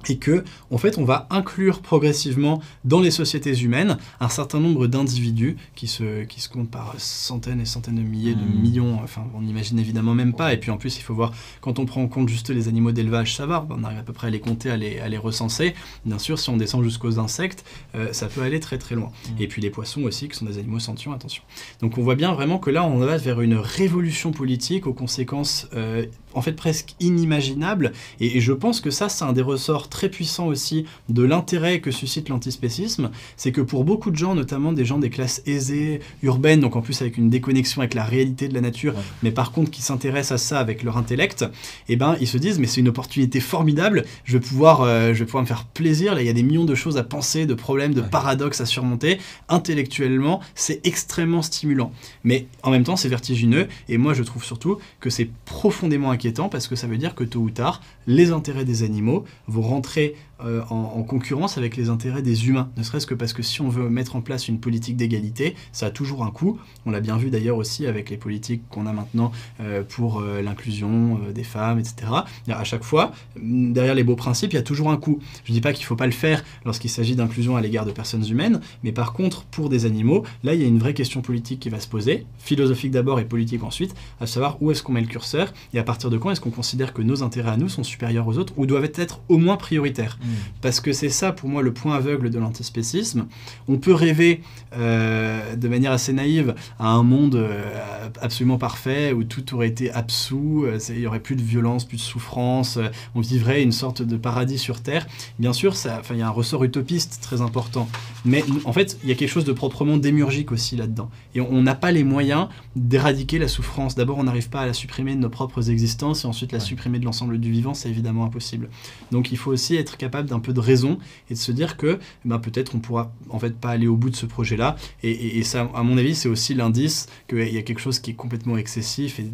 et 0.08 0.18
que, 0.18 0.44
en 0.72 0.78
fait, 0.78 0.98
on 0.98 1.04
va 1.04 1.28
inclure 1.30 1.82
progressivement 1.82 2.62
dans 2.86 3.02
les 3.02 3.12
sociétés 3.12 3.58
humaines 3.60 3.98
un 4.20 4.30
certain 4.30 4.60
nombre 4.60 4.88
d'individus 4.88 5.58
qui 5.76 5.88
se, 5.88 6.24
qui 6.24 6.40
se 6.40 6.48
comptent 6.50 6.72
par 6.72 6.94
centaines 6.98 7.60
et 7.62 7.66
centaines 7.66 7.96
de 7.96 8.02
milliers, 8.02 8.34
de 8.36 8.40
Mhm. 8.42 8.62
millions, 8.62 9.00
enfin, 9.04 9.24
on 9.36 9.42
n'imagine 9.42 9.78
évidemment 9.80 10.16
même 10.16 10.34
pas. 10.34 10.54
Et 10.54 10.58
puis 10.58 10.72
en 10.72 10.78
plus, 10.78 10.98
il 10.98 11.02
faut 11.02 11.14
voir, 11.14 11.34
quand 11.62 11.80
on 11.80 11.86
prend 11.86 12.02
en 12.02 12.08
compte 12.08 12.30
juste 12.30 12.50
les 12.50 12.68
animaux 12.68 12.92
d'élevage, 12.92 13.36
ça 13.36 13.46
va, 13.46 13.68
on 13.70 13.84
arrive 13.84 14.00
à 14.00 14.04
peu 14.04 14.14
près 14.14 14.28
à 14.28 14.30
les 14.30 14.40
compter, 14.40 14.70
à 14.70 14.78
les, 14.78 15.00
à 15.00 15.10
les 15.10 15.18
recenser. 15.18 15.76
Bien 16.06 16.18
sûr, 16.20 16.40
si 16.40 16.50
on 16.50 16.58
descend 16.58 16.84
jusqu'aux 16.84 17.20
insectes, 17.20 17.66
euh, 17.96 18.14
ça 18.14 18.28
peut 18.28 18.42
aller 18.42 18.60
très 18.60 18.78
très 18.78 18.96
loin. 18.96 19.12
Mhm. 19.32 19.36
Et 19.42 19.48
puis 19.48 19.62
les 19.62 19.70
poissons 19.70 20.04
aussi, 20.04 20.30
qui 20.30 20.38
sont 20.38 20.46
des 20.46 20.58
animaux 20.60 20.80
sentients, 20.80 21.12
attention. 21.12 21.44
Donc 21.82 21.98
on 21.98 22.02
voit 22.02 22.16
bien 22.16 22.34
vraiment 22.34 22.58
que 22.58 22.70
là, 22.70 22.86
on 22.86 22.98
va 23.00 23.18
vers 23.18 23.42
une 23.42 23.56
révolution 23.56 24.32
politique 24.32 24.88
aux 24.88 24.94
conséquences, 24.94 25.68
euh, 25.74 26.06
en 26.34 26.42
fait, 26.42 26.54
presque 26.54 26.96
inimaginables. 27.00 27.92
Et, 28.20 28.38
et 28.38 28.42
je 28.42 28.54
pense 28.54 28.82
que 28.82 28.92
ça, 28.92 29.10
c'est 29.10 29.26
un 29.26 29.34
des 29.34 29.42
ressorts 29.42 29.89
très 29.90 30.10
puissant 30.10 30.48
aussi 30.48 30.86
de 31.10 31.24
l'intérêt 31.24 31.80
que 31.82 31.92
suscite 31.92 32.30
l'antispécisme, 32.30 33.12
c'est 33.38 33.52
que 33.52 33.62
pour 33.62 33.84
beaucoup 33.84 34.12
de 34.12 34.16
gens, 34.16 34.36
notamment 34.36 34.72
des 34.72 34.86
gens 34.86 35.00
des 35.00 35.10
classes 35.10 35.42
aisées, 35.46 36.02
urbaines, 36.24 36.60
donc 36.60 36.76
en 36.76 36.82
plus 36.82 37.02
avec 37.02 37.18
une 37.18 37.30
déconnexion 37.30 37.82
avec 37.82 37.94
la 37.94 38.04
réalité 38.04 38.48
de 38.48 38.54
la 38.54 38.62
nature, 38.62 38.94
mais 39.24 39.32
par 39.32 39.52
contre 39.52 39.72
qui 39.72 39.82
s'intéressent 39.82 40.42
à 40.42 40.44
ça 40.44 40.60
avec 40.60 40.84
leur 40.84 40.98
intellect, 40.98 41.46
eh 41.88 41.96
ben 41.96 42.16
ils 42.22 42.28
se 42.28 42.38
disent 42.38 42.60
mais 42.60 42.68
c'est 42.68 42.82
une 42.82 42.90
opportunité 42.90 43.40
formidable, 43.40 44.06
je 44.26 44.34
vais 44.34 44.40
pouvoir, 44.40 44.82
euh, 44.82 45.14
je 45.14 45.20
vais 45.20 45.26
pouvoir 45.26 45.44
me 45.44 45.48
faire 45.48 45.66
plaisir, 45.66 46.16
là 46.16 46.22
il 46.22 46.28
y 46.28 46.30
a 46.30 46.34
des 46.34 46.44
millions 46.44 46.66
de 46.66 46.76
choses 46.76 46.98
à 46.98 47.04
penser, 47.04 47.46
de 47.46 47.54
problèmes, 47.54 47.94
de 47.94 48.02
paradoxes 48.02 48.62
à 48.62 48.66
surmonter, 48.66 49.20
intellectuellement 49.48 50.42
c'est 50.56 50.86
extrêmement 50.86 51.42
stimulant. 51.42 51.92
Mais 52.24 52.48
en 52.64 52.72
même 52.72 52.84
temps 52.84 52.96
c'est 52.96 53.10
vertigineux, 53.10 53.68
et 53.88 53.98
moi 53.98 54.14
je 54.14 54.24
trouve 54.24 54.44
surtout 54.44 54.78
que 55.00 55.10
c'est 55.10 55.30
profondément 55.46 56.12
inquiétant 56.12 56.50
parce 56.50 56.68
que 56.68 56.76
ça 56.76 56.88
veut 56.88 56.98
dire 56.98 57.16
que 57.16 57.24
tôt 57.24 57.40
ou 57.40 57.50
tard, 57.50 57.82
les 58.10 58.32
intérêts 58.32 58.66
des 58.66 58.84
animaux. 58.84 59.24
Vont 59.48 59.62
rentrer 59.62 60.16
euh, 60.44 60.62
en, 60.70 61.04
concurrence 61.04 61.58
avec 61.58 61.76
les 61.76 61.90
intérêts 61.90 62.22
des 62.22 62.48
humains. 62.48 62.70
Ne 62.78 62.84
serait-ce 62.84 63.08
que 63.08 63.14
parce 63.14 63.34
que 63.34 63.42
si 63.42 63.62
on 63.62 63.70
veut 63.70 63.90
mettre 63.90 64.16
en 64.16 64.22
place 64.22 64.48
une 64.48 64.60
politique 64.60 64.96
d'égalité, 64.96 65.56
ça 65.72 65.88
a 65.88 65.90
toujours 65.92 66.24
un 66.24 66.32
coût. 66.32 66.60
On 66.86 66.92
l'a 66.92 67.00
bien 67.00 67.18
vu 67.18 67.30
d'ailleurs 67.30 67.58
aussi 67.58 67.88
avec 67.88 68.10
les 68.10 68.18
politiques 68.18 68.62
qu'on 68.70 68.86
a 68.86 68.94
maintenant 68.94 69.32
euh, 69.60 69.84
pour 69.84 70.20
euh, 70.20 70.42
l'inclusion 70.42 71.20
des 71.34 71.44
femmes, 71.44 71.80
etc. 71.80 72.12
À 72.48 72.64
chaque 72.64 72.84
fois, 72.84 73.12
mm, 73.42 73.74
derrière 73.74 73.96
les 73.96 74.04
beaux 74.04 74.16
principes, 74.16 74.54
il 74.54 74.56
y 74.56 74.60
a 74.60 74.64
toujours 74.64 74.92
un 74.92 74.98
coût. 74.98 75.20
Je 75.46 75.52
ne 75.52 75.56
dis 75.56 75.62
pas 75.62 75.74
qu'il 75.74 75.84
ne 75.84 75.88
faut 75.88 75.96
pas 75.96 76.06
le 76.06 76.12
faire 76.12 76.44
lorsqu'il 76.66 76.90
s'agit 76.90 77.16
d'inclusion 77.16 77.56
à 77.56 77.62
l'égard 77.62 77.86
de 77.86 77.92
personnes 77.92 78.26
humaines, 78.30 78.62
mais 78.84 78.92
par 78.92 79.14
contre, 79.14 79.44
pour 79.46 79.70
des 79.70 79.86
animaux, 79.86 80.24
là, 80.44 80.54
il 80.54 80.62
y 80.62 80.64
a 80.64 80.68
une 80.68 80.80
vraie 80.80 80.94
question 80.94 81.22
politique 81.22 81.60
qui 81.60 81.70
va 81.70 81.80
se 81.80 81.88
poser, 81.88 82.26
philosophique 82.38 82.92
d'abord 82.92 83.20
et 83.20 83.26
politique 83.26 83.64
ensuite, 83.64 83.96
à 84.20 84.28
savoir 84.28 84.62
où 84.62 84.72
est-ce 84.72 84.84
qu'on 84.84 84.94
met 84.94 85.02
le 85.02 85.08
curseur 85.08 85.54
et 85.74 85.80
à 85.80 85.84
partir 85.84 86.10
de 86.10 86.18
quand 86.18 86.32
est-ce 86.32 86.42
qu'on 86.42 86.50
considère 86.50 86.94
que 86.94 87.02
nos 87.02 87.24
intérêts 87.24 87.52
à 87.52 87.58
nous 87.58 87.70
sont 87.70 87.84
supérieurs 87.84 88.28
aux 88.28 88.38
autres 88.38 88.54
ou 88.58 88.66
doivent 88.66 88.92
être 88.96 89.22
au 89.28 89.38
moins 89.38 89.58
prioritaires. 89.58 90.18
Parce 90.62 90.80
que 90.80 90.94
c'est 90.94 91.10
ça, 91.10 91.32
pour 91.32 91.50
moi, 91.50 91.62
le 91.62 91.74
point 91.74 91.96
aveugle 91.96 92.30
de 92.30 92.40
l'antispécisme. 92.40 93.28
On 93.68 93.78
peut 93.78 93.94
rêver 93.94 94.42
euh, 94.76 95.56
de 95.56 95.68
manière 95.68 95.92
assez 95.92 96.14
naïve 96.14 96.56
à 96.78 96.90
un 96.90 97.04
monde 97.04 97.36
euh, 97.36 98.10
absolument 98.22 98.58
parfait 98.58 99.14
où 99.14 99.24
tout 99.24 99.56
aurait 99.56 99.68
été 99.68 99.92
absous, 99.92 100.66
euh, 100.66 100.78
il 100.90 101.00
n'y 101.00 101.08
aurait 101.08 101.20
plus 101.20 101.36
de 101.36 101.42
violence, 101.42 101.86
plus 101.86 101.98
de 101.98 102.02
souffrance, 102.02 102.78
on 103.16 103.22
vivrait 103.22 103.64
une 103.64 103.72
sorte 103.72 104.02
de 104.02 104.18
paradis 104.18 104.58
sur 104.58 104.82
Terre. 104.82 105.08
Bien 105.40 105.54
sûr, 105.54 105.74
il 106.12 106.18
y 106.18 106.22
a 106.22 106.28
un 106.28 106.32
ressort 106.32 106.64
utopiste 106.64 107.20
très 107.22 107.42
important. 107.42 107.88
Mais 108.26 108.44
en 108.66 108.74
fait, 108.74 108.98
il 109.04 109.10
y 109.10 109.12
a 109.12 109.16
quelque 109.16 109.30
chose 109.30 109.46
de 109.46 109.54
proprement 109.54 109.98
démurgique 109.98 110.52
aussi 110.52 110.76
là-dedans. 110.76 111.10
Et 111.36 111.42
on 111.42 111.62
n'a 111.62 111.76
pas 111.76 111.92
les 111.92 112.04
moyens 112.04 112.48
d'éradiquer 112.76 113.40
la 113.40 113.48
souffrance. 113.48 113.96
D'abord, 113.96 114.18
on 114.18 114.24
n'arrive 114.24 114.50
pas 114.50 114.62
à 114.62 114.66
la 114.66 114.74
supprimer 114.74 115.16
de 115.16 115.20
nos 115.20 115.30
propres 115.30 115.70
existences 115.70 116.24
et 116.24 116.28
ensuite 116.28 116.52
la 116.52 116.60
supprimer 116.60 117.00
de 117.00 117.06
l'ensemble 117.06 117.40
du 117.40 117.52
vivant, 117.52 117.74
c'est 117.74 117.90
évidemment 117.90 118.26
impossible. 118.26 118.70
Donc 119.12 119.32
il 119.32 119.38
faut 119.38 119.52
aussi 119.52 119.76
être 119.76 119.98
capable 119.98 120.19
d'un 120.28 120.40
peu 120.40 120.54
de 120.54 120.60
raison 120.60 121.00
et 121.30 121.34
de 121.34 121.40
se 121.40 121.52
dire 121.52 121.78
que 121.78 122.00
ben, 122.26 122.40
peut-être 122.40 122.76
on 122.76 122.80
pourra 122.80 123.12
en 123.30 123.40
fait 123.40 123.56
pas 123.56 123.70
aller 123.70 123.88
au 123.88 123.96
bout 123.96 124.10
de 124.10 124.16
ce 124.16 124.26
projet-là. 124.26 124.76
Et, 125.04 125.44
ça, 125.44 125.70
à 125.74 125.84
mon 125.84 125.98
avis, 125.98 126.16
c'est 126.16 126.30
aussi 126.30 126.54
l'indice 126.54 127.08
qu'il 127.28 127.54
y 127.54 127.58
a 127.58 127.62
quelque 127.62 127.80
chose 127.80 128.00
qui 128.00 128.12
est 128.12 128.16
complètement 128.16 128.58
excessif 128.58 129.20
et 129.20 129.26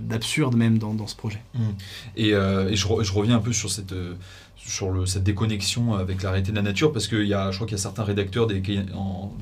d'absurde 0.00 0.56
même 0.56 0.78
dans, 0.78 1.06
ce 1.06 1.16
projet. 1.16 1.42
Mmh. 1.54 1.60
Et, 2.16 2.34
euh, 2.34 2.74
je, 2.74 3.12
reviens 3.12 3.36
un 3.36 3.40
peu 3.40 3.52
sur 3.52 3.70
cette... 3.70 3.94
Euh, 4.66 4.70
sur 4.70 4.90
le, 4.90 5.04
cette 5.04 5.24
déconnexion 5.24 5.94
avec 5.94 6.22
la 6.22 6.30
réalité 6.30 6.52
de 6.52 6.56
la 6.56 6.62
nature, 6.62 6.92
parce 6.92 7.08
que 7.08 7.16
y 7.16 7.34
a, 7.34 7.50
je 7.50 7.56
crois 7.56 7.66
qu'il 7.66 7.76
y 7.76 7.80
a 7.80 7.82
certains 7.82 8.04
rédacteurs 8.04 8.46
des 8.46 8.60
cahiers, 8.60 8.82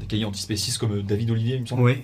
des 0.01 0.07
cahiers 0.07 0.25
antispécistes, 0.25 0.79
comme 0.79 1.03
David 1.03 1.31
Olivier, 1.31 1.57
il 1.57 1.63
me 1.63 1.67
semble, 1.67 1.95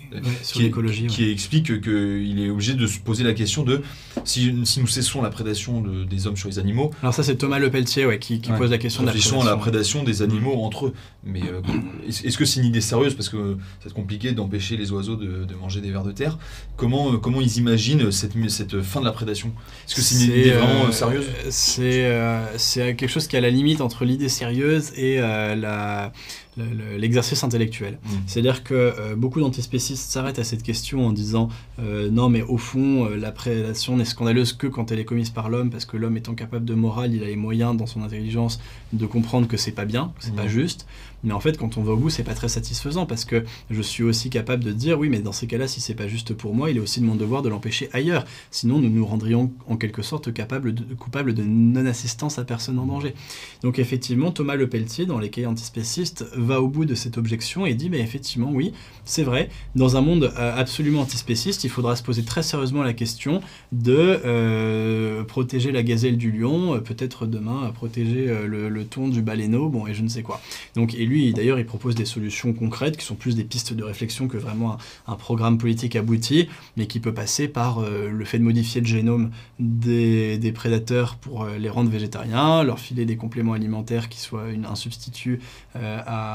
sur 0.43 0.61
l'écologie, 0.61 1.07
qui 1.07 1.31
explique 1.31 1.81
qu'il 1.81 2.41
est 2.41 2.51
obligé 2.51 2.75
de 2.75 2.87
se 2.87 2.99
poser 2.99 3.25
la 3.25 3.33
question 3.33 3.63
de 3.63 3.83
si, 4.25 4.55
si 4.65 4.81
nous 4.81 4.87
cessons 4.87 5.23
la 5.23 5.31
prédation 5.31 5.83
des 5.83 6.27
hommes 6.27 6.37
sur 6.37 6.49
les 6.49 6.59
animaux. 6.59 6.91
Alors 7.03 7.15
ça, 7.15 7.23
c'est 7.23 7.37
Thomas 7.37 7.59
Lepelletier 7.59 8.07
ouais, 8.07 8.19
qui, 8.19 8.41
qui 8.41 8.53
pose 8.53 8.71
la 8.71 8.79
question 8.79 9.03
de 9.03 9.07
la 9.07 9.13
prédation. 9.13 9.43
la 9.43 9.57
prédation 9.57 10.05
des 10.05 10.23
animaux 10.23 10.63
entre 10.63 10.87
eux. 10.87 10.95
Mais 11.25 11.43
euh, 11.43 11.61
est-ce 12.07 12.37
que 12.37 12.45
c'est 12.45 12.61
une 12.61 12.67
idée 12.67 12.81
sérieuse? 12.81 13.15
Parce 13.15 13.29
que 13.29 13.57
c'est 13.83 13.93
compliqué 13.93 14.33
d'empêcher 14.33 14.77
les 14.77 14.93
oiseaux 14.93 15.17
de, 15.17 15.45
de, 15.45 15.55
manger 15.55 15.81
des 15.81 15.91
vers 15.91 16.05
de 16.05 16.13
terre. 16.13 16.39
Comment, 16.77 17.15
euh, 17.15 17.17
comment 17.17 17.41
ils 17.41 17.57
imaginent 17.57 18.13
cette, 18.13 18.33
cette 18.51 18.83
fin 18.83 19.01
de 19.01 19.07
la 19.07 19.13
prédation? 19.13 19.53
Est-ce 19.87 19.95
que 19.95 20.01
c'est 20.03 20.25
une 20.25 20.31
idée 20.31 20.51
vraiment 20.51 20.87
euh, 20.87 20.93
sérieuse? 20.93 21.27
C'est 21.49 22.95
quelque 23.05 23.13
chose 23.13 23.27
qui 23.27 23.37
est 23.37 23.43
la 23.43 23.51
limite 23.51 23.83
entre 23.83 24.07
l'idée 24.07 24.31
sérieuse 24.31 24.93
et 24.97 25.19
la 25.19 26.11
l'exercice 26.57 27.43
intellectuel. 27.45 27.99
Mmh. 28.03 28.09
C'est-à-dire 28.27 28.65
que 28.65 28.75
euh, 28.75 29.17
beaucoup 29.17 29.41
d'antispécistes 29.41 30.11
s'arrêtent 30.11 30.39
à 30.39 30.45
cette 30.45 30.63
question 30.63 31.07
en 31.07 31.13
disant 31.13 31.49
euh, 31.81 32.11
non 32.11 32.29
mais 32.29 32.43
au 32.43 32.59
fond 32.59 33.07
euh, 33.07 33.17
la 33.17 33.33
prédation 33.33 33.97
n'est 33.97 34.05
scandaleuse 34.05 34.53
que 34.53 34.67
quand 34.67 34.93
elle 34.93 35.01
est 35.01 35.05
commise 35.05 35.31
par 35.31 35.49
l'homme 35.49 35.71
parce 35.71 35.85
que 35.85 35.97
l'homme 35.97 36.17
étant 36.17 36.35
capable 36.35 36.65
de 36.65 36.75
morale, 36.75 37.15
il 37.15 37.23
a 37.25 37.27
les 37.27 37.37
moyens 37.37 37.77
dans 37.77 37.87
son 37.87 38.03
intelligence 38.03 38.61
de 38.93 39.07
comprendre 39.07 39.49
que 39.49 39.57
c'est 39.57 39.73
pas 39.73 39.85
bien, 39.85 40.13
que 40.19 40.25
c'est 40.25 40.37
pas 40.37 40.45
mmh. 40.45 40.49
juste. 40.49 40.87
Mais 41.25 41.33
en 41.33 41.41
fait, 41.41 41.57
quand 41.57 41.79
on 41.79 41.83
va 41.83 41.93
au 41.93 41.97
bout, 41.97 42.11
c'est 42.11 42.23
pas 42.23 42.35
très 42.35 42.49
satisfaisant 42.49 43.07
parce 43.07 43.25
que 43.25 43.45
je 43.71 43.81
suis 43.81 44.03
aussi 44.03 44.29
capable 44.29 44.63
de 44.63 44.73
dire 44.73 44.99
oui, 44.99 45.09
mais 45.09 45.21
dans 45.21 45.33
ces 45.33 45.47
cas-là, 45.47 45.67
si 45.67 45.81
c'est 45.81 45.95
pas 45.95 46.07
juste 46.07 46.35
pour 46.35 46.55
moi, 46.55 46.71
il 46.71 46.77
est 46.77 46.81
aussi 46.81 47.01
de 47.01 47.07
mon 47.07 47.15
devoir 47.15 47.41
de 47.41 47.49
l'empêcher 47.49 47.89
ailleurs. 47.93 48.27
Sinon, 48.51 48.79
nous 48.79 48.91
nous 48.91 49.07
rendrions 49.07 49.51
en 49.67 49.77
quelque 49.77 50.03
sorte 50.03 50.33
capables 50.33 50.75
de, 50.75 50.95
coupables 50.95 51.33
de 51.33 51.43
non-assistance 51.43 52.39
à 52.39 52.45
personne 52.45 52.79
en 52.79 52.87
danger. 52.87 53.15
Donc 53.63 53.79
effectivement, 53.79 54.31
Thomas 54.33 54.55
Le 54.55 54.69
Pelletier, 54.69 55.07
dans 55.07 55.19
les 55.19 55.31
cahiers 55.31 55.47
antispécistes, 55.47 56.27
va 56.45 56.61
au 56.63 56.69
bout 56.69 56.85
de 56.85 56.95
cette 56.95 57.19
objection 57.19 57.67
et 57.67 57.75
dit 57.75 57.91
mais 57.91 58.01
effectivement, 58.01 58.51
oui, 58.53 58.73
c'est 59.05 59.23
vrai, 59.23 59.51
dans 59.75 59.97
un 59.97 60.01
monde 60.01 60.33
euh, 60.39 60.57
absolument 60.57 61.01
antispéciste, 61.01 61.65
il 61.65 61.71
faudra 61.71 61.95
se 61.95 62.03
poser 62.03 62.23
très 62.23 62.43
sérieusement 62.43 62.83
la 62.83 62.95
question 62.95 63.43
de 63.73 64.21
euh, 64.25 65.25
protéger 65.25 65.73
la 65.73 65.83
gazelle 65.83 66.17
du 66.17 66.33
lion, 66.33 66.75
euh, 66.75 66.79
peut-être 66.79 67.27
demain 67.27 67.71
protéger 67.75 68.27
le, 68.47 68.85
thon 68.85 69.09
du 69.09 69.23
baleineau, 69.23 69.69
bon, 69.69 69.87
et 69.87 69.95
je 69.95 70.03
ne 70.03 70.09
sais 70.09 70.23
quoi. 70.23 70.41
Donc, 70.75 70.95
et 70.95 71.07
lui, 71.07 71.33
d'ailleurs, 71.33 71.59
il 71.59 71.67
propose 71.67 71.95
des 71.95 72.05
solutions 72.05 72.53
concrètes 72.53 72.97
qui 72.97 73.05
sont 73.05 73.15
plus 73.15 73.35
des 73.35 73.45
pistes 73.45 73.73
de 73.73 73.83
réflexion 73.83 74.29
que 74.29 74.37
vraiment 74.37 74.79
un, 75.07 75.17
programme 75.17 75.59
politique 75.59 75.97
abouti, 75.97 76.49
mais 76.77 76.87
qui 76.87 77.01
peut 77.01 77.15
passer 77.15 77.49
par 77.49 77.81
le 77.81 78.25
fait 78.25 78.39
de 78.39 78.43
modifier 78.43 78.81
le 78.81 78.87
génome 78.87 79.31
des, 79.59 80.53
prédateurs 80.55 81.17
pour 81.17 81.47
les 81.47 81.69
rendre 81.71 81.91
végétariens, 81.91 82.63
leur 82.63 82.79
filer 82.79 83.07
des 83.07 83.17
compléments 83.17 83.55
alimentaires 83.55 84.09
qui 84.09 84.21
soient 84.21 84.45
un 84.69 84.75
substitut 84.75 85.41
à, 85.75 86.34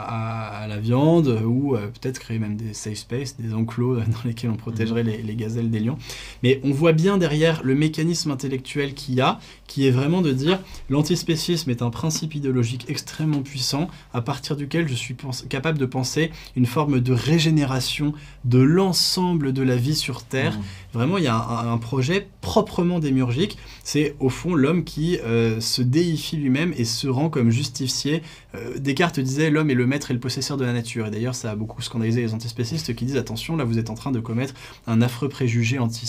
la 0.67 0.77
viande, 0.79 1.41
ou 1.45 1.75
peut-être 1.75 2.19
créer 2.19 2.39
même 2.39 2.55
des 2.55 2.73
safe 2.73 2.95
space, 2.95 3.37
des 3.37 3.53
enclos 3.53 3.95
dans 3.97 4.23
lesquels 4.25 4.49
on 4.49 4.55
protégerait 4.55 5.03
les, 5.03 5.21
les 5.21 5.35
gazelles 5.35 5.69
des 5.69 5.79
lions. 5.79 5.97
Mais 6.43 6.61
on 6.63 6.71
voit 6.71 6.93
bien 6.93 7.17
derrière 7.17 7.61
le 7.63 7.75
mécanisme 7.75 8.31
intellectuel 8.31 8.93
qu'il 8.93 9.15
y 9.15 9.21
a, 9.21 9.39
qui 9.67 9.87
est 9.87 9.91
vraiment 9.91 10.21
de 10.21 10.31
dire 10.31 10.59
l'antispécisme 10.89 11.69
est 11.69 11.81
un 11.81 11.89
principe 11.89 12.35
idéologique 12.35 12.85
extrêmement 12.87 13.41
puissant 13.41 13.87
à 14.13 14.21
partir 14.21 14.55
du 14.55 14.67
je 14.87 14.93
suis 14.93 15.15
capable 15.49 15.77
de 15.77 15.85
penser 15.85 16.31
une 16.55 16.65
forme 16.65 16.99
de 16.99 17.13
régénération 17.13 18.13
de 18.45 18.59
l'ensemble 18.59 19.53
de 19.53 19.63
la 19.63 19.75
vie 19.75 19.95
sur 19.95 20.23
Terre. 20.23 20.57
Mmh. 20.57 20.88
Vraiment, 20.93 21.19
il 21.19 21.23
y 21.23 21.27
a 21.27 21.35
un, 21.35 21.77
projet 21.77 22.27
proprement 22.41 22.99
démurgique. 22.99 23.57
C'est 23.83 24.15
au 24.19 24.29
fond 24.29 24.55
l'homme 24.55 24.83
qui 24.83 25.19
euh, 25.19 25.59
se 25.61 25.83
déifie 25.83 26.35
lui-même 26.35 26.73
et 26.77 26.83
se 26.83 27.07
rend 27.07 27.29
comme 27.29 27.51
justicier. 27.51 28.23
Euh, 28.55 28.77
Descartes 28.79 29.19
disait 29.19 29.51
l'homme 29.51 29.69
est 29.69 29.75
le 29.75 29.85
maître 29.85 30.09
et 30.09 30.13
le 30.15 30.19
possesseur 30.19 30.57
de 30.57 30.65
la 30.65 30.73
nature. 30.73 31.05
Et 31.05 31.11
d'ailleurs, 31.11 31.35
ça 31.35 31.51
a 31.51 31.55
beaucoup 31.55 31.83
scandalisé 31.83 32.21
les 32.21 32.33
antispécistes 32.33 32.95
qui 32.95 33.05
disent 33.05 33.17
attention, 33.17 33.55
là 33.55 33.65
vous 33.65 33.77
êtes 33.77 33.91
en 33.91 33.93
train 33.93 34.11
de 34.11 34.19
commettre 34.19 34.55
un 34.87 35.01
affreux 35.01 35.29
préjugé, 35.29 35.77
anti 35.77 36.07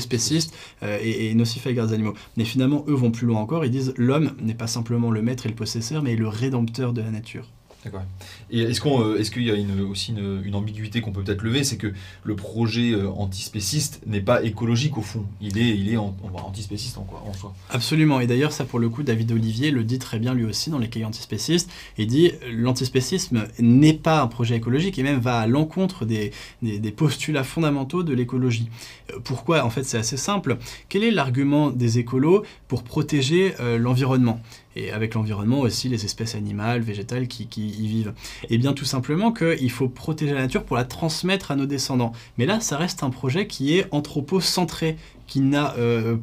spéciste 0.00 0.54
euh, 0.82 0.98
et, 1.00 1.32
nocif 1.34 1.66
à 1.66 1.70
l'égard 1.70 1.86
des 1.86 1.94
animaux. 1.94 2.14
Mais 2.36 2.44
finalement, 2.44 2.84
eux 2.88 2.94
vont 2.94 3.12
plus 3.12 3.26
loin 3.28 3.40
encore. 3.40 3.64
Ils 3.64 3.70
disent 3.70 3.94
l'homme 3.96 4.32
n'est 4.40 4.54
pas 4.54 4.66
simplement 4.66 5.12
le 5.12 5.22
maître 5.22 5.46
et 5.46 5.48
le 5.48 5.54
possesseur, 5.54 6.02
mais 6.02 6.16
le 6.16 6.26
rédempteur 6.26 6.92
de 6.92 7.00
la 7.00 7.10
nature. 7.10 7.48
D'accord. 7.84 8.02
Et 8.50 8.60
est-ce 8.62 8.80
qu'on, 8.80 9.00
euh, 9.00 9.18
est-ce 9.18 9.30
qu'il 9.30 9.44
y 9.44 9.50
a 9.52 9.54
une, 9.54 9.80
aussi 9.82 10.12
une, 10.12 10.54
ambiguïté 10.54 11.00
qu'on 11.00 11.12
peut 11.12 11.22
peut-être 11.22 11.42
lever, 11.42 11.62
c'est 11.62 11.76
que 11.76 11.92
le 12.24 12.34
projet 12.34 12.90
euh, 12.90 13.08
antispéciste 13.08 14.00
n'est 14.06 14.20
pas 14.20 14.42
écologique 14.42 14.98
au 14.98 15.02
fond. 15.02 15.24
Il 15.40 15.58
est, 15.58 15.76
il 15.76 15.92
est 15.92 15.96
antispéciste 15.96 16.98
en, 16.98 17.02
quoi, 17.02 17.22
en 17.24 17.32
soi. 17.32 17.54
Absolument. 17.70 18.18
Et 18.18 18.26
d'ailleurs, 18.26 18.50
ça 18.50 18.64
pour 18.64 18.80
le 18.80 18.88
coup, 18.88 19.04
David 19.04 19.30
Olivier 19.30 19.70
le 19.70 19.84
dit 19.84 20.00
très 20.00 20.18
bien 20.18 20.34
lui 20.34 20.44
aussi 20.44 20.70
dans 20.70 20.78
les 20.78 20.88
cahiers 20.88 21.04
antispécistes. 21.04 21.70
Il 21.98 22.08
dit 22.08 22.32
l'antispécisme 22.50 23.46
n'est 23.60 23.94
pas 23.94 24.22
un 24.22 24.26
projet 24.26 24.56
écologique 24.56 24.98
et 24.98 25.04
même 25.04 25.20
va 25.20 25.38
à 25.38 25.46
l'encontre 25.46 26.04
des, 26.04 26.32
des, 26.62 26.90
postulats 26.90 27.44
fondamentaux 27.44 28.02
de 28.02 28.12
l'écologie. 28.12 28.70
Euh, 29.12 29.20
pourquoi? 29.22 29.64
En 29.64 29.70
fait, 29.70 29.84
c'est 29.84 29.98
assez 29.98 30.16
simple. 30.16 30.58
Quel 30.88 31.04
est 31.04 31.12
l'argument 31.12 31.70
des 31.70 31.98
écolos 31.98 32.42
pour 32.66 32.82
protéger 32.82 33.54
l'environnement? 33.78 34.40
Et 34.78 34.92
avec 34.92 35.14
l'environnement 35.14 35.60
aussi 35.60 35.88
les 35.88 36.04
espèces 36.04 36.34
animales, 36.34 36.80
végétales 36.80 37.28
qui, 37.28 37.48
y 37.56 37.88
vivent. 37.88 38.14
Et 38.44 38.54
eh 38.54 38.58
bien 38.58 38.72
tout 38.72 38.84
simplement 38.84 39.32
qu'il 39.32 39.70
faut 39.70 39.88
protéger 39.88 40.34
la 40.34 40.42
nature 40.42 40.64
pour 40.64 40.76
la 40.76 40.84
transmettre 40.84 41.50
à 41.50 41.56
nos 41.56 41.66
descendants. 41.66 42.12
Mais 42.38 42.46
là, 42.46 42.60
ça 42.60 42.76
reste 42.76 43.02
un 43.02 43.10
projet 43.10 43.46
qui 43.46 43.76
est 43.76 43.86
anthropocentré, 43.90 44.96
qui 45.28 45.40
n'a 45.40 45.74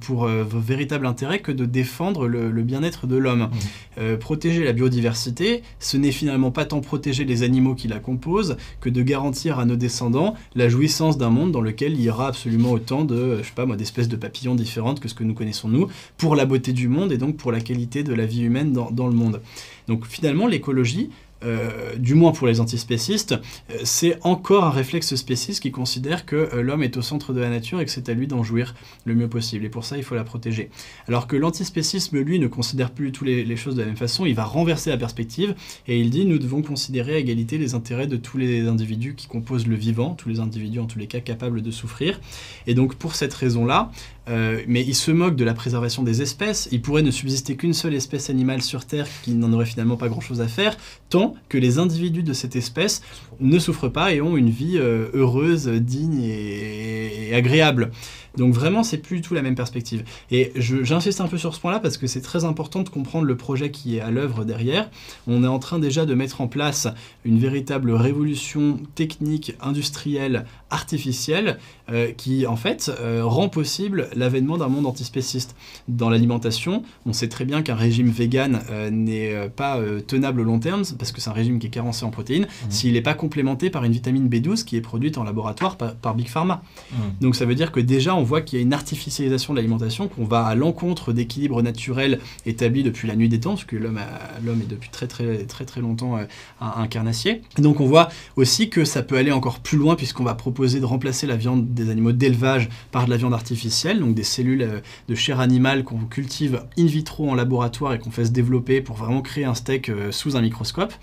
pour 0.02 0.28
véritable 0.28 1.06
intérêt 1.06 1.40
que 1.40 1.52
de 1.52 1.66
défendre 1.66 2.28
le, 2.28 2.64
bien-être 2.64 3.08
de 3.08 3.16
l'homme. 3.16 3.50
Mmh. 3.98 4.18
protéger 4.18 4.64
la 4.64 4.74
biodiversité, 4.74 5.64
ce 5.80 5.96
n'est 5.96 6.12
finalement 6.12 6.52
pas 6.52 6.66
tant 6.66 6.82
protéger 6.82 7.24
les 7.24 7.44
animaux 7.44 7.76
qui 7.76 7.88
la 7.88 8.00
composent 8.00 8.58
que 8.82 8.90
de 8.90 9.02
garantir 9.02 9.60
à 9.60 9.66
nos 9.66 9.76
descendants 9.76 10.36
la 10.56 10.68
jouissance 10.70 11.18
d'un 11.18 11.30
monde 11.30 11.52
dans 11.52 11.62
lequel 11.62 11.94
il 11.94 12.02
y 12.02 12.10
aura 12.10 12.28
absolument 12.28 12.72
autant 12.72 13.06
de, 13.06 13.38
je 13.38 13.44
sais 13.44 13.54
pas 13.56 13.66
moi, 13.66 13.76
d'espèces 13.76 14.08
de 14.08 14.16
papillons 14.16 14.56
différentes 14.56 15.00
que 15.00 15.08
ce 15.08 15.14
que 15.14 15.24
nous 15.24 15.34
connaissons 15.34 15.68
nous, 15.68 15.88
pour 16.18 16.36
la 16.36 16.46
beauté 16.46 16.74
du 16.74 16.88
monde 16.88 17.12
et 17.12 17.18
donc 17.18 17.38
pour 17.38 17.52
la 17.52 17.62
qualité 17.62 18.04
de 18.04 18.14
la 18.14 18.26
vie 18.26 18.44
humaine 18.44 18.74
dans, 18.74 18.92
dans 18.92 19.08
le 19.08 19.14
monde. 19.14 19.42
Donc 19.88 20.06
finalement, 20.06 20.48
l'écologie, 20.48 21.10
euh, 21.46 21.96
du 21.98 22.16
moins 22.16 22.32
pour 22.32 22.48
les 22.48 22.60
antispécistes, 22.60 23.34
euh, 23.72 23.78
c'est 23.84 24.18
encore 24.24 24.64
un 24.64 24.70
réflexe 24.70 25.16
spéciste 25.16 25.62
qui 25.62 25.72
considère 25.72 26.26
que 26.26 26.36
euh, 26.36 26.62
l'homme 26.62 26.84
est 26.84 26.98
au 26.98 27.02
centre 27.02 27.34
de 27.34 27.40
la 27.40 27.50
nature 27.50 27.80
et 27.80 27.86
que 27.86 27.92
c'est 27.92 28.10
à 28.10 28.14
lui 28.14 28.28
d'en 28.28 28.44
jouir 28.44 28.76
le 29.06 29.16
mieux 29.16 29.28
possible. 29.28 29.66
Et 29.66 29.70
pour 29.70 29.86
ça, 29.86 29.98
il 29.98 30.04
faut 30.04 30.16
la 30.16 30.24
protéger. 30.24 30.70
Alors 31.08 31.28
que 31.28 31.36
l'antispécisme, 31.36 32.20
lui, 32.20 32.40
ne 32.40 32.48
considère 32.48 32.92
plus 32.92 33.12
tous 33.12 33.24
les, 33.24 33.44
les, 33.44 33.56
choses 33.56 33.76
de 33.76 33.82
la 33.82 33.88
même 33.88 33.98
façon, 33.98 34.26
il 34.26 34.36
va 34.36 34.46
renverser 34.46 34.90
la 34.90 34.98
perspective 34.98 35.56
et 35.88 36.00
il 36.00 36.10
dit 36.10 36.26
nous 36.26 36.40
devons 36.40 36.62
considérer 36.62 37.16
à 37.16 37.18
égalité 37.18 37.58
les 37.58 37.76
intérêts 37.76 38.08
de 38.08 38.18
tous 38.18 38.38
les 38.38 38.68
individus 38.68 39.16
qui 39.16 39.28
composent 39.28 39.68
le 39.68 39.76
vivant, 39.76 40.16
tous 40.16 40.30
les 40.30 40.40
individus 40.40 40.80
en 40.80 40.86
tous 40.86 41.00
les 41.00 41.08
cas 41.08 41.20
capables 41.20 41.62
de 41.62 41.72
souffrir. 41.72 42.20
Et 42.68 42.74
donc 42.74 42.96
pour 42.96 43.16
cette 43.16 43.34
raison-là, 43.34 43.92
euh, 44.28 44.62
mais 44.68 44.82
il 44.82 44.96
se 44.96 45.12
moque 45.12 45.36
de 45.36 45.44
la 45.44 45.54
préservation 45.54 46.04
des 46.04 46.22
espèces. 46.22 46.68
Il 46.72 46.82
pourrait 46.82 47.02
ne 47.02 47.12
subsister 47.12 47.56
qu'une 47.56 47.74
seule 47.74 47.94
espèce 47.94 48.30
animale 48.30 48.62
sur 48.62 48.86
Terre 48.86 49.08
qui 49.24 49.32
n'en 49.32 49.54
aurait 49.54 49.66
finalement 49.66 49.98
pas 49.98 50.10
grand-chose 50.10 50.42
à 50.42 50.48
faire, 50.48 50.78
tant 51.10 51.36
que 51.50 51.58
les 51.58 51.78
individus 51.78 52.24
de 52.24 52.34
cette 52.34 52.56
espèce 52.56 53.02
ne 53.40 53.60
souffrent 53.60 53.90
pas 53.90 54.14
et 54.14 54.22
ont 54.22 54.38
une 54.38 54.50
vie 54.50 54.78
euh, 54.78 55.08
heureuse, 55.14 55.68
digne 55.68 56.24
et 56.24 57.34
agréable. 57.34 57.92
Donc 58.38 58.54
vraiment, 58.54 58.84
c'est 58.84 58.98
plus 58.98 59.18
du 59.18 59.22
tout 59.22 59.34
la 59.34 59.42
même 59.42 59.56
perspective. 59.56 60.04
Et 60.32 60.52
j'insiste 60.56 61.22
un 61.22 61.28
peu 61.28 61.38
sur 61.38 61.56
ce 61.56 61.60
point-là 61.60 61.80
parce 61.80 61.98
que 61.98 62.08
c'est 62.08 62.22
très 62.22 62.46
important 62.46 62.82
de 62.82 62.90
comprendre 62.90 63.26
le 63.26 63.38
projet 63.38 63.72
qui 63.72 63.98
est 63.98 64.02
à 64.02 64.12
l'œuvre 64.12 64.46
derrière. 64.46 64.90
On 65.28 65.44
est 65.44 65.48
en 65.48 65.60
train 65.60 65.80
déjà 65.80 66.06
de 66.06 66.14
mettre 66.14 66.42
en 66.42 66.48
place 66.48 66.88
une 67.24 67.40
véritable 67.40 67.92
révolution 67.92 68.80
technique, 68.96 69.56
industrielle, 69.62 70.46
artificielle, 70.70 71.58
euh, 71.92 72.12
qui 72.12 72.48
en 72.48 72.56
fait 72.56 72.92
euh, 73.00 73.22
rend 73.24 73.48
possible 73.48 74.10
l'avènement 74.16 74.58
d'un 74.58 74.68
monde 74.68 74.86
antispéciste. 74.86 75.56
Dans 75.88 76.10
l'alimentation, 76.10 76.84
on 77.06 77.14
sait 77.14 77.30
très 77.30 77.46
bien 77.46 77.62
qu'un 77.62 77.76
régime 77.76 78.10
vegan 78.10 78.62
euh, 78.72 78.90
n'est 78.90 79.50
pas 79.56 79.80
tenable 80.08 80.42
au 80.42 80.44
long 80.44 80.60
terme 80.60 80.84
parce 80.98 81.12
que 81.12 81.22
c'est 81.22 81.30
un 81.30 81.34
régime 81.34 81.60
qui 81.60 81.68
est 81.68 81.70
carencé 81.70 82.06
en 82.06 82.10
protéines 82.10 82.44
mmh. 82.44 82.72
s'il 82.72 82.94
n'est 82.94 83.02
pas 83.02 83.14
complémenté 83.14 83.70
par 83.70 83.84
une 83.84 83.92
vitamine 83.92 84.28
B12 84.28 84.64
qui 84.64 84.76
est 84.76 84.82
produite 84.82 85.18
en 85.18 85.24
laboratoire 85.24 85.78
par, 85.78 86.16
Big 86.16 86.28
Pharma. 86.28 86.64
Mmh. 86.92 86.96
Donc 87.22 87.36
ça 87.36 87.46
veut 87.46 87.56
dire 87.56 87.72
que 87.72 87.80
déjà 87.80 88.16
on 88.16 88.24
voit 88.26 88.42
qu'il 88.42 88.60
y 88.60 88.62
a 88.62 88.64
une 88.64 88.74
artificialisation 88.74 89.54
de 89.54 89.58
l'alimentation, 89.58 90.08
qu'on 90.08 90.26
va 90.26 90.46
à 90.46 90.56
l'encontre 90.56 91.14
d'équilibre 91.14 91.62
naturel 91.62 92.20
établi 92.46 92.84
depuis 92.84 93.08
la 93.08 93.16
nuit 93.16 93.30
des 93.30 93.40
temps, 93.40 93.52
parce 93.52 93.66
que 93.66 93.76
l'homme 93.76 93.98
est 94.00 94.70
depuis 94.70 94.90
très 94.90 95.08
très 95.08 95.46
très 95.46 95.66
très 95.66 95.82
longtemps 95.82 96.18
euh, 96.18 96.26
un, 96.60 96.88
carnassier. 96.88 97.42
donc 97.58 97.80
on 97.80 97.86
voit 97.86 98.10
aussi 98.36 98.70
que 98.70 98.86
ça 98.86 99.02
peut 99.02 99.18
aller 99.18 99.32
encore 99.32 99.60
plus 99.60 99.78
loin, 99.78 99.96
puisqu'on 99.96 100.24
va 100.24 100.36
proposer 100.36 100.80
de 100.80 100.86
remplacer 100.86 101.28
la 101.28 101.36
viande 101.36 101.74
des 101.74 101.90
animaux 101.90 102.12
d'élevage 102.12 102.70
par 102.92 103.06
de 103.06 103.10
la 103.10 103.18
viande 103.18 103.34
artificielle, 103.34 104.00
donc 104.00 104.16
des 104.16 104.24
cellules 104.24 104.64
euh, 104.64 104.80
de 105.08 105.16
chair 105.16 105.40
animale 105.40 105.84
qu'on 105.84 106.00
cultive 106.00 106.64
in 106.78 106.86
vitro 106.86 107.30
en 107.30 107.36
laboratoire 107.36 107.94
et 107.94 108.00
qu'on 108.00 108.12
fait 108.12 108.26
se 108.26 108.32
développer 108.32 108.82
pour 108.82 108.96
vraiment 108.98 109.22
créer 109.22 109.46
un 109.46 109.56
steak 109.56 109.90
euh, 109.90 110.12
sous 110.12 110.36
un 110.36 110.42
microscope. 110.42 110.94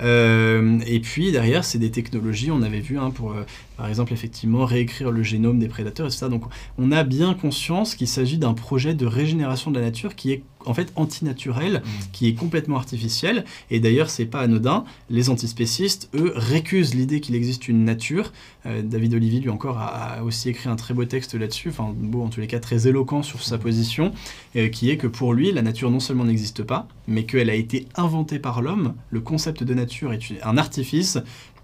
et 0.00 1.00
puis 1.02 1.30
derrière, 1.30 1.62
c'est 1.62 1.78
des 1.78 1.90
technologies, 1.90 2.50
on 2.50 2.62
avait 2.62 2.80
vu 2.80 2.98
hein, 2.98 3.10
pour 3.10 3.34
par 3.80 3.88
exemple, 3.88 4.12
effectivement, 4.12 4.66
réécrire 4.66 5.10
le 5.10 5.22
génome 5.22 5.58
des 5.58 5.66
prédateurs, 5.66 6.06
etc. 6.06 6.26
Donc, 6.28 6.42
on 6.76 6.92
a 6.92 7.02
bien 7.02 7.32
conscience 7.32 7.94
qu'il 7.94 8.08
s'agit 8.08 8.36
d'un 8.36 8.52
projet 8.52 8.92
de 8.92 9.06
régénération 9.06 9.70
de 9.70 9.78
la 9.78 9.86
nature 9.86 10.14
qui 10.16 10.32
est 10.32 10.42
en 10.66 10.74
fait 10.74 10.92
antinaturel, 10.96 11.76
mmh. 11.82 11.88
qui 12.12 12.28
est 12.28 12.34
complètement 12.34 12.76
artificiel. 12.76 13.46
Et 13.70 13.80
d'ailleurs, 13.80 14.10
c'est 14.10 14.26
pas 14.26 14.40
anodin. 14.40 14.84
Les 15.08 15.30
antispécistes, 15.30 16.10
eux, 16.14 16.34
récusent 16.36 16.94
l'idée 16.94 17.20
qu'il 17.20 17.34
existe 17.34 17.68
une 17.68 17.84
nature. 17.84 18.34
Euh, 18.66 18.82
David 18.82 19.14
Olivier, 19.14 19.40
lui 19.40 19.48
encore, 19.48 19.78
a, 19.78 20.22
aussi 20.22 20.50
écrit 20.50 20.68
un 20.68 20.76
très 20.76 20.92
beau 20.92 21.06
texte 21.06 21.34
là-dessus, 21.34 21.70
enfin, 21.70 21.94
beau, 21.96 22.22
en 22.22 22.28
tous 22.28 22.40
les 22.40 22.46
cas, 22.46 22.60
très 22.60 22.86
éloquent 22.86 23.22
sur 23.22 23.42
sa 23.42 23.56
position, 23.56 24.12
euh, 24.56 24.68
qui 24.68 24.90
est 24.90 24.98
que 24.98 25.06
pour 25.06 25.32
lui, 25.32 25.52
la 25.52 25.62
nature 25.62 25.90
non 25.90 26.00
seulement 26.00 26.24
n'existe 26.24 26.62
pas, 26.62 26.86
mais 27.08 27.24
qu'elle 27.24 27.48
a 27.48 27.54
été 27.54 27.86
inventée 27.94 28.38
par 28.38 28.60
l'homme. 28.60 28.92
Le 29.08 29.20
concept 29.20 29.64
de 29.64 29.72
nature 29.72 30.12
est 30.12 30.20
un 30.42 30.58
artifice 30.58 31.18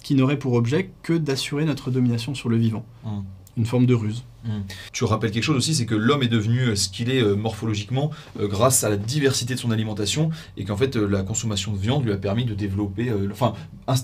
qui 0.07 0.14
n'aurait 0.14 0.38
pour 0.38 0.53
objet 0.53 0.90
que 1.03 1.14
d'assurer 1.14 1.64
notre 1.64 1.90
domination 1.90 2.33
sur 2.37 2.49
le 2.49 2.57
vivant. 2.57 2.87
Hum. 3.05 3.25
Une 3.57 3.66
forme 3.66 3.87
de 3.87 3.95
ruse. 3.95 4.23
Hum. 4.45 4.62
Tu 4.92 5.03
rappelles 5.03 5.33
quelque 5.33 5.42
chose 5.42 5.57
aussi, 5.57 5.75
c'est 5.75 5.85
que 5.85 5.97
l'homme 5.97 6.23
est 6.23 6.29
devenu 6.29 6.61
euh, 6.61 6.77
ce 6.77 6.88
qu'il 6.88 7.11
est 7.11 7.21
euh, 7.21 7.35
morphologiquement 7.35 8.12
euh, 8.38 8.47
grâce 8.47 8.85
à 8.85 8.88
la 8.88 8.99
diversité 8.99 9.55
de 9.55 9.59
son 9.59 9.73
alimentation 9.73 10.31
et 10.57 10.64
qu'en 10.64 10.77
fait 10.77 10.95
la 10.95 11.25
consommation 11.25 11.73
de 11.73 11.79
viande 11.79 12.05
lui 12.05 12.12
a 12.12 12.19
permis 12.19 12.45
de 12.45 12.55
développer, 12.55 13.12
enfin 13.33 13.55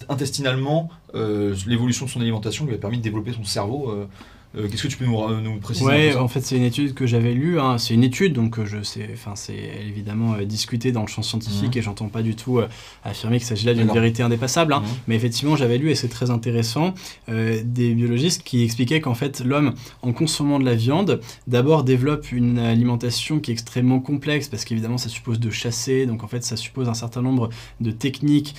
intestinalement, 0.09 0.91
l'évolution 1.15 2.07
de 2.07 2.11
son 2.11 2.21
alimentation 2.21 2.67
lui 2.67 2.75
a 2.75 2.79
permis 2.79 2.99
de 2.99 3.03
développer 3.05 3.33
son 3.33 3.45
cerveau 3.45 3.91
euh, 3.91 4.09
qu'est-ce 4.55 4.83
que 4.83 4.89
tu 4.89 4.97
peux 4.97 5.07
nous, 5.07 5.41
nous 5.41 5.59
préciser 5.59 5.87
Ouais, 5.87 6.17
en 6.17 6.29
fait, 6.29 6.41
c'est 6.41 6.57
une 6.57 6.63
étude 6.63 6.95
que 6.95 7.07
j'avais 7.07 7.33
lue. 7.33 7.59
Hein. 7.59 7.79
C'est 7.79 7.95
une 7.95 8.05
étude, 8.05 8.35
donc 8.35 8.59
euh, 8.59 8.67
je 8.67 8.83
sais, 8.83 9.09
enfin, 9.13 9.33
c'est 9.35 9.59
évidemment 9.87 10.35
euh, 10.35 10.45
discuté 10.45 10.93
dans 10.93 11.03
le 11.03 11.07
champ 11.07 11.23
scientifique 11.23 11.75
mhm. 11.75 11.79
et 11.79 11.83
j'entends 11.83 12.09
pas 12.09 12.23
du 12.23 12.37
tout 12.37 12.61
affirmer 13.05 13.39
qu'il 13.39 13.47
s'agit 13.47 13.67
là 13.67 13.75
d'une 13.75 13.91
vérité 13.91 14.23
indépassable. 14.23 14.73
Hein. 14.73 14.81
Mhm. 14.81 14.89
Mais 15.09 15.17
effectivement, 15.17 15.57
j'avais 15.57 15.79
lu 15.79 15.91
et 15.91 15.95
c'est 15.95 16.09
très 16.09 16.31
intéressant 16.31 16.95
des 17.29 17.95
biologistes 17.95 18.43
qui 18.43 18.63
expliquaient 18.63 19.01
qu'en 19.01 19.15
fait, 19.15 19.41
l'homme, 19.41 19.75
en 20.03 20.13
consommant 20.13 20.59
de 20.59 20.65
la 20.65 20.75
viande, 20.75 21.21
d'abord 21.47 21.85
développe 21.85 22.31
une 22.33 22.59
alimentation 22.59 23.41
qui 23.41 23.51
est 23.51 23.55
extrêmement 23.55 24.01
complexe 24.01 24.49
parce 24.49 24.65
qu'évidemment, 24.65 24.99
ça 24.99 25.09
suppose 25.09 25.41
de 25.41 25.51
chasser. 25.51 26.07
Donc 26.07 26.25
en 26.25 26.29
fait, 26.29 26.45
ça 26.45 26.57
suppose 26.57 26.89
un 26.89 26.95
certain 26.95 27.23
nombre 27.23 27.49
de 27.81 27.91
techniques 27.91 28.55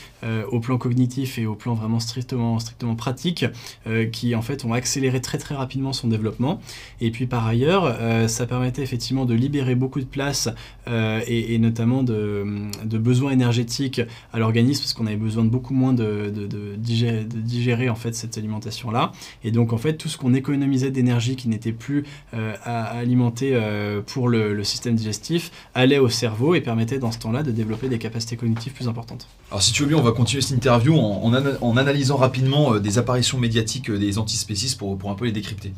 au 0.51 0.59
plan 0.59 0.77
cognitif 0.77 1.37
et 1.37 1.45
au 1.45 1.55
plan 1.55 1.73
vraiment 1.73 1.99
strictement, 1.99 2.59
strictement 2.59 2.95
pratique 2.95 3.45
qui 4.11 4.35
en 4.35 4.41
fait 4.41 4.65
ont 4.65 4.73
accéléré 4.73 5.21
très 5.21 5.37
très 5.37 5.55
rapidement 5.55 5.82
son 5.91 6.07
développement. 6.07 6.61
Et 7.01 7.11
puis 7.11 7.25
par 7.25 7.45
ailleurs, 7.45 7.97
euh, 7.99 8.27
ça 8.27 8.45
permettait 8.45 8.83
effectivement 8.83 9.25
de 9.25 9.33
libérer 9.33 9.75
beaucoup 9.75 9.99
de 9.99 10.05
place 10.05 10.49
euh, 10.87 11.21
et, 11.27 11.57
notamment 11.57 12.03
de, 12.03 12.45
besoins 12.85 13.31
énergétiques 13.31 14.01
à 14.31 14.39
l'organisme 14.39 14.81
parce 14.81 14.93
qu'on 14.93 15.07
avait 15.07 15.15
besoin 15.15 15.43
de 15.43 15.49
beaucoup 15.49 15.73
moins 15.73 15.93
de, 15.93 16.31
digérer, 16.77 17.89
en 17.89 17.95
fait 17.95 18.15
cette 18.15 18.37
alimentation 18.37 18.91
là. 18.91 19.11
Et 19.43 19.51
donc 19.51 19.73
en 19.73 19.77
fait 19.77 19.95
tout 19.95 20.07
ce 20.07 20.17
qu'on 20.17 20.33
économisait 20.33 20.91
d'énergie 20.91 21.35
qui 21.35 21.49
n'était 21.49 21.71
plus 21.71 22.05
euh, 22.33 22.53
alimenter 22.63 23.59
pour 24.07 24.29
le, 24.29 24.63
système 24.63 24.95
digestif 24.95 25.51
allait 25.73 25.99
au 25.99 26.07
cerveau 26.07 26.55
et 26.55 26.61
permettait 26.61 26.99
dans 26.99 27.11
ce 27.11 27.19
temps-là 27.19 27.43
de 27.43 27.51
développer 27.51 27.89
des 27.89 27.97
capacités 27.97 28.37
cognitives 28.37 28.71
plus 28.71 28.87
importantes. 28.87 29.27
Alors 29.51 29.61
si 29.61 29.73
tu 29.73 29.83
veux 29.83 29.89
bien, 29.89 29.97
on 29.97 30.01
va 30.01 30.11
continuer 30.11 30.41
cette 30.41 30.55
interview 30.55 30.95
en, 30.95 31.33
en, 31.33 31.77
analysant 31.77 32.15
rapidement 32.15 32.79
des 32.79 32.97
apparitions 32.97 33.37
médiatiques 33.39 33.91
des 33.91 34.17
antispécistes 34.17 34.77
pour, 34.77 34.97
pour 34.97 35.09
un 35.09 35.15
peu 35.15 35.25
les 35.25 35.31
décrypter. 35.31 35.72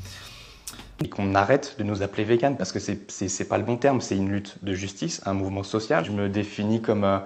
Et 1.03 1.09
qu'on 1.09 1.35
arrête 1.35 1.75
de 1.77 1.83
nous 1.83 2.03
appeler 2.03 2.23
vegan, 2.23 2.55
parce 2.55 2.71
que 2.71 2.79
c'est 2.79 3.49
pas 3.49 3.57
le 3.57 3.65
bon 3.65 3.75
terme, 3.75 3.99
c'est 3.99 4.15
une 4.15 4.29
lutte 4.29 4.63
de 4.63 4.73
justice, 4.73 5.21
un 5.25 5.33
mouvement 5.33 5.63
social. 5.63 6.05
Je 6.05 6.11
me 6.11 6.29
définis 6.29 6.81
comme, 6.81 7.03
euh, 7.03 7.17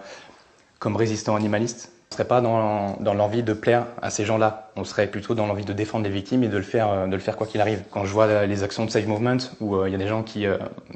comme 0.80 0.96
résistant 0.96 1.36
animaliste. 1.36 1.92
On 1.92 2.14
ne 2.14 2.16
serait 2.16 2.28
pas 2.28 2.42
dans, 2.42 2.98
dans 3.00 3.14
l'envie 3.14 3.44
de 3.44 3.54
plaire 3.54 3.86
à 4.02 4.10
ces 4.10 4.26
gens-là. 4.26 4.72
On 4.76 4.84
serait 4.84 5.06
plutôt 5.06 5.36
dans 5.36 5.46
l'envie 5.46 5.66
de 5.66 5.74
défendre 5.74 6.06
les 6.06 6.10
victimes 6.10 6.44
et 6.44 6.48
de 6.48 6.58
le 6.58 6.64
faire, 6.64 6.90
euh, 6.90 7.06
de 7.06 7.12
le 7.12 7.20
faire 7.20 7.38
quoi 7.38 7.46
qu'il 7.46 7.62
arrive. 7.62 7.84
Quand 7.92 8.06
je 8.06 8.12
vois 8.12 8.48
les 8.48 8.64
actions 8.64 8.86
de 8.86 8.90
Save 8.90 9.08
Movement, 9.08 9.38
où 9.60 9.76
euh, 9.76 9.88
il 9.88 9.92
y 9.92 9.96
a 9.96 10.00
des 10.00 10.08
gens 10.08 10.24
qui, 10.24 10.48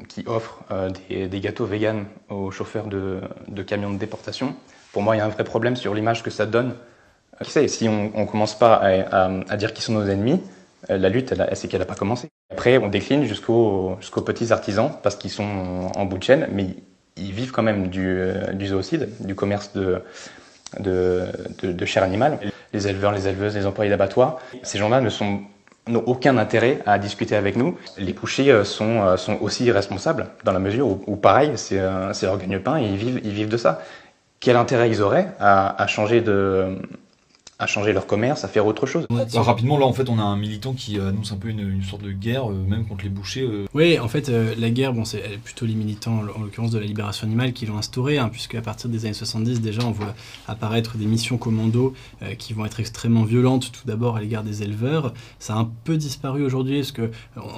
qui 0.08 0.24
offrent 0.26 0.64
des, 1.08 1.40
gâteaux 1.40 1.66
vegan 1.66 2.06
aux 2.28 2.50
chauffeurs 2.50 2.88
de, 2.88 3.20
de, 3.46 3.62
camions 3.62 3.92
de 3.92 3.98
déportation, 3.98 4.56
pour 4.92 5.02
moi, 5.02 5.14
il 5.14 5.20
y 5.20 5.22
a 5.22 5.26
un 5.26 5.28
vrai 5.28 5.44
problème 5.44 5.76
sur 5.76 5.94
l'image 5.94 6.24
que 6.24 6.30
ça 6.30 6.44
donne. 6.44 6.74
Qui 7.42 7.50
sait, 7.52 7.68
si 7.68 7.88
on 7.88 8.10
ne 8.16 8.26
commence 8.26 8.58
pas 8.58 8.74
à, 8.74 9.30
à, 9.48 9.56
dire 9.56 9.72
qu'ils 9.72 9.84
sont 9.84 9.92
nos 9.92 10.06
ennemis, 10.06 10.40
euh, 10.40 10.53
la 10.88 11.08
lutte, 11.08 11.34
c'est 11.54 11.68
qu'elle 11.68 11.80
n'a 11.80 11.86
pas 11.86 11.94
commencé. 11.94 12.28
Après, 12.52 12.78
on 12.78 12.88
décline 12.88 13.24
jusqu'aux 13.24 13.98
petits 14.24 14.52
artisans 14.52 14.92
parce 15.02 15.16
qu'ils 15.16 15.30
sont 15.30 15.90
en 15.96 16.04
bout 16.04 16.18
de 16.18 16.22
chaîne, 16.22 16.48
mais 16.52 16.66
ils 17.16 17.32
vivent 17.32 17.52
quand 17.52 17.62
même 17.62 17.88
du, 17.88 18.06
euh, 18.06 18.66
zoocide, 18.66 19.08
du 19.20 19.34
commerce 19.34 19.72
de, 19.74 20.00
chair 21.84 22.02
animale. 22.02 22.38
Les 22.72 22.88
éleveurs, 22.88 23.12
les 23.12 23.28
éleveuses, 23.28 23.54
les 23.54 23.66
employés 23.66 23.90
d'abattoirs, 23.90 24.38
ces 24.62 24.78
gens-là 24.78 25.00
ne 25.00 25.10
sont 25.10 25.40
n'ont 25.86 26.02
aucun 26.06 26.38
intérêt 26.38 26.78
à 26.86 26.98
discuter 26.98 27.36
avec 27.36 27.56
nous. 27.56 27.76
Les 27.98 28.14
couchers 28.14 28.50
euh, 28.50 28.64
sont, 28.64 29.16
aussi 29.42 29.70
responsables 29.70 30.28
dans 30.42 30.52
la 30.52 30.58
mesure 30.58 30.86
où, 30.88 31.16
pareil, 31.16 31.52
c'est 31.56 31.76
leur 31.76 32.38
gagne-pain 32.38 32.78
et 32.78 32.86
ils 32.86 32.96
vivent, 32.96 33.48
de 33.50 33.56
ça. 33.58 33.82
Quel 34.40 34.56
intérêt 34.56 34.88
ils 34.88 35.02
auraient 35.02 35.28
à 35.38 35.86
changer 35.86 36.22
de, 36.22 36.78
à 37.64 37.66
changer 37.66 37.92
leur 37.94 38.06
commerce, 38.06 38.44
à 38.44 38.48
faire 38.48 38.66
autre 38.66 38.84
chose. 38.86 39.06
Bah, 39.08 39.24
rapidement, 39.40 39.78
là, 39.78 39.86
en 39.86 39.92
fait, 39.94 40.08
on 40.10 40.18
a 40.18 40.22
un 40.22 40.36
militant 40.36 40.74
qui 40.74 41.00
annonce 41.00 41.32
un 41.32 41.36
peu 41.36 41.48
une, 41.48 41.60
une 41.60 41.82
sorte 41.82 42.02
de 42.02 42.12
guerre, 42.12 42.50
euh, 42.50 42.54
même 42.68 42.84
contre 42.86 43.04
les 43.04 43.10
bouchers. 43.10 43.40
euh. 43.40 43.64
Oui, 43.72 43.98
en 43.98 44.06
fait, 44.08 44.28
euh, 44.28 44.54
la 44.58 44.70
guerre, 44.70 44.92
bon, 44.92 45.04
c'est 45.06 45.22
plutôt 45.42 45.64
les 45.64 45.74
militants, 45.74 46.18
en 46.36 46.42
l'occurrence 46.42 46.70
de 46.70 46.78
la 46.78 46.84
libération 46.84 47.26
animale, 47.26 47.54
qui 47.54 47.64
l'ont 47.64 47.78
instaurée, 47.78 48.18
hein, 48.18 48.28
puisque 48.30 48.54
à 48.54 48.60
partir 48.60 48.90
des 48.90 49.06
années 49.06 49.14
70, 49.14 49.62
déjà, 49.62 49.82
on 49.84 49.92
voit 49.92 50.14
apparaître 50.46 50.98
des 50.98 51.06
missions 51.06 51.38
commando 51.38 51.94
euh, 52.22 52.34
qui 52.34 52.52
vont 52.52 52.66
être 52.66 52.80
extrêmement 52.80 53.24
violentes, 53.24 53.72
tout 53.72 53.86
d'abord 53.86 54.16
à 54.16 54.20
l'égard 54.20 54.44
des 54.44 54.62
éleveurs. 54.62 55.14
Ça 55.38 55.54
a 55.54 55.58
un 55.58 55.70
peu 55.84 55.96
disparu 55.96 56.44
aujourd'hui, 56.44 56.80
parce 56.80 56.92
que 56.92 57.02
euh, 57.02 57.10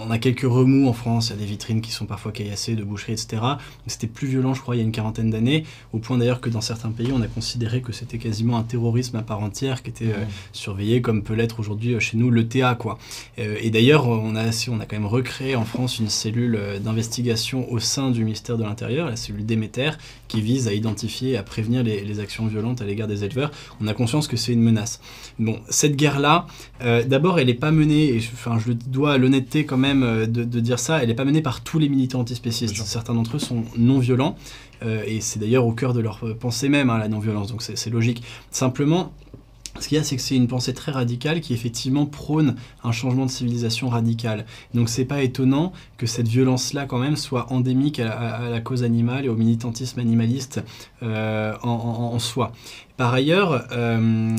on 0.06 0.10
a 0.12 0.18
quelques 0.18 0.42
remous 0.42 0.88
en 0.88 0.92
France, 0.92 1.28
il 1.30 1.32
y 1.32 1.36
a 1.36 1.40
des 1.40 1.46
vitrines 1.46 1.80
qui 1.80 1.90
sont 1.90 2.06
parfois 2.06 2.30
caillassées, 2.30 2.76
de 2.76 2.84
boucheries, 2.84 3.14
etc. 3.14 3.42
C'était 3.88 4.06
plus 4.06 4.28
violent, 4.28 4.54
je 4.54 4.60
crois, 4.62 4.76
il 4.76 4.78
y 4.78 4.82
a 4.82 4.84
une 4.84 4.92
quarantaine 4.92 5.30
d'années, 5.30 5.64
au 5.92 5.98
point 5.98 6.16
d'ailleurs 6.16 6.40
que 6.40 6.48
dans 6.50 6.60
certains 6.60 6.90
pays, 6.90 7.10
on 7.12 7.22
a 7.22 7.26
considéré 7.26 7.82
que 7.82 7.90
c'était 7.92 8.18
quasiment 8.18 8.56
un 8.56 8.62
terrorisme 8.62 9.16
à 9.16 9.22
part 9.22 9.40
entière 9.40 9.82
qui 9.82 9.90
était 9.96 10.12
euh, 10.12 10.24
surveillé, 10.52 11.00
comme 11.00 11.22
peut 11.22 11.34
l'être 11.34 11.60
aujourd'hui 11.60 11.94
euh, 11.94 12.00
chez 12.00 12.16
nous 12.16 12.30
le 12.30 12.48
TA, 12.48 12.74
quoi. 12.74 12.98
Euh, 13.38 13.56
et 13.60 13.70
d'ailleurs, 13.70 14.08
on 14.08 14.36
a, 14.36 14.44
on 14.68 14.80
a 14.80 14.86
quand 14.86 14.96
même 14.96 15.06
recréé 15.06 15.56
en 15.56 15.64
France 15.64 15.98
une 15.98 16.08
cellule 16.08 16.58
d'investigation 16.82 17.70
au 17.70 17.78
sein 17.78 18.10
du 18.10 18.24
ministère 18.24 18.58
de 18.58 18.64
l'Intérieur, 18.64 19.08
la 19.08 19.16
cellule 19.16 19.44
Déméter, 19.44 19.90
qui 20.28 20.40
vise 20.40 20.68
à 20.68 20.72
identifier 20.72 21.32
et 21.32 21.36
à 21.36 21.42
prévenir 21.42 21.82
les, 21.82 22.04
les 22.04 22.20
actions 22.20 22.46
violentes 22.46 22.82
à 22.82 22.84
l'égard 22.84 23.08
des 23.08 23.24
éleveurs. 23.24 23.50
On 23.80 23.86
a 23.86 23.94
conscience 23.94 24.28
que 24.28 24.36
c'est 24.36 24.52
une 24.52 24.62
menace. 24.62 25.00
Bon, 25.38 25.60
cette 25.68 25.96
guerre-là, 25.96 26.46
d'abord, 26.80 27.38
elle 27.38 27.46
n'est 27.46 27.54
pas 27.54 27.70
menée, 27.70 28.08
et 28.08 28.20
je, 28.20 28.30
enfin, 28.32 28.58
je 28.58 28.68
le 28.68 28.74
dois 28.74 29.14
à 29.14 29.18
l'honnêteté 29.18 29.64
quand 29.64 29.76
même 29.76 30.26
de, 30.26 30.44
de 30.44 30.60
dire 30.60 30.78
ça, 30.78 31.02
elle 31.02 31.08
n'est 31.08 31.14
pas 31.14 31.24
menée 31.24 31.42
par 31.42 31.62
tous 31.62 31.78
les 31.78 31.88
militants 31.88 32.20
antispécistes. 32.20 32.76
Certains 32.76 33.14
d'entre 33.14 33.36
eux 33.36 33.40
sont 33.40 33.64
non 33.76 33.98
violents, 33.98 34.36
euh, 34.82 35.02
et 35.06 35.20
c'est 35.20 35.38
d'ailleurs 35.38 35.66
au 35.66 35.72
cœur 35.72 35.92
de 35.92 36.00
leur 36.00 36.20
pensée 36.38 36.68
même, 36.68 36.90
hein, 36.90 36.98
la 36.98 37.08
non-violence, 37.08 37.48
donc 37.48 37.62
c'est 37.62 37.90
logique. 37.90 38.22
Simplement, 38.50 39.12
ce 39.82 39.88
qu'il 39.88 39.96
y 39.96 40.00
a, 40.00 40.04
c'est 40.04 40.16
que 40.16 40.22
c'est 40.22 40.36
une 40.36 40.48
pensée 40.48 40.74
très 40.74 40.92
radicale 40.92 41.40
qui 41.40 41.54
effectivement 41.54 42.06
prône 42.06 42.56
un 42.84 42.92
changement 42.92 43.26
de 43.26 43.30
civilisation 43.30 43.88
radical. 43.88 44.46
Donc 44.74 44.88
c'est 44.88 45.04
pas 45.04 45.22
étonnant 45.22 45.72
que 45.98 46.06
cette 46.06 46.28
violence-là 46.28 46.86
quand 46.86 46.98
même 46.98 47.16
soit 47.16 47.52
endémique 47.52 48.00
à, 48.00 48.48
la 48.48 48.60
cause 48.60 48.82
animale 48.82 49.24
et 49.24 49.28
au 49.28 49.36
militantisme 49.36 50.00
animaliste 50.00 50.62
euh, 51.02 51.54
en, 51.62 52.18
soi. 52.18 52.52
Par 52.96 53.12
ailleurs, 53.12 53.66
euh, 53.72 54.36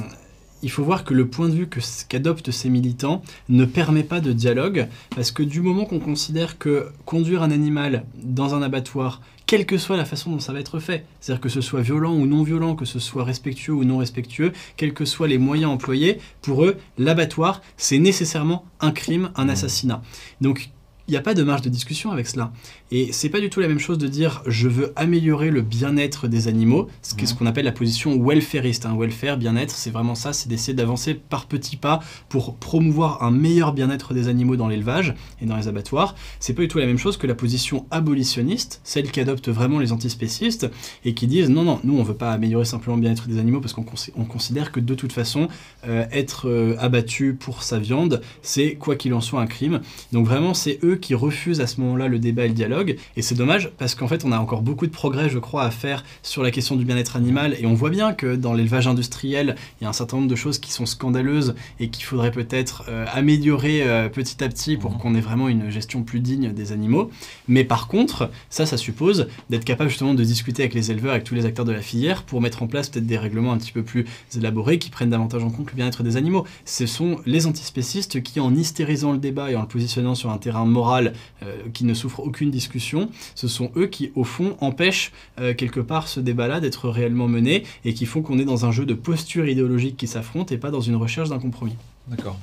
il 0.64 0.72
faut 0.72 0.84
voir 0.84 1.04
que 1.04 1.14
le 1.14 1.28
point 1.28 1.50
de 1.50 1.54
vue 1.54 1.70
qu'adoptent 2.10 2.52
ces 2.52 2.70
militants 2.70 3.22
ne 3.50 3.66
permet 3.66 4.04
pas 4.04 4.20
de 4.20 4.32
dialogue, 4.34 4.88
parce 5.16 5.32
que 5.32 5.44
du 5.44 5.62
moment 5.62 5.86
qu'on 5.86 6.00
considère 6.00 6.58
que 6.58 6.90
conduire 7.06 7.44
un 7.44 7.52
animal 7.52 8.06
dans 8.24 8.56
un 8.56 8.62
abattoir, 8.62 9.22
quelle 9.48 9.66
que 9.66 9.78
soit 9.78 9.98
la 9.98 10.06
façon 10.06 10.30
dont 10.30 10.40
ça 10.40 10.54
va 10.54 10.60
être 10.60 10.80
fait, 10.80 11.06
c'est-à-dire 11.20 11.42
que 11.42 11.50
ce 11.50 11.62
soit 11.62 11.82
violent 11.82 12.14
ou 12.14 12.28
non 12.28 12.44
violent, 12.44 12.76
que 12.76 12.86
ce 12.86 13.00
soit 13.00 13.24
respectueux 13.24 13.74
ou 13.74 13.86
non 13.86 13.98
respectueux, 13.98 14.52
quels 14.76 14.94
que 14.94 15.06
soient 15.06 15.28
les 15.28 15.38
moyens 15.38 15.72
employés, 15.72 16.20
pour 16.42 16.66
eux, 16.66 16.78
l'abattoir, 16.98 17.62
c'est 17.78 17.98
nécessairement 17.98 18.66
un 18.82 18.92
crime, 18.92 19.32
un 19.36 19.48
assassinat. 19.48 20.02
Donc, 20.42 20.70
il 21.08 21.12
n'y 21.12 21.18
a 21.18 21.22
pas 21.22 21.34
de 21.34 21.44
marge 21.44 21.62
de 21.62 21.70
discussion 21.70 22.12
avec 22.12 22.28
cela. 22.28 22.52
Et 22.92 23.12
c'est 23.12 23.30
pas 23.30 23.40
du 23.40 23.50
tout 23.50 23.60
la 23.60 23.68
même 23.68 23.80
chose 23.80 23.98
de 23.98 24.08
dire 24.08 24.42
je 24.46 24.68
veux 24.68 24.94
améliorer 24.96 25.52
le 25.52 25.62
bien-être 25.62 26.28
des 26.28 26.48
animaux, 26.48 26.88
ce 27.02 27.16
qu'est 27.16 27.26
ce 27.26 27.34
qu'on 27.34 27.46
appelle 27.46 27.66
la 27.66 27.72
position 27.72 28.18
welfareiste. 28.22 28.86
Hein. 28.86 28.96
Welfare, 28.98 29.38
bien-être, 29.38 29.72
c'est 29.76 29.90
vraiment 29.90 30.16
ça, 30.16 30.34
c'est 30.34 30.50
d'essayer 30.50 30.74
d'avancer 30.74 31.14
par 31.14 31.46
petits 31.48 31.78
pas 31.78 32.02
pour 32.30 32.56
promouvoir 32.58 33.24
un 33.24 33.32
meilleur 33.32 33.74
bien-être 33.74 34.14
des 34.14 34.28
animaux 34.28 34.56
dans 34.56 34.68
l'élevage 34.68 35.16
et 35.42 35.46
dans 35.46 35.56
les 35.58 35.68
abattoirs. 35.68 36.16
C'est 36.40 36.54
pas 36.54 36.62
du 36.62 36.68
tout 36.68 36.78
la 36.78 36.86
même 36.86 36.98
chose 36.98 37.18
que 37.18 37.28
la 37.28 37.36
position 37.36 37.86
abolitionniste, 37.92 38.82
celle 38.84 39.12
qui 39.12 39.20
adopte 39.20 39.50
vraiment 39.50 39.80
les 39.80 39.92
antispécistes 39.92 40.70
et 41.06 41.14
qui 41.14 41.28
disent 41.28 41.50
non, 41.50 41.64
non, 41.64 41.80
nous 41.84 41.98
on 41.98 42.04
veut 42.04 42.14
pas 42.16 42.32
améliorer 42.32 42.66
simplement 42.66 42.96
le 42.96 43.02
bien-être 43.02 43.28
des 43.28 43.40
animaux 43.40 43.62
parce 43.62 43.74
qu'on 43.74 43.84
consi- 43.84 44.12
on 44.16 44.26
considère 44.26 44.72
que 44.72 44.80
de 44.80 44.94
toute 44.96 45.14
façon, 45.14 45.48
euh, 45.88 46.06
être 46.12 46.50
euh, 46.50 46.76
abattu 46.80 47.34
pour 47.34 47.64
sa 47.64 47.80
viande, 47.80 48.22
c'est 48.42 48.76
quoi 48.76 48.96
qu'il 48.96 49.14
en 49.14 49.22
soit 49.22 49.42
un 49.42 49.48
crime. 49.48 49.82
Donc 50.12 50.26
vraiment, 50.26 50.54
c'est 50.54 50.80
eux 50.84 50.97
qui 51.00 51.16
refusent 51.16 51.62
à 51.62 51.68
ce 51.68 51.80
moment-là 51.82 52.08
le 52.08 52.20
débat 52.20 52.46
et 52.46 52.50
le 52.50 52.54
dialogue. 52.54 52.98
Et 53.16 53.22
c'est 53.22 53.36
dommage 53.36 53.72
parce 53.78 53.96
qu'en 53.96 54.08
fait, 54.08 54.26
on 54.26 54.32
a 54.32 54.40
encore 54.40 54.62
beaucoup 54.62 54.88
de 54.88 54.92
progrès, 54.92 55.30
je 55.30 55.40
crois, 55.40 55.64
à 55.64 55.72
faire 55.72 56.04
sur 56.24 56.44
la 56.44 56.52
question 56.52 56.76
du 56.76 56.86
bien-être 56.86 57.16
animal. 57.16 57.56
Et 57.60 57.66
on 57.66 57.74
voit 57.74 57.90
bien 57.92 58.14
que 58.14 58.36
dans 58.36 58.54
l'élevage 58.54 58.88
industriel, 58.88 59.56
il 59.80 59.84
y 59.84 59.88
a 59.88 59.90
un 59.90 59.94
certain 59.94 60.18
nombre 60.18 60.30
de 60.30 60.36
choses 60.36 60.60
qui 60.60 60.72
sont 60.72 60.86
scandaleuses 60.86 61.56
et 61.80 61.90
qu'il 61.90 62.04
faudrait 62.04 62.32
peut-être 62.32 62.84
euh, 62.90 63.06
améliorer 63.14 63.84
euh, 63.84 64.10
petit 64.10 64.44
à 64.44 64.50
petit 64.50 64.76
pour 64.78 64.92
Mhm. 64.92 64.98
qu'on 65.00 65.16
ait 65.16 65.22
vraiment 65.22 65.48
une 65.50 65.70
gestion 65.70 66.04
plus 66.04 66.20
digne 66.20 66.52
des 66.54 66.72
animaux. 66.72 67.10
Mais 67.48 67.64
par 67.64 67.88
contre, 67.88 68.30
ça, 68.50 68.66
ça 68.66 68.78
suppose 68.78 69.28
d'être 69.50 69.66
capable 69.66 69.90
justement 69.90 70.14
de 70.14 70.24
discuter 70.24 70.64
avec 70.64 70.74
les 70.74 70.92
éleveurs, 70.92 71.12
avec 71.12 71.24
tous 71.24 71.36
les 71.36 71.46
acteurs 71.46 71.66
de 71.66 71.72
la 71.72 71.82
filière, 71.82 72.24
pour 72.24 72.42
mettre 72.42 72.64
en 72.64 72.68
place 72.68 72.90
peut-être 72.90 73.06
des 73.06 73.18
règlements 73.18 73.54
un 73.54 73.58
petit 73.58 73.72
peu 73.72 73.84
plus 73.84 74.06
élaborés 74.36 74.80
qui 74.80 74.90
prennent 74.90 75.10
davantage 75.10 75.44
en 75.44 75.50
compte 75.50 75.72
le 75.72 75.76
bien-être 75.76 76.04
des 76.04 76.18
animaux. 76.18 76.46
Ce 76.66 76.86
sont 76.86 77.20
les 77.26 77.46
antispécistes 77.48 78.22
qui, 78.24 78.40
en 78.40 78.54
hystérisant 78.54 79.12
le 79.12 79.18
débat 79.18 79.52
et 79.52 79.56
en 79.56 79.62
le 79.62 79.68
positionnant 79.68 80.16
sur 80.16 80.30
un 80.32 80.38
terrain 80.38 80.66
moral 80.66 80.87
euh, 80.96 81.56
qui 81.74 81.86
ne 81.86 81.94
souffre 81.94 82.20
aucune 82.22 82.50
discussion, 82.52 83.10
ce 83.36 83.48
sont 83.48 83.72
eux 83.76 83.88
qui, 83.88 84.12
au 84.16 84.24
fond, 84.24 84.56
empêchent 84.62 85.12
euh, 85.40 85.54
quelque 85.54 85.80
part 85.80 86.08
ce 86.08 86.20
débat-là 86.20 86.60
d'être 86.60 86.90
réellement 86.90 87.28
mené 87.28 87.64
et 87.86 87.94
qui 87.94 88.06
font 88.06 88.22
qu'on 88.22 88.40
est 88.40 88.46
dans 88.46 88.66
un 88.66 88.72
jeu 88.72 88.86
de 88.86 88.94
postures 88.94 89.48
idéologiques 89.48 89.98
qui 89.98 90.08
s'affrontent 90.08 90.54
et 90.54 90.58
pas 90.58 90.72
dans 90.72 90.82
une 90.82 90.96
recherche 90.96 91.30
d'un 91.30 91.40
compromis. 91.40 91.76
D'accord. 92.08 92.38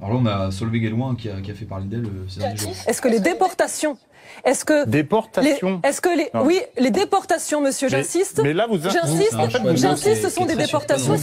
Alors 0.00 0.14
là, 0.14 0.20
on 0.20 0.26
a 0.26 0.50
Solveig 0.50 0.84
Elouin 0.84 1.14
qui 1.14 1.30
a, 1.30 1.40
qui 1.40 1.50
a 1.50 1.54
fait 1.54 1.64
parler 1.64 1.86
d'elle 1.86 2.04
euh, 2.04 2.24
ces 2.28 2.40
derniers 2.40 2.56
jours. 2.58 2.72
Est-ce 2.86 3.00
que 3.00 3.08
les 3.08 3.20
déportations, 3.20 3.96
est-ce 4.44 4.64
que 4.64 4.84
les, 4.84 4.90
Déportation. 4.90 5.80
est-ce 5.82 6.00
que 6.02 6.10
les, 6.14 6.28
Non. 6.34 6.44
oui, 6.44 6.60
les 6.78 6.90
déportations, 6.90 7.62
monsieur, 7.62 7.88
j'insiste. 7.88 8.40
Mais 8.42 8.52
là, 8.52 8.66
vous. 8.66 8.78
J'insiste, 8.78 9.34
en 9.34 9.48
fait, 9.48 9.76
j'insiste, 9.76 10.22
ce 10.22 10.28
sont 10.28 10.44
des 10.44 10.56
déportations. 10.56 11.14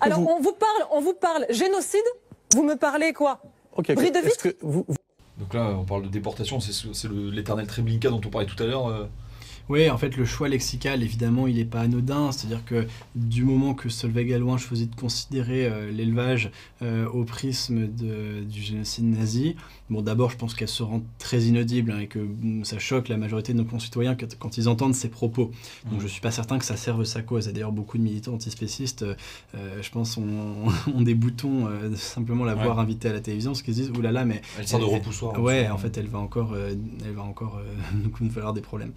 Alors, 0.00 0.20
vous- 0.20 0.28
on 0.28 0.40
vous 0.40 0.52
parle, 0.52 0.88
on 0.92 1.00
vous 1.00 1.14
parle 1.14 1.44
génocide. 1.50 2.00
Vous 2.54 2.62
me 2.62 2.76
parlez 2.76 3.12
quoi? 3.12 3.40
Ok, 3.76 3.86
ok. 3.90 3.94
Bris 3.96 4.10
de 4.10 4.18
Est-ce 4.18 4.26
vitre 4.26 4.42
que 4.42 4.56
vous, 4.62 4.84
Donc 5.40 5.54
là, 5.54 5.74
on 5.76 5.84
parle 5.84 6.02
de 6.02 6.08
déportation, 6.08 6.60
c'est 6.60 7.10
l'éternel 7.10 7.66
Treblinka 7.66 8.10
dont 8.10 8.20
on 8.24 8.28
parlait 8.28 8.46
tout 8.46 8.62
à 8.62 8.66
l'heure. 8.66 9.08
Oui, 9.70 9.88
en 9.88 9.96
fait, 9.96 10.16
le 10.16 10.24
choix 10.24 10.48
lexical, 10.48 11.02
évidemment, 11.02 11.46
il 11.46 11.54
n'est 11.56 11.64
pas 11.64 11.80
anodin. 11.80 12.32
C'est-à-dire 12.32 12.64
que 12.64 12.86
du 13.14 13.44
moment 13.44 13.72
que 13.72 13.88
Solveig 13.88 14.32
Allouin 14.34 14.58
choisit 14.58 14.90
de 14.90 14.96
considérer 15.00 15.66
euh, 15.66 15.90
l'élevage 15.92 16.50
euh, 16.82 17.06
au 17.08 17.22
prisme 17.24 17.86
de- 17.86 18.42
du 18.42 18.60
génocide 18.60 19.04
nazi, 19.04 19.54
bon, 19.88 20.02
d'abord, 20.02 20.30
je 20.30 20.36
pense 20.36 20.54
qu'elle 20.54 20.66
se 20.68 20.82
rend 20.82 21.02
très 21.18 21.42
inaudible 21.44 21.92
hein, 21.92 22.00
et 22.00 22.08
que 22.08 22.18
mm, 22.18 22.64
ça 22.64 22.80
choque 22.80 23.08
la 23.08 23.16
majorité 23.16 23.52
de 23.52 23.58
nos 23.58 23.64
concitoyens 23.64 24.16
quand, 24.16 24.36
quand 24.38 24.58
ils 24.58 24.68
entendent 24.68 24.94
ces 24.96 25.08
propos. 25.08 25.52
Donc, 25.84 25.94
Mhm. 25.94 26.00
je 26.00 26.06
suis 26.08 26.20
pas 26.20 26.32
certain 26.32 26.58
que 26.58 26.64
ça 26.64 26.76
serve 26.76 27.04
sa 27.04 27.22
cause. 27.22 27.46
Et 27.46 27.52
d'ailleurs, 27.52 27.70
beaucoup 27.72 27.96
de 27.96 28.02
militants 28.02 28.34
antispécistes, 28.34 29.04
euh, 29.04 29.14
je 29.82 29.90
pense, 29.90 30.16
ont, 30.16 30.24
ont 30.94 31.02
des 31.02 31.14
boutons 31.14 31.68
de 31.88 31.94
simplement 31.94 32.44
la 32.44 32.56
Ouais. 32.56 32.64
voir 32.64 32.80
invitée 32.80 33.08
à 33.08 33.12
la 33.12 33.20
télévision, 33.20 33.52
parce 33.52 33.62
qu'ils 33.62 33.74
se 33.74 33.80
disent, 33.82 33.90
oulala, 33.90 34.10
là 34.10 34.20
là, 34.20 34.24
mais 34.26 34.42
Elle 34.58 34.66
sert 34.66 34.80
de 34.80 34.84
repoussoir. 34.84 35.36
hein, 35.36 35.40
Ouais, 35.40 35.68
en 35.68 35.78
fait, 35.78 35.96
elle 35.96 36.08
va 36.08 36.18
encore, 36.18 36.56
elle 36.56 37.12
va 37.14 37.22
encore 37.22 37.60
nous 37.94 38.10
nous 38.20 38.30
falloir 38.30 38.52
des 38.52 38.62
problèmes. 38.62 38.92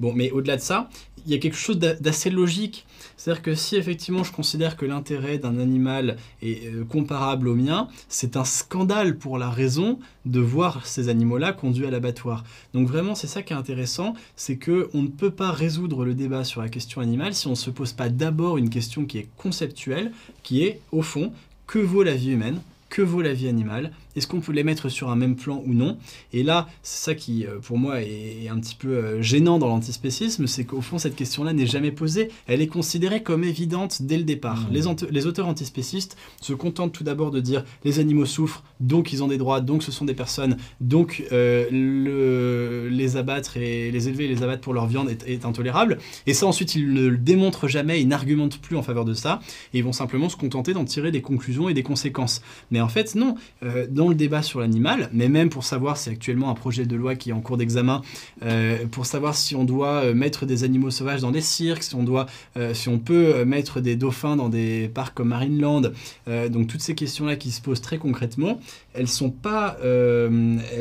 Bon, 0.00 0.12
mais 0.18 0.32
au-delà 0.32 0.56
de 0.56 0.60
ça, 0.62 0.90
il 1.26 1.32
y 1.32 1.34
a 1.36 1.38
quelque 1.38 1.56
chose 1.56 1.78
d'a- 1.78 1.94
d'assez 1.94 2.28
logique. 2.28 2.84
C'est-à-dire 3.16 3.42
que 3.42 3.54
si 3.54 3.76
effectivement 3.76 4.24
je 4.24 4.32
considère 4.32 4.76
que 4.76 4.84
l'intérêt 4.84 5.38
d'un 5.38 5.58
animal 5.60 6.16
est 6.42 6.66
euh, 6.66 6.84
comparable 6.84 7.46
au 7.46 7.54
mien, 7.54 7.86
c'est 8.08 8.36
un 8.36 8.44
scandale 8.44 9.16
pour 9.16 9.38
la 9.38 9.48
raison 9.48 10.00
de 10.26 10.40
voir 10.40 10.86
ces 10.86 11.08
animaux-là 11.08 11.52
conduits 11.52 11.86
à 11.86 11.90
l'abattoir. 11.92 12.42
Donc 12.74 12.88
vraiment, 12.88 13.14
c'est 13.14 13.28
ça 13.28 13.42
qui 13.42 13.52
est 13.52 13.56
intéressant, 13.56 14.14
c'est 14.34 14.56
que 14.56 14.90
on 14.92 15.02
ne 15.02 15.08
peut 15.08 15.30
pas 15.30 15.52
résoudre 15.52 16.04
le 16.04 16.14
débat 16.14 16.42
sur 16.42 16.62
la 16.62 16.68
question 16.68 17.00
animale 17.00 17.32
si 17.34 17.46
on 17.46 17.50
ne 17.50 17.54
se 17.66 17.70
pose 17.70 17.92
pas 17.92 18.08
d'abord 18.08 18.58
une 18.58 18.70
question 18.70 19.04
qui 19.04 19.18
est 19.18 19.28
conceptuelle, 19.36 20.10
qui 20.42 20.64
est 20.64 20.80
au 20.90 21.02
fond 21.02 21.32
que 21.68 21.78
vaut 21.78 22.02
la 22.02 22.14
vie 22.14 22.32
humaine 22.32 22.60
que 22.88 23.02
vaut 23.02 23.20
la 23.20 23.34
vie 23.34 23.48
animale 23.48 23.92
Est-ce 24.18 24.26
qu'on 24.26 24.40
peut 24.40 24.52
les 24.52 24.64
mettre 24.64 24.88
sur 24.88 25.10
un 25.10 25.16
même 25.16 25.36
plan 25.36 25.62
ou 25.64 25.72
non? 25.74 25.96
Et 26.32 26.42
là, 26.42 26.68
c'est 26.82 27.04
ça 27.04 27.14
qui, 27.14 27.46
euh, 27.46 27.60
pour 27.60 27.78
moi, 27.78 28.02
est 28.02 28.48
un 28.48 28.58
petit 28.58 28.74
peu 28.74 28.88
euh, 28.88 29.22
gênant 29.22 29.60
dans 29.60 29.68
l'antispécisme, 29.68 30.48
c'est 30.48 30.64
qu'au 30.64 30.80
fond, 30.80 30.98
cette 30.98 31.14
question-là 31.14 31.52
n'est 31.52 31.66
jamais 31.66 31.92
posée. 31.92 32.30
Elle 32.48 32.60
est 32.60 32.66
considérée 32.66 33.22
comme 33.22 33.44
évidente 33.44 34.02
dès 34.02 34.16
le 34.16 34.24
départ. 34.24 34.68
Mmh. 34.70 35.06
Les, 35.10 35.26
auteurs 35.26 35.46
antispécistes 35.46 36.16
se 36.40 36.52
contentent 36.52 36.92
tout 36.92 37.04
d'abord 37.04 37.30
de 37.30 37.38
dire 37.38 37.64
les 37.84 38.00
animaux 38.00 38.26
souffrent, 38.26 38.64
donc 38.80 39.12
ils 39.12 39.22
ont 39.22 39.28
des 39.28 39.38
droits, 39.38 39.60
donc 39.60 39.84
ce 39.84 39.92
sont 39.92 40.04
des 40.04 40.14
personnes, 40.14 40.56
donc 40.80 41.22
euh, 41.30 41.66
le- 41.70 42.88
les 42.88 43.16
abattre 43.16 43.56
et 43.56 43.92
les 43.92 44.08
élever 44.08 44.24
et 44.24 44.28
les 44.28 44.42
abattre 44.42 44.62
pour 44.62 44.74
leur 44.74 44.88
viande 44.88 45.08
est, 45.10 45.28
est 45.28 45.44
intolérable. 45.44 45.98
Et 46.26 46.34
ça, 46.34 46.46
ensuite, 46.46 46.74
ils 46.74 46.92
ne 46.92 47.06
le 47.06 47.18
démontrent 47.18 47.68
jamais, 47.68 48.00
ils 48.00 48.08
n'argumentent 48.08 48.58
plus 48.58 48.76
en 48.76 48.82
faveur 48.82 49.04
de 49.04 49.14
ça, 49.14 49.40
et 49.72 49.78
ils 49.78 49.84
vont 49.84 49.92
simplement 49.92 50.28
se 50.28 50.36
contenter 50.36 50.72
d'en 50.72 50.84
tirer 50.84 51.12
des 51.12 51.22
conclusions 51.22 51.68
et 51.68 51.74
des 51.74 51.84
conséquences. 51.84 52.42
Mais 52.72 52.80
en 52.80 52.88
fait, 52.88 53.14
non. 53.14 53.36
Euh, 53.62 53.86
dans 53.88 54.07
le 54.08 54.14
débat 54.14 54.42
sur 54.42 54.60
l'animal, 54.60 55.08
mais 55.12 55.28
même 55.28 55.50
pour 55.50 55.64
savoir 55.64 55.96
si 55.96 56.10
actuellement 56.10 56.50
un 56.50 56.54
projet 56.54 56.86
de 56.86 56.96
loi 56.96 57.14
qui 57.14 57.30
est 57.30 57.32
en 57.32 57.40
cours 57.40 57.56
d'examen, 57.56 58.02
euh, 58.42 58.86
pour 58.90 59.06
savoir 59.06 59.34
si 59.34 59.54
on 59.54 59.64
doit 59.64 60.04
euh, 60.04 60.14
mettre 60.14 60.46
des 60.46 60.64
animaux 60.64 60.90
sauvages 60.90 61.20
dans 61.20 61.30
des 61.30 61.40
cirques, 61.40 61.82
si 61.82 61.94
on, 61.94 62.02
doit, 62.02 62.26
euh, 62.56 62.74
si 62.74 62.88
on 62.88 62.98
peut 62.98 63.44
mettre 63.44 63.80
des 63.80 63.96
dauphins 63.96 64.36
dans 64.36 64.48
des 64.48 64.88
parcs 64.88 65.14
comme 65.14 65.28
Marineland, 65.28 65.82
euh, 66.28 66.48
donc 66.48 66.66
toutes 66.66 66.80
ces 66.80 66.94
questions-là 66.94 67.36
qui 67.36 67.50
se 67.50 67.60
posent 67.60 67.80
très 67.80 67.98
concrètement, 67.98 68.60
elles 68.94 69.08
sont 69.08 69.30
pas, 69.30 69.76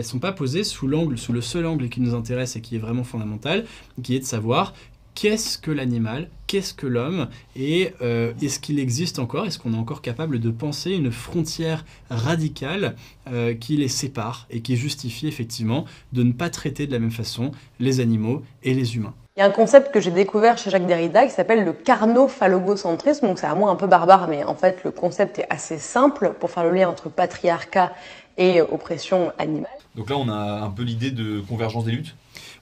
sont 0.02 0.20
pas 0.20 0.32
posées 0.32 0.64
sous 0.64 0.88
l'angle, 0.88 1.18
sous 1.18 1.34
le 1.34 1.42
seul 1.42 1.66
angle 1.66 1.90
qui 1.90 2.02
nous 2.02 2.16
intéresse 2.16 2.56
et 2.56 2.62
qui 2.62 2.76
est 2.76 2.80
vraiment 2.80 3.04
fondamental, 3.04 3.66
qui 4.02 4.16
est 4.16 4.20
de 4.20 4.26
savoir 4.26 4.74
qu'est-ce 5.18 5.58
que 5.58 5.72
l'animal, 5.72 6.30
qu'est-ce 6.46 6.76
que 6.76 6.86
l'homme, 6.86 7.28
et 7.56 7.96
euh, 8.04 8.34
est-ce 8.40 8.60
qu'il 8.60 8.80
existe 8.80 9.18
encore, 9.18 9.48
est-ce 9.48 9.58
qu'on 9.58 9.74
est 9.74 9.78
encore 9.78 10.04
capable 10.04 10.40
de 10.40 10.52
penser 10.52 10.92
une 10.92 11.12
frontière 11.12 11.86
radicale 12.12 12.96
euh, 13.32 13.56
qui 13.56 13.78
les 13.78 13.88
sépare 13.88 14.46
et 14.52 14.62
qui 14.62 14.76
justifie 14.76 15.28
effectivement 15.28 15.86
de 16.14 16.22
ne 16.22 16.34
pas 16.34 16.52
traiter 16.52 16.86
de 16.86 16.92
la 16.92 17.00
même 17.00 17.10
façon 17.10 17.50
les 17.80 18.00
animaux 18.00 18.44
et 18.62 18.76
les 18.76 18.96
humains? 18.96 19.16
Il 19.36 19.40
y 19.40 19.44
a 19.44 19.48
un 19.48 19.52
concept 19.52 19.92
que 19.92 20.00
j'ai 20.00 20.12
découvert 20.12 20.60
chez 20.60 20.70
Jacques 20.70 20.86
Derrida 20.86 21.26
qui 21.26 21.34
s'appelle 21.34 21.66
le 21.66 21.74
carnophallogocentrisme. 21.74 23.26
Donc 23.26 23.40
c'est 23.40 23.48
à 23.48 23.56
moi 23.56 23.72
un 23.72 23.76
peu 23.76 23.88
barbare, 23.88 24.28
mais 24.28 24.44
en 24.44 24.56
fait 24.56 24.84
le 24.84 24.92
concept 24.92 25.40
est 25.40 25.48
assez 25.50 25.80
simple 25.80 26.34
pour 26.40 26.52
faire 26.52 26.64
le 26.64 26.72
lien 26.72 26.90
entre 26.90 27.10
patriarcat 27.10 27.92
et 28.38 28.62
oppression 28.62 29.32
animale. 29.40 29.72
Donc 29.96 30.12
là, 30.12 30.18
on 30.18 30.30
a 30.30 30.62
un 30.62 30.70
peu 30.70 30.84
l'idée 30.84 31.10
de 31.10 31.40
convergence 31.40 31.86
des 31.86 31.92
luttes? 31.92 32.16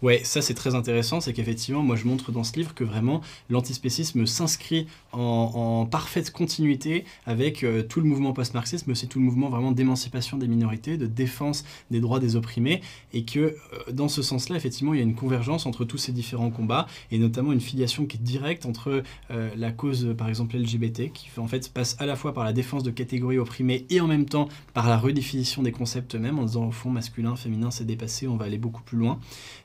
Ouais, 0.06 0.22
ça 0.24 0.43
c'est 0.43 0.53
très 0.53 0.76
intéressant, 0.76 1.20
c'est 1.20 1.34
qu'effectivement, 1.34 1.82
moi 1.82 1.95
je 1.95 2.06
montre 2.06 2.32
dans 2.32 2.43
ce 2.43 2.56
livre 2.56 2.76
que 2.76 2.84
vraiment 2.84 3.22
l'antispécisme 3.49 4.28
s'inscrit 4.28 4.86
en, 5.14 5.88
parfaite 5.89 6.30
continuité 6.32 7.06
avec 7.26 7.64
euh, 7.64 7.82
tout 7.82 8.01
le 8.01 8.06
mouvement 8.06 8.32
post-marxisme, 8.32 8.93
c'est 8.93 9.08
tout 9.08 9.18
le 9.18 9.26
mouvement 9.26 9.49
vraiment 9.49 9.72
d'émancipation 9.72 10.38
des 10.38 10.47
minorités, 10.47 10.97
de 10.97 11.08
défense 11.08 11.66
des 11.89 12.01
droits 12.01 12.20
des 12.20 12.36
opprimés, 12.36 12.82
et 13.14 13.26
que 13.26 13.39
euh, 13.39 13.56
dans 13.91 14.08
ce 14.08 14.22
sens-là, 14.22 14.56
effectivement, 14.58 14.93
il 14.93 14.97
y 14.97 14.99
a 14.99 15.03
une 15.03 15.16
convergence 15.16 15.66
entre 15.66 15.86
tous 15.86 15.97
ces 15.97 16.12
différents 16.12 16.51
combats, 16.51 16.86
et 17.10 17.18
notamment 17.18 17.51
une 17.51 17.60
filiation 17.60 18.06
qui 18.06 18.18
est 18.18 18.22
directe 18.22 18.68
entre 18.68 19.01
euh, 19.32 19.49
la 19.58 19.72
cause, 19.72 20.14
par 20.16 20.30
exemple, 20.30 20.56
LGBT, 20.56 21.12
qui 21.14 21.32
en 21.38 21.47
fait 21.47 21.74
passe 21.74 21.95
à 21.97 22.06
la 22.06 22.16
fois 22.16 22.32
par 22.32 22.43
la 22.43 22.53
défense 22.53 22.84
de 22.84 22.91
catégories 22.91 23.39
opprimées 23.39 23.88
et 23.89 24.01
en 24.01 24.08
même 24.08 24.26
temps 24.26 24.49
par 24.76 24.88
la 24.88 24.99
redéfinition 24.99 25.64
des 25.64 25.72
concepts 25.72 26.14
eux-mêmes, 26.14 26.38
en 26.38 26.45
disant 26.45 26.68
au 26.68 26.72
fond 26.72 26.91
masculin, 26.91 27.36
féminin, 27.36 27.72
c'est 27.72 27.86
dépassé, 27.86 28.28
on 28.28 28.38
va 28.38 28.45
aller 28.45 28.60
beaucoup 28.60 28.84
plus 28.84 28.99
loin. 28.99 29.20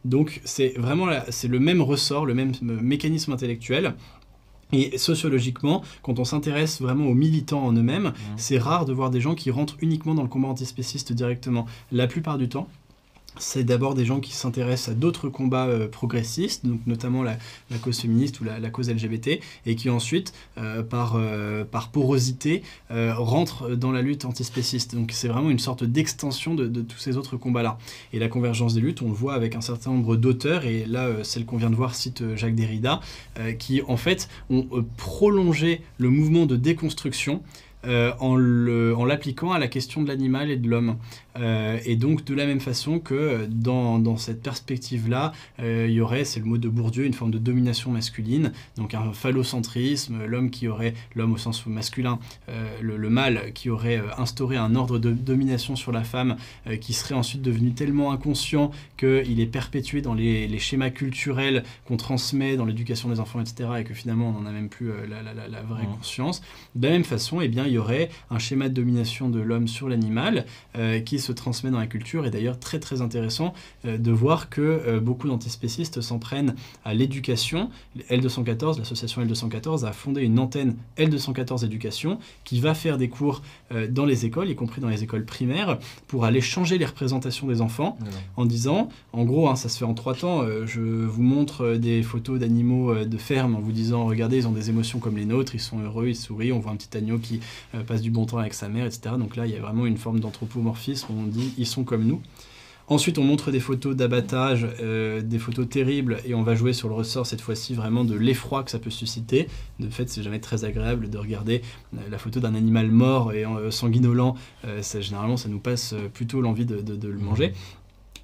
Donc 0.06 0.29
c'est 0.44 0.74
vraiment 0.76 1.08
c'est 1.30 1.48
le 1.48 1.58
même 1.58 1.82
ressort, 1.82 2.26
le 2.26 2.34
même 2.34 2.52
mécanisme 2.62 3.32
intellectuel. 3.32 3.94
Et 4.72 4.98
sociologiquement, 4.98 5.82
quand 6.02 6.20
on 6.20 6.24
s'intéresse 6.24 6.80
vraiment 6.80 7.06
aux 7.06 7.14
militants 7.14 7.66
en 7.66 7.72
eux-mêmes, 7.72 8.08
mmh. 8.08 8.12
c'est 8.36 8.58
rare 8.58 8.84
de 8.84 8.92
voir 8.92 9.10
des 9.10 9.20
gens 9.20 9.34
qui 9.34 9.50
rentrent 9.50 9.76
uniquement 9.80 10.14
dans 10.14 10.22
le 10.22 10.28
combat 10.28 10.46
antispéciste 10.46 11.12
directement. 11.12 11.66
La 11.90 12.06
plupart 12.06 12.38
du 12.38 12.48
temps, 12.48 12.68
c'est 13.38 13.64
d'abord 13.64 13.94
des 13.94 14.04
gens 14.04 14.20
qui 14.20 14.32
s'intéressent 14.32 14.94
à 14.94 14.94
d'autres 14.94 15.28
combats 15.28 15.66
euh, 15.66 15.88
progressistes, 15.88 16.66
donc 16.66 16.80
notamment 16.86 17.22
la, 17.22 17.36
cause 17.82 18.00
féministe 18.00 18.40
ou 18.40 18.44
la, 18.44 18.70
cause 18.70 18.90
LGBT, 18.90 19.40
et 19.66 19.76
qui 19.76 19.90
ensuite, 19.90 20.32
euh, 20.58 20.82
par, 20.82 21.14
euh, 21.16 21.64
par 21.64 21.90
porosité, 21.90 22.62
rentrent 22.90 23.70
dans 23.70 23.92
la 23.92 24.02
lutte 24.02 24.24
antispéciste. 24.24 24.94
Donc 24.94 25.12
c'est 25.12 25.28
vraiment 25.28 25.50
une 25.50 25.58
sorte 25.58 25.84
d'extension 25.84 26.54
de, 26.54 26.66
de, 26.66 26.82
tous 26.82 26.98
ces 26.98 27.16
autres 27.16 27.36
combats-là. 27.36 27.78
Et 28.12 28.18
la 28.18 28.28
convergence 28.28 28.74
des 28.74 28.80
luttes, 28.80 29.02
on 29.02 29.08
le 29.08 29.14
voit 29.14 29.34
avec 29.34 29.54
un 29.54 29.60
certain 29.60 29.90
nombre 29.90 30.16
d'auteurs, 30.16 30.64
et 30.64 30.84
là, 30.86 31.08
celle 31.22 31.44
qu'on 31.44 31.56
vient 31.56 31.70
de 31.70 31.76
voir 31.76 31.94
cite 31.94 32.36
Jacques 32.36 32.54
Derrida, 32.54 33.00
qui 33.58 33.82
en 33.82 33.96
fait 33.96 34.28
ont 34.50 34.66
prolongé 34.96 35.82
le 35.98 36.10
mouvement 36.10 36.46
de 36.46 36.56
déconstruction 36.56 37.42
en 37.84 38.36
l'appliquant 39.04 39.52
à 39.52 39.58
la 39.58 39.68
question 39.68 40.02
de 40.02 40.08
l'animal 40.08 40.50
et 40.50 40.56
de 40.56 40.68
l'homme. 40.68 40.96
Euh, 41.38 41.78
et 41.84 41.96
donc, 41.96 42.24
de 42.24 42.34
la 42.34 42.46
même 42.46 42.60
façon 42.60 42.98
que 42.98 43.46
dans, 43.48 43.98
dans 43.98 44.16
cette 44.16 44.42
perspective-là, 44.42 45.32
euh, 45.60 45.86
il 45.88 45.94
y 45.94 46.00
aurait, 46.00 46.24
c'est 46.24 46.40
le 46.40 46.46
mot 46.46 46.58
de 46.58 46.68
Bourdieu, 46.68 47.04
une 47.04 47.14
forme 47.14 47.30
de 47.30 47.38
domination 47.38 47.90
masculine, 47.90 48.52
donc 48.76 48.94
un 48.94 49.12
phallocentrisme, 49.12 50.24
l'homme 50.26 50.50
qui 50.50 50.68
aurait, 50.68 50.94
l'homme 51.14 51.32
au 51.32 51.36
sens 51.36 51.64
masculin, 51.66 52.18
euh, 52.48 52.68
le, 52.80 53.10
mâle 53.10 53.52
qui 53.54 53.70
aurait 53.70 54.00
instauré 54.18 54.56
un 54.56 54.76
ordre 54.76 55.00
de 55.00 55.10
domination 55.10 55.74
sur 55.74 55.90
la 55.90 56.04
femme, 56.04 56.36
qui 56.80 56.92
serait 56.92 57.16
ensuite 57.16 57.42
devenu 57.42 57.72
tellement 57.72 58.12
inconscient 58.12 58.70
qu'il 58.96 59.40
est 59.40 59.46
perpétué 59.46 60.00
dans 60.00 60.14
les, 60.14 60.46
les 60.46 60.58
schémas 60.60 60.90
culturels 60.90 61.64
qu'on 61.86 61.96
transmet 61.96 62.56
dans 62.56 62.64
l'éducation 62.64 63.08
des 63.08 63.18
enfants, 63.18 63.40
etc., 63.40 63.68
et 63.80 63.84
que 63.84 63.94
finalement 63.94 64.28
on 64.28 64.40
n'en 64.40 64.48
a 64.48 64.52
même 64.52 64.68
plus 64.68 64.92
la, 65.08 65.22
la, 65.22 65.48
la, 65.48 65.62
vraie 65.62 65.82
mmh. 65.82 65.96
conscience. 65.96 66.40
De 66.76 66.86
la 66.86 66.92
même 66.92 67.04
façon, 67.04 67.40
eh 67.40 67.48
bien, 67.48 67.66
il 67.70 67.74
y 67.74 67.78
aurait 67.78 68.10
un 68.30 68.38
schéma 68.38 68.68
de 68.68 68.74
domination 68.74 69.28
de 69.28 69.40
l'homme 69.40 69.68
sur 69.68 69.88
l'animal 69.88 70.44
qui 71.04 71.18
se 71.18 71.32
transmet 71.32 71.70
dans 71.70 71.78
la 71.78 71.86
culture. 71.86 72.26
Et 72.26 72.30
d'ailleurs, 72.30 72.58
très 72.58 72.78
très 72.78 73.00
intéressant 73.00 73.54
euh, 73.84 73.98
de 73.98 74.10
voir 74.10 74.48
que 74.48 74.60
euh, 74.60 75.00
beaucoup 75.00 75.28
d'antispécistes 75.28 76.00
s'en 76.00 76.18
prennent 76.18 76.54
à 76.84 76.94
l'éducation. 76.94 77.70
L214, 78.10 78.78
l'association 78.78 79.22
L214, 79.22 79.84
a 79.84 79.92
fondé 79.92 80.22
une 80.22 80.38
antenne 80.38 80.76
L214 80.98 81.64
Éducation 81.64 82.18
qui 82.44 82.60
va 82.60 82.74
faire 82.74 82.98
des 82.98 83.08
cours 83.08 83.42
euh, 83.72 83.86
dans 83.88 84.04
les 84.04 84.26
écoles, 84.26 84.48
y 84.48 84.54
compris 84.54 84.80
dans 84.80 84.88
les 84.88 85.02
écoles 85.02 85.24
primaires, 85.24 85.78
pour 86.06 86.24
aller 86.24 86.40
changer 86.40 86.78
les 86.78 86.86
représentations 86.86 87.46
des 87.46 87.60
enfants 87.60 87.98
en 88.36 88.46
disant, 88.46 88.88
en 89.12 89.24
gros, 89.24 89.48
hein, 89.48 89.56
ça 89.56 89.68
se 89.68 89.78
fait 89.78 89.84
en 89.84 89.94
trois 89.94 90.14
temps, 90.14 90.44
je 90.66 90.80
vous 90.80 91.22
montre 91.22 91.74
des 91.74 92.02
photos 92.02 92.38
d'animaux 92.38 93.04
de 93.04 93.16
ferme 93.16 93.54
en 93.54 93.60
vous 93.60 93.72
disant, 93.72 94.06
regardez, 94.06 94.38
ils 94.38 94.48
ont 94.48 94.52
des 94.52 94.70
émotions 94.70 94.98
comme 94.98 95.16
les 95.16 95.24
nôtres, 95.24 95.54
ils 95.54 95.60
sont 95.60 95.78
heureux, 95.78 96.08
ils 96.08 96.16
sourient, 96.16 96.52
on 96.52 96.60
voit 96.60 96.72
un 96.72 96.76
petit 96.76 96.96
agneau 96.96 97.18
qui 97.18 97.40
passe 97.86 98.02
du 98.02 98.10
bon 98.10 98.26
temps 98.26 98.38
avec 98.38 98.54
sa 98.54 98.68
mère, 98.68 98.86
etc. 98.86 99.14
Donc 99.18 99.36
là, 99.36 99.46
il 99.46 99.52
y 99.52 99.56
a 99.56 99.60
vraiment 99.60 99.86
une 99.86 99.96
forme 99.96 100.20
d'anthropomorphisme 100.20 101.10
on 101.10 101.24
dit 101.24 101.54
ils 101.58 101.66
sont 101.66 101.84
comme 101.84 102.04
nous. 102.04 102.20
Ensuite, 102.90 103.18
on 103.18 103.22
montre 103.22 103.52
des 103.52 103.60
photos 103.60 103.94
d'abattage, 103.94 104.66
euh, 104.80 105.22
des 105.22 105.38
photos 105.38 105.68
terribles, 105.68 106.18
et 106.24 106.34
on 106.34 106.42
va 106.42 106.56
jouer 106.56 106.72
sur 106.72 106.88
le 106.88 106.94
ressort 106.94 107.24
cette 107.24 107.40
fois-ci 107.40 107.72
vraiment 107.72 108.02
de 108.02 108.16
l'effroi 108.16 108.64
que 108.64 108.70
ça 108.72 108.80
peut 108.80 108.90
susciter. 108.90 109.46
De 109.78 109.88
fait, 109.88 110.08
c'est 110.08 110.24
jamais 110.24 110.40
très 110.40 110.64
agréable 110.64 111.08
de 111.08 111.16
regarder 111.16 111.62
euh, 111.94 111.98
la 112.10 112.18
photo 112.18 112.40
d'un 112.40 112.56
animal 112.56 112.90
mort 112.90 113.32
et 113.32 113.46
euh, 113.46 113.70
sanguinolent. 113.70 114.34
généralement, 114.98 115.36
ça 115.36 115.48
nous 115.48 115.60
passe 115.60 115.94
plutôt 116.12 116.40
l'envie 116.40 116.66
de, 116.66 117.08
le 117.08 117.18
manger. 117.18 117.52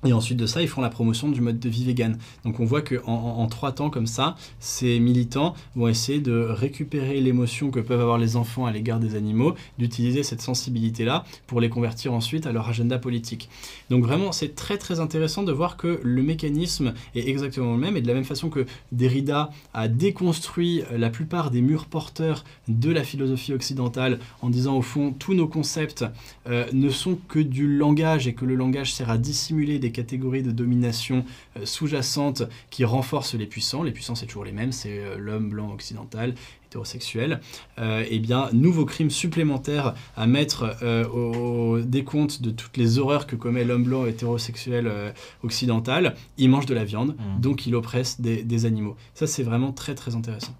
Et 0.07 0.13
ensuite 0.13 0.39
de 0.39 0.47
ça, 0.47 0.63
ils 0.63 0.69
font 0.69 0.81
la 0.81 0.89
promotion 0.89 1.29
du 1.29 1.41
mode 1.41 1.59
de 1.59 1.69
vie 1.69 1.85
vegan. 1.85 2.17
Donc 2.45 2.61
on 2.61 2.65
voit 2.65 2.81
qu'en 2.81 3.13
en, 3.13 3.47
trois 3.49 3.73
temps 3.73 3.91
comme 3.91 4.07
ça, 4.07 4.37
ces 4.61 5.01
militants 5.01 5.55
vont 5.75 5.89
essayer 5.89 6.21
de 6.21 6.33
récupérer 6.33 7.21
l'émotion 7.21 7.71
que 7.73 7.81
peuvent 7.81 8.01
avoir 8.01 8.17
les 8.17 8.37
enfants 8.37 8.67
à 8.67 8.71
l'égard 8.71 9.01
des 9.01 9.17
animaux, 9.17 9.55
d'utiliser 9.79 10.23
cette 10.23 10.41
sensibilité-là 10.41 11.25
pour 11.49 11.61
les 11.61 11.69
convertir 11.69 12.13
ensuite 12.13 12.47
à 12.47 12.53
leur 12.53 12.69
agenda 12.69 12.99
politique. 12.99 13.49
Donc 13.91 14.05
vraiment, 14.05 14.31
c'est 14.31 14.55
très 14.55 14.79
très 14.79 15.01
intéressant 15.01 15.43
de 15.43 15.51
voir 15.51 15.77
que 15.77 16.01
le 16.03 16.23
mécanisme 16.23 16.95
est 17.17 17.27
exactement 17.29 17.73
le 17.73 17.79
même 17.79 17.97
et 17.97 18.01
de 18.01 18.07
la 18.07 18.15
même 18.15 18.25
façon 18.25 18.49
que 18.49 18.65
Derrida 18.93 19.51
a 19.75 19.89
déconstruit 19.89 20.83
la 20.97 21.11
plupart 21.11 21.51
des 21.51 21.63
murs 21.63 21.87
porteurs 21.87 22.45
de 22.69 22.91
la 22.91 23.03
philosophie 23.03 23.53
occidentale 23.53 24.21
en 24.43 24.51
disant 24.51 24.77
au 24.77 24.83
fond 24.83 25.13
tous 25.19 25.35
nos 25.35 25.49
concepts 25.49 26.05
euh, 26.49 26.67
ne 26.73 26.91
sont 26.91 27.19
que 27.29 27.41
du 27.41 27.77
langage 27.77 28.29
et 28.29 28.35
que 28.35 28.45
le 28.45 28.55
langage 28.55 28.93
sert 28.93 29.11
à 29.11 29.19
dissimuler 29.19 29.79
des 29.79 29.91
catégories 29.97 30.43
de 30.43 30.51
domination 30.51 31.25
euh, 31.57 31.65
sous-jacentes 31.65 32.43
qui 32.71 32.85
renforcent 32.85 33.35
les 33.35 33.47
puissants. 33.47 33.83
Les 33.83 33.93
puissants, 33.93 34.15
c'est 34.15 34.27
toujours 34.27 34.45
les 34.45 34.53
mêmes, 34.53 34.73
c'est 34.73 34.99
euh, 34.99 35.17
l'homme 35.17 35.49
blanc 35.49 35.73
occidental, 35.73 36.35
hétérosexuel. 36.67 37.41
Euh, 37.79 38.05
eh 38.09 38.19
bien, 38.19 38.51
nouveau 38.53 38.85
crime 38.85 39.09
supplémentaire 39.09 39.95
à 40.17 40.27
mettre 40.27 40.77
au, 41.13 41.81
décompte 41.81 42.43
de 42.43 42.51
toutes 42.51 42.77
les 42.77 42.99
horreurs 42.99 43.27
que 43.27 43.37
commet 43.37 43.65
l'homme 43.65 43.85
blanc 43.85 44.05
hétérosexuel 44.05 45.15
occidental. 45.43 46.15
Il 46.37 46.51
mange 46.51 46.67
de 46.67 46.75
la 46.75 46.85
viande, 46.85 47.17
mmh. 47.17 47.41
donc 47.41 47.67
il 47.67 47.75
oppresse 47.75 48.21
des, 48.21 48.67
animaux. 48.67 48.97
Ça, 49.15 49.27
c'est 49.27 49.43
vraiment 49.43 49.73
très 49.73 49.95
très 49.95 50.15
intéressant. 50.15 50.55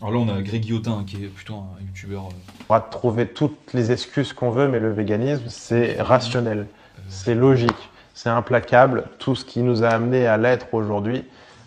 Alors 0.00 0.12
là, 0.12 0.18
on 0.18 0.28
a 0.28 0.42
Greg 0.42 0.62
Guillotin, 0.62 1.04
qui 1.06 1.16
est 1.16 1.28
plutôt 1.28 1.56
un 1.56 1.80
youtubeur. 1.84 2.28
On 2.68 2.74
va 2.74 2.80
trouver 2.80 3.26
toutes 3.26 3.72
les 3.72 3.90
excuses 3.90 4.32
qu'on 4.32 4.50
veut, 4.50 4.68
mais 4.68 4.78
le 4.78 4.92
véganisme, 4.92 5.44
c'est 5.48 6.00
rationnel 6.00 6.66
c'est 7.08 7.34
logique, 7.34 7.90
c'est 8.14 8.30
implacable. 8.30 9.04
Tout 9.18 9.34
ce 9.34 9.44
qui 9.44 9.60
nous 9.60 9.84
a 9.84 9.88
amené 9.88 10.26
à 10.26 10.36
l'être 10.36 10.72
aujourd'hui, 10.72 11.24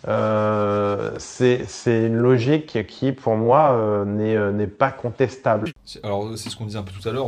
euh, 0.07 1.11
c'est 1.17 1.67
une 1.85 2.17
logique 2.17 2.85
qui, 2.87 3.11
pour 3.11 3.35
moi, 3.35 3.71
euh, 3.73 4.05
euh, 4.05 4.51
n'est 4.51 4.67
pas 4.67 4.91
contestable. 4.91 5.71
Alors, 6.03 6.29
c'est 6.37 6.49
ce 6.49 6.55
qu'on 6.55 6.65
disait 6.65 6.77
un 6.77 6.83
peu 6.83 6.93
tout 6.93 7.07
à 7.07 7.11
l'heure. 7.11 7.27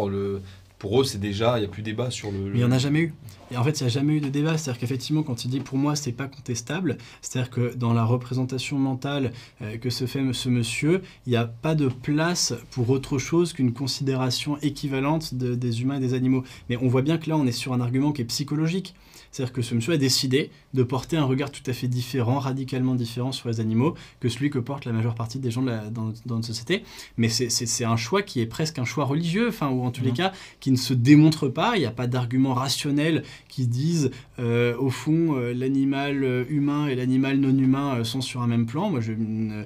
Pour 0.80 1.02
eux, 1.02 1.04
c'est 1.04 1.20
déjà, 1.20 1.58
il 1.58 1.60
n'y 1.60 1.66
a 1.66 1.70
plus 1.70 1.84
débat 1.84 2.10
sur 2.10 2.32
le. 2.32 2.40
Mais 2.40 2.50
il 2.54 2.58
n'y 2.58 2.64
en 2.64 2.72
a 2.72 2.78
jamais 2.78 3.02
eu. 3.02 3.14
Et 3.52 3.58
en 3.58 3.64
fait, 3.66 3.80
il 3.80 3.84
n'y 3.84 3.88
a 3.88 3.90
jamais 3.90 4.14
eu 4.14 4.22
de 4.22 4.30
débat. 4.30 4.58
C'est-à-dire 4.58 4.80
qu'effectivement, 4.80 5.24
quand 5.24 5.44
il 5.44 5.50
dit 5.50 5.60
pour 5.60 5.78
moi, 5.78 5.98
c'est 5.98 6.14
pas 6.14 6.28
contestable, 6.28 6.98
c'est-à-dire 7.22 7.50
que 7.50 7.76
dans 7.76 7.94
la 7.94 8.06
représentation 8.06 8.78
mentale 8.78 9.34
euh, 9.62 9.78
que 9.78 9.90
se 9.90 10.06
fait 10.06 10.22
ce 10.32 10.48
monsieur, 10.48 11.02
il 11.28 11.32
n'y 11.32 11.36
a 11.36 11.46
pas 11.46 11.76
de 11.76 11.90
place 11.90 12.54
pour 12.72 12.90
autre 12.90 13.18
chose 13.18 13.52
qu'une 13.52 13.74
considération 13.74 14.58
équivalente 14.62 15.34
des 15.34 15.82
humains 15.82 15.98
et 15.98 16.00
des 16.00 16.14
animaux. 16.14 16.44
Mais 16.70 16.78
on 16.78 16.88
voit 16.88 17.02
bien 17.02 17.18
que 17.18 17.30
là, 17.30 17.36
on 17.36 17.46
est 17.46 17.52
sur 17.52 17.74
un 17.74 17.82
argument 17.82 18.14
qui 18.14 18.22
est 18.22 18.26
psychologique. 18.26 18.96
C'est-à-dire 19.32 19.54
que 19.54 19.62
ce 19.62 19.76
monsieur 19.76 19.94
a 19.94 19.98
décidé 19.98 20.50
de 20.74 20.84
porter 20.84 21.18
un 21.18 21.24
regard 21.24 21.52
tout 21.52 21.64
à 21.66 21.74
fait 21.74 21.88
différent, 21.88 22.40
radicalement 22.40 22.96
différent 22.96 23.32
sur 23.32 23.50
les 23.50 23.60
animaux 23.60 23.96
que 24.20 24.30
celui 24.30 24.50
que 24.50 24.60
porte 24.60 24.86
la 24.86 24.92
majeure 24.92 25.16
partie 25.16 25.40
des 25.40 25.52
gens 25.52 25.62
dans, 25.62 26.14
notre 26.26 26.46
société. 26.46 26.84
Mais 27.18 27.30
c'est 27.30 27.86
un 27.86 27.98
choix 27.98 28.22
qui 28.22 28.42
est 28.42 28.46
presque 28.46 28.80
un 28.80 28.86
choix 28.86 29.06
religieux, 29.06 29.50
enfin, 29.50 29.70
ou 29.70 29.84
en 29.84 29.92
tous 29.92 30.04
les 30.04 30.12
mmh. 30.12 30.16
cas, 30.16 30.32
qui 30.60 30.72
ne 30.72 30.78
se 30.78 30.94
démontre 30.94 31.48
pas. 31.48 31.76
Il 31.76 31.80
n'y 31.80 31.86
a 31.86 31.92
pas 31.92 32.08
d'argument 32.08 32.54
rationnel 32.54 33.24
qui 33.48 33.68
disent 33.68 34.12
euh, 34.40 34.76
au 34.78 34.90
fond 34.90 35.36
euh, 35.36 35.54
l'animal 35.54 36.24
euh, 36.24 36.46
humain 36.50 36.88
et 36.88 36.96
l'animal 36.96 37.38
non 37.38 37.58
humain 37.58 38.04
sont 38.04 38.22
sur 38.22 38.42
un 38.42 38.48
même 38.48 38.66
plan. 38.66 38.90
Moi, 38.90 39.02
j'ai 39.02 39.14
une, 39.14 39.66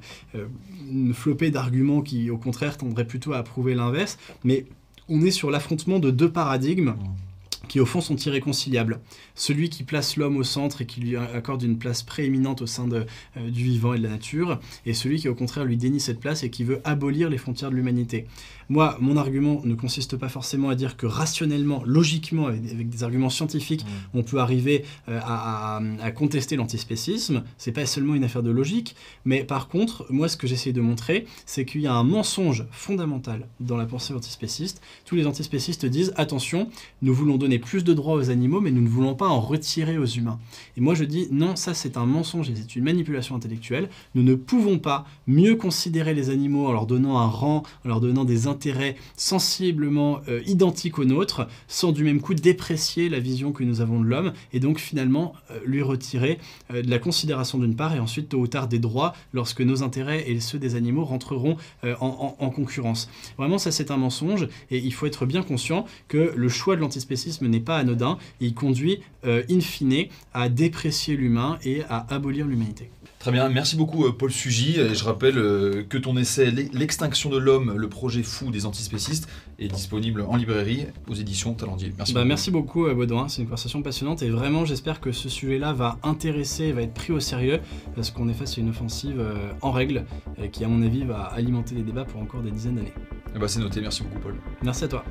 une 0.89 1.13
flopée 1.13 1.51
d'arguments 1.51 2.01
qui, 2.01 2.29
au 2.29 2.37
contraire, 2.37 2.77
tendraient 2.77 3.07
plutôt 3.07 3.33
à 3.33 3.43
prouver 3.43 3.75
l'inverse. 3.75 4.17
Mais 4.43 4.65
on 5.09 5.21
est 5.21 5.31
sur 5.31 5.51
l'affrontement 5.51 5.99
de 5.99 6.11
deux 6.11 6.31
paradigmes. 6.31 6.95
Mmh 6.97 7.32
qui 7.67 7.79
au 7.79 7.85
fond 7.85 8.01
sont 8.01 8.15
irréconciliables. 8.15 8.99
Celui 9.35 9.69
qui 9.69 9.83
place 9.83 10.17
l'homme 10.17 10.37
au 10.37 10.43
centre 10.43 10.81
et 10.81 10.85
qui 10.85 10.99
lui 11.01 11.15
accorde 11.15 11.63
une 11.63 11.77
place 11.77 12.03
prééminente 12.03 12.61
au 12.61 12.67
sein 12.67 12.87
de, 12.87 13.05
euh, 13.37 13.49
du 13.49 13.63
vivant 13.63 13.93
et 13.93 13.97
de 13.97 14.03
la 14.03 14.09
nature, 14.09 14.59
et 14.85 14.93
celui 14.93 15.19
qui 15.19 15.29
au 15.29 15.35
contraire 15.35 15.65
lui 15.65 15.77
dénie 15.77 15.99
cette 15.99 16.19
place 16.19 16.43
et 16.43 16.49
qui 16.49 16.63
veut 16.63 16.81
abolir 16.83 17.29
les 17.29 17.37
frontières 17.37 17.71
de 17.71 17.75
l'humanité. 17.75 18.27
Moi, 18.69 18.97
mon 19.01 19.17
argument 19.17 19.61
ne 19.65 19.75
consiste 19.75 20.15
pas 20.17 20.29
forcément 20.29 20.69
à 20.69 20.75
dire 20.75 20.97
que 20.97 21.05
rationnellement, 21.05 21.83
logiquement, 21.85 22.47
avec, 22.47 22.61
avec 22.71 22.89
des 22.89 23.03
arguments 23.03 23.29
scientifiques, 23.29 23.85
on 24.13 24.23
peut 24.23 24.39
arriver 24.39 24.85
euh, 25.09 25.19
à, 25.23 25.77
à- 25.77 25.81
à 26.01 26.11
contester 26.11 26.55
l'antispécisme. 26.55 27.43
C'est 27.57 27.71
pas 27.71 27.85
seulement 27.85 28.15
une 28.15 28.23
affaire 28.23 28.43
de 28.43 28.51
logique, 28.51 28.95
mais 29.25 29.43
par 29.43 29.67
contre, 29.67 30.05
moi, 30.09 30.27
ce 30.27 30.37
que 30.37 30.47
j'essaie 30.47 30.71
de 30.73 30.81
montrer, 30.81 31.25
c'est 31.45 31.65
qu'il 31.65 31.81
y 31.81 31.87
a 31.87 31.93
un 31.93 32.03
mensonge 32.03 32.65
fondamental 32.71 33.47
dans 33.59 33.77
la 33.77 33.85
pensée 33.85 34.13
antispéciste. 34.13 34.81
Tous 35.05 35.15
les 35.15 35.27
antispécistes 35.27 35.85
disent 35.85 36.13
attention, 36.15 36.69
nous 37.01 37.13
voulons 37.13 37.37
donner 37.37 37.52
plus 37.59 37.83
de 37.83 37.93
droits 37.93 38.15
aux 38.15 38.29
animaux, 38.29 38.61
mais 38.61 38.71
nous 38.71 38.81
ne 38.81 38.87
voulons 38.87 39.15
pas 39.15 39.27
en 39.27 39.39
retirer 39.39 39.97
aux 39.97 40.05
humains. 40.05 40.39
Et 40.77 40.81
moi, 40.81 40.93
je 40.95 41.03
dis 41.03 41.27
non, 41.31 41.55
ça 41.55 41.73
c'est 41.73 41.97
un 41.97 42.05
mensonge 42.05 42.49
et 42.49 42.53
c'est 42.55 42.75
une 42.75 42.83
manipulation 42.83 43.35
intellectuelle. 43.35 43.89
Nous 44.15 44.23
ne 44.23 44.35
pouvons 44.35 44.79
pas 44.79 45.05
mieux 45.27 45.55
considérer 45.55 46.13
les 46.13 46.29
animaux 46.29 46.67
en 46.67 46.71
leur 46.71 46.85
donnant 46.85 47.17
un 47.19 47.27
rang, 47.27 47.63
en 47.83 47.87
leur 47.87 47.99
donnant 48.01 48.25
des 48.25 48.47
intérêts 48.47 48.95
sensiblement 49.15 50.21
euh, 50.29 50.41
identiques 50.45 50.99
aux 50.99 51.05
nôtres, 51.05 51.47
sans 51.67 51.91
du 51.91 52.03
même 52.03 52.21
coup 52.21 52.33
déprécier 52.33 53.09
la 53.09 53.19
vision 53.19 53.51
que 53.51 53.63
nous 53.63 53.81
avons 53.81 53.99
de 53.99 54.05
l'homme 54.05 54.33
et 54.53 54.59
donc 54.59 54.79
finalement 54.79 55.33
euh, 55.51 55.59
lui 55.65 55.81
retirer 55.81 56.39
euh, 56.71 56.81
de 56.81 56.89
la 56.89 56.99
considération 56.99 57.57
d'une 57.59 57.75
part 57.75 57.95
et 57.95 57.99
ensuite 57.99 58.29
tôt 58.29 58.37
ou 58.39 58.47
tard 58.47 58.67
des 58.67 58.79
droits 58.79 59.13
lorsque 59.33 59.61
nos 59.61 59.83
intérêts 59.83 60.29
et 60.29 60.39
ceux 60.39 60.59
des 60.59 60.75
animaux 60.75 61.03
rentreront 61.03 61.57
en, 61.83 61.89
en- 62.01 62.35
en 62.39 62.49
concurrence. 62.49 63.09
Vraiment, 63.37 63.57
ça 63.57 63.71
c'est 63.71 63.91
un 63.91 63.97
mensonge 63.97 64.47
et 64.71 64.77
il 64.77 64.93
faut 64.93 65.05
être 65.05 65.25
bien 65.25 65.41
conscient 65.43 65.85
que 66.07 66.33
le 66.35 66.49
choix 66.49 66.75
de 66.75 66.81
l'antispécisme 66.81 67.42
n'est 67.47 67.59
pas 67.59 67.77
anodin 67.77 68.17
et 68.41 68.47
il 68.47 68.53
conduit 68.53 68.99
euh, 69.25 69.43
in 69.49 69.59
fine 69.59 70.05
à 70.33 70.49
déprécier 70.49 71.15
l'humain 71.15 71.57
et 71.63 71.83
à 71.89 72.05
abolir 72.13 72.45
l'humanité. 72.47 72.89
Très 73.19 73.31
bien, 73.31 73.47
merci 73.47 73.77
beaucoup 73.77 74.05
euh, 74.05 74.11
Paul 74.11 74.31
Sugy. 74.33 74.77
Et 74.81 74.93
je 74.95 75.03
rappelle 75.05 75.37
euh, 75.37 75.83
que 75.87 75.97
ton 75.97 76.17
essai 76.17 76.51
L'e- 76.51 76.67
L'extinction 76.73 77.29
de 77.29 77.37
l'homme, 77.37 77.73
le 77.77 77.87
projet 77.87 78.21
fou 78.21 78.51
des 78.51 78.65
antispécistes 78.65 79.29
est 79.59 79.69
disponible 79.69 80.21
en 80.27 80.35
librairie 80.35 80.87
aux 81.07 81.13
éditions 81.13 81.53
Talendier. 81.53 81.93
Merci 81.97 82.13
Bah, 82.13 82.19
beaucoup. 82.19 82.27
merci 82.27 82.51
beaucoup 82.51 82.93
Baudouin, 82.93 83.29
c'est 83.29 83.41
une 83.41 83.47
conversation 83.47 83.81
passionnante 83.81 84.23
et 84.23 84.29
vraiment 84.29 84.65
j'espère 84.65 84.99
que 84.99 85.13
ce 85.13 85.29
sujet-là 85.29 85.71
va 85.71 85.99
intéresser, 86.03 86.73
va 86.73 86.81
être 86.81 86.93
pris 86.93 87.13
au 87.13 87.21
sérieux 87.21 87.61
parce 87.95 88.11
qu'on 88.11 88.27
est 88.27 88.33
face 88.33 88.57
à 88.57 88.61
une 88.61 88.69
offensive 88.71 89.23
en 89.61 89.71
règle 89.71 90.03
qui 90.51 90.65
à 90.65 90.67
mon 90.67 90.81
avis 90.83 91.05
va 91.05 91.21
alimenter 91.23 91.75
les 91.75 91.83
débats 91.83 92.03
pour 92.03 92.19
encore 92.21 92.41
des 92.41 92.51
dizaines 92.51 92.75
d'années. 92.75 92.93
Eh 93.33 93.39
ben, 93.39 93.47
c'est 93.47 93.59
noté, 93.61 93.79
merci 93.79 94.03
beaucoup 94.03 94.19
Paul. 94.19 94.35
Merci 94.63 94.83
à 94.83 94.87
toi. 94.89 95.05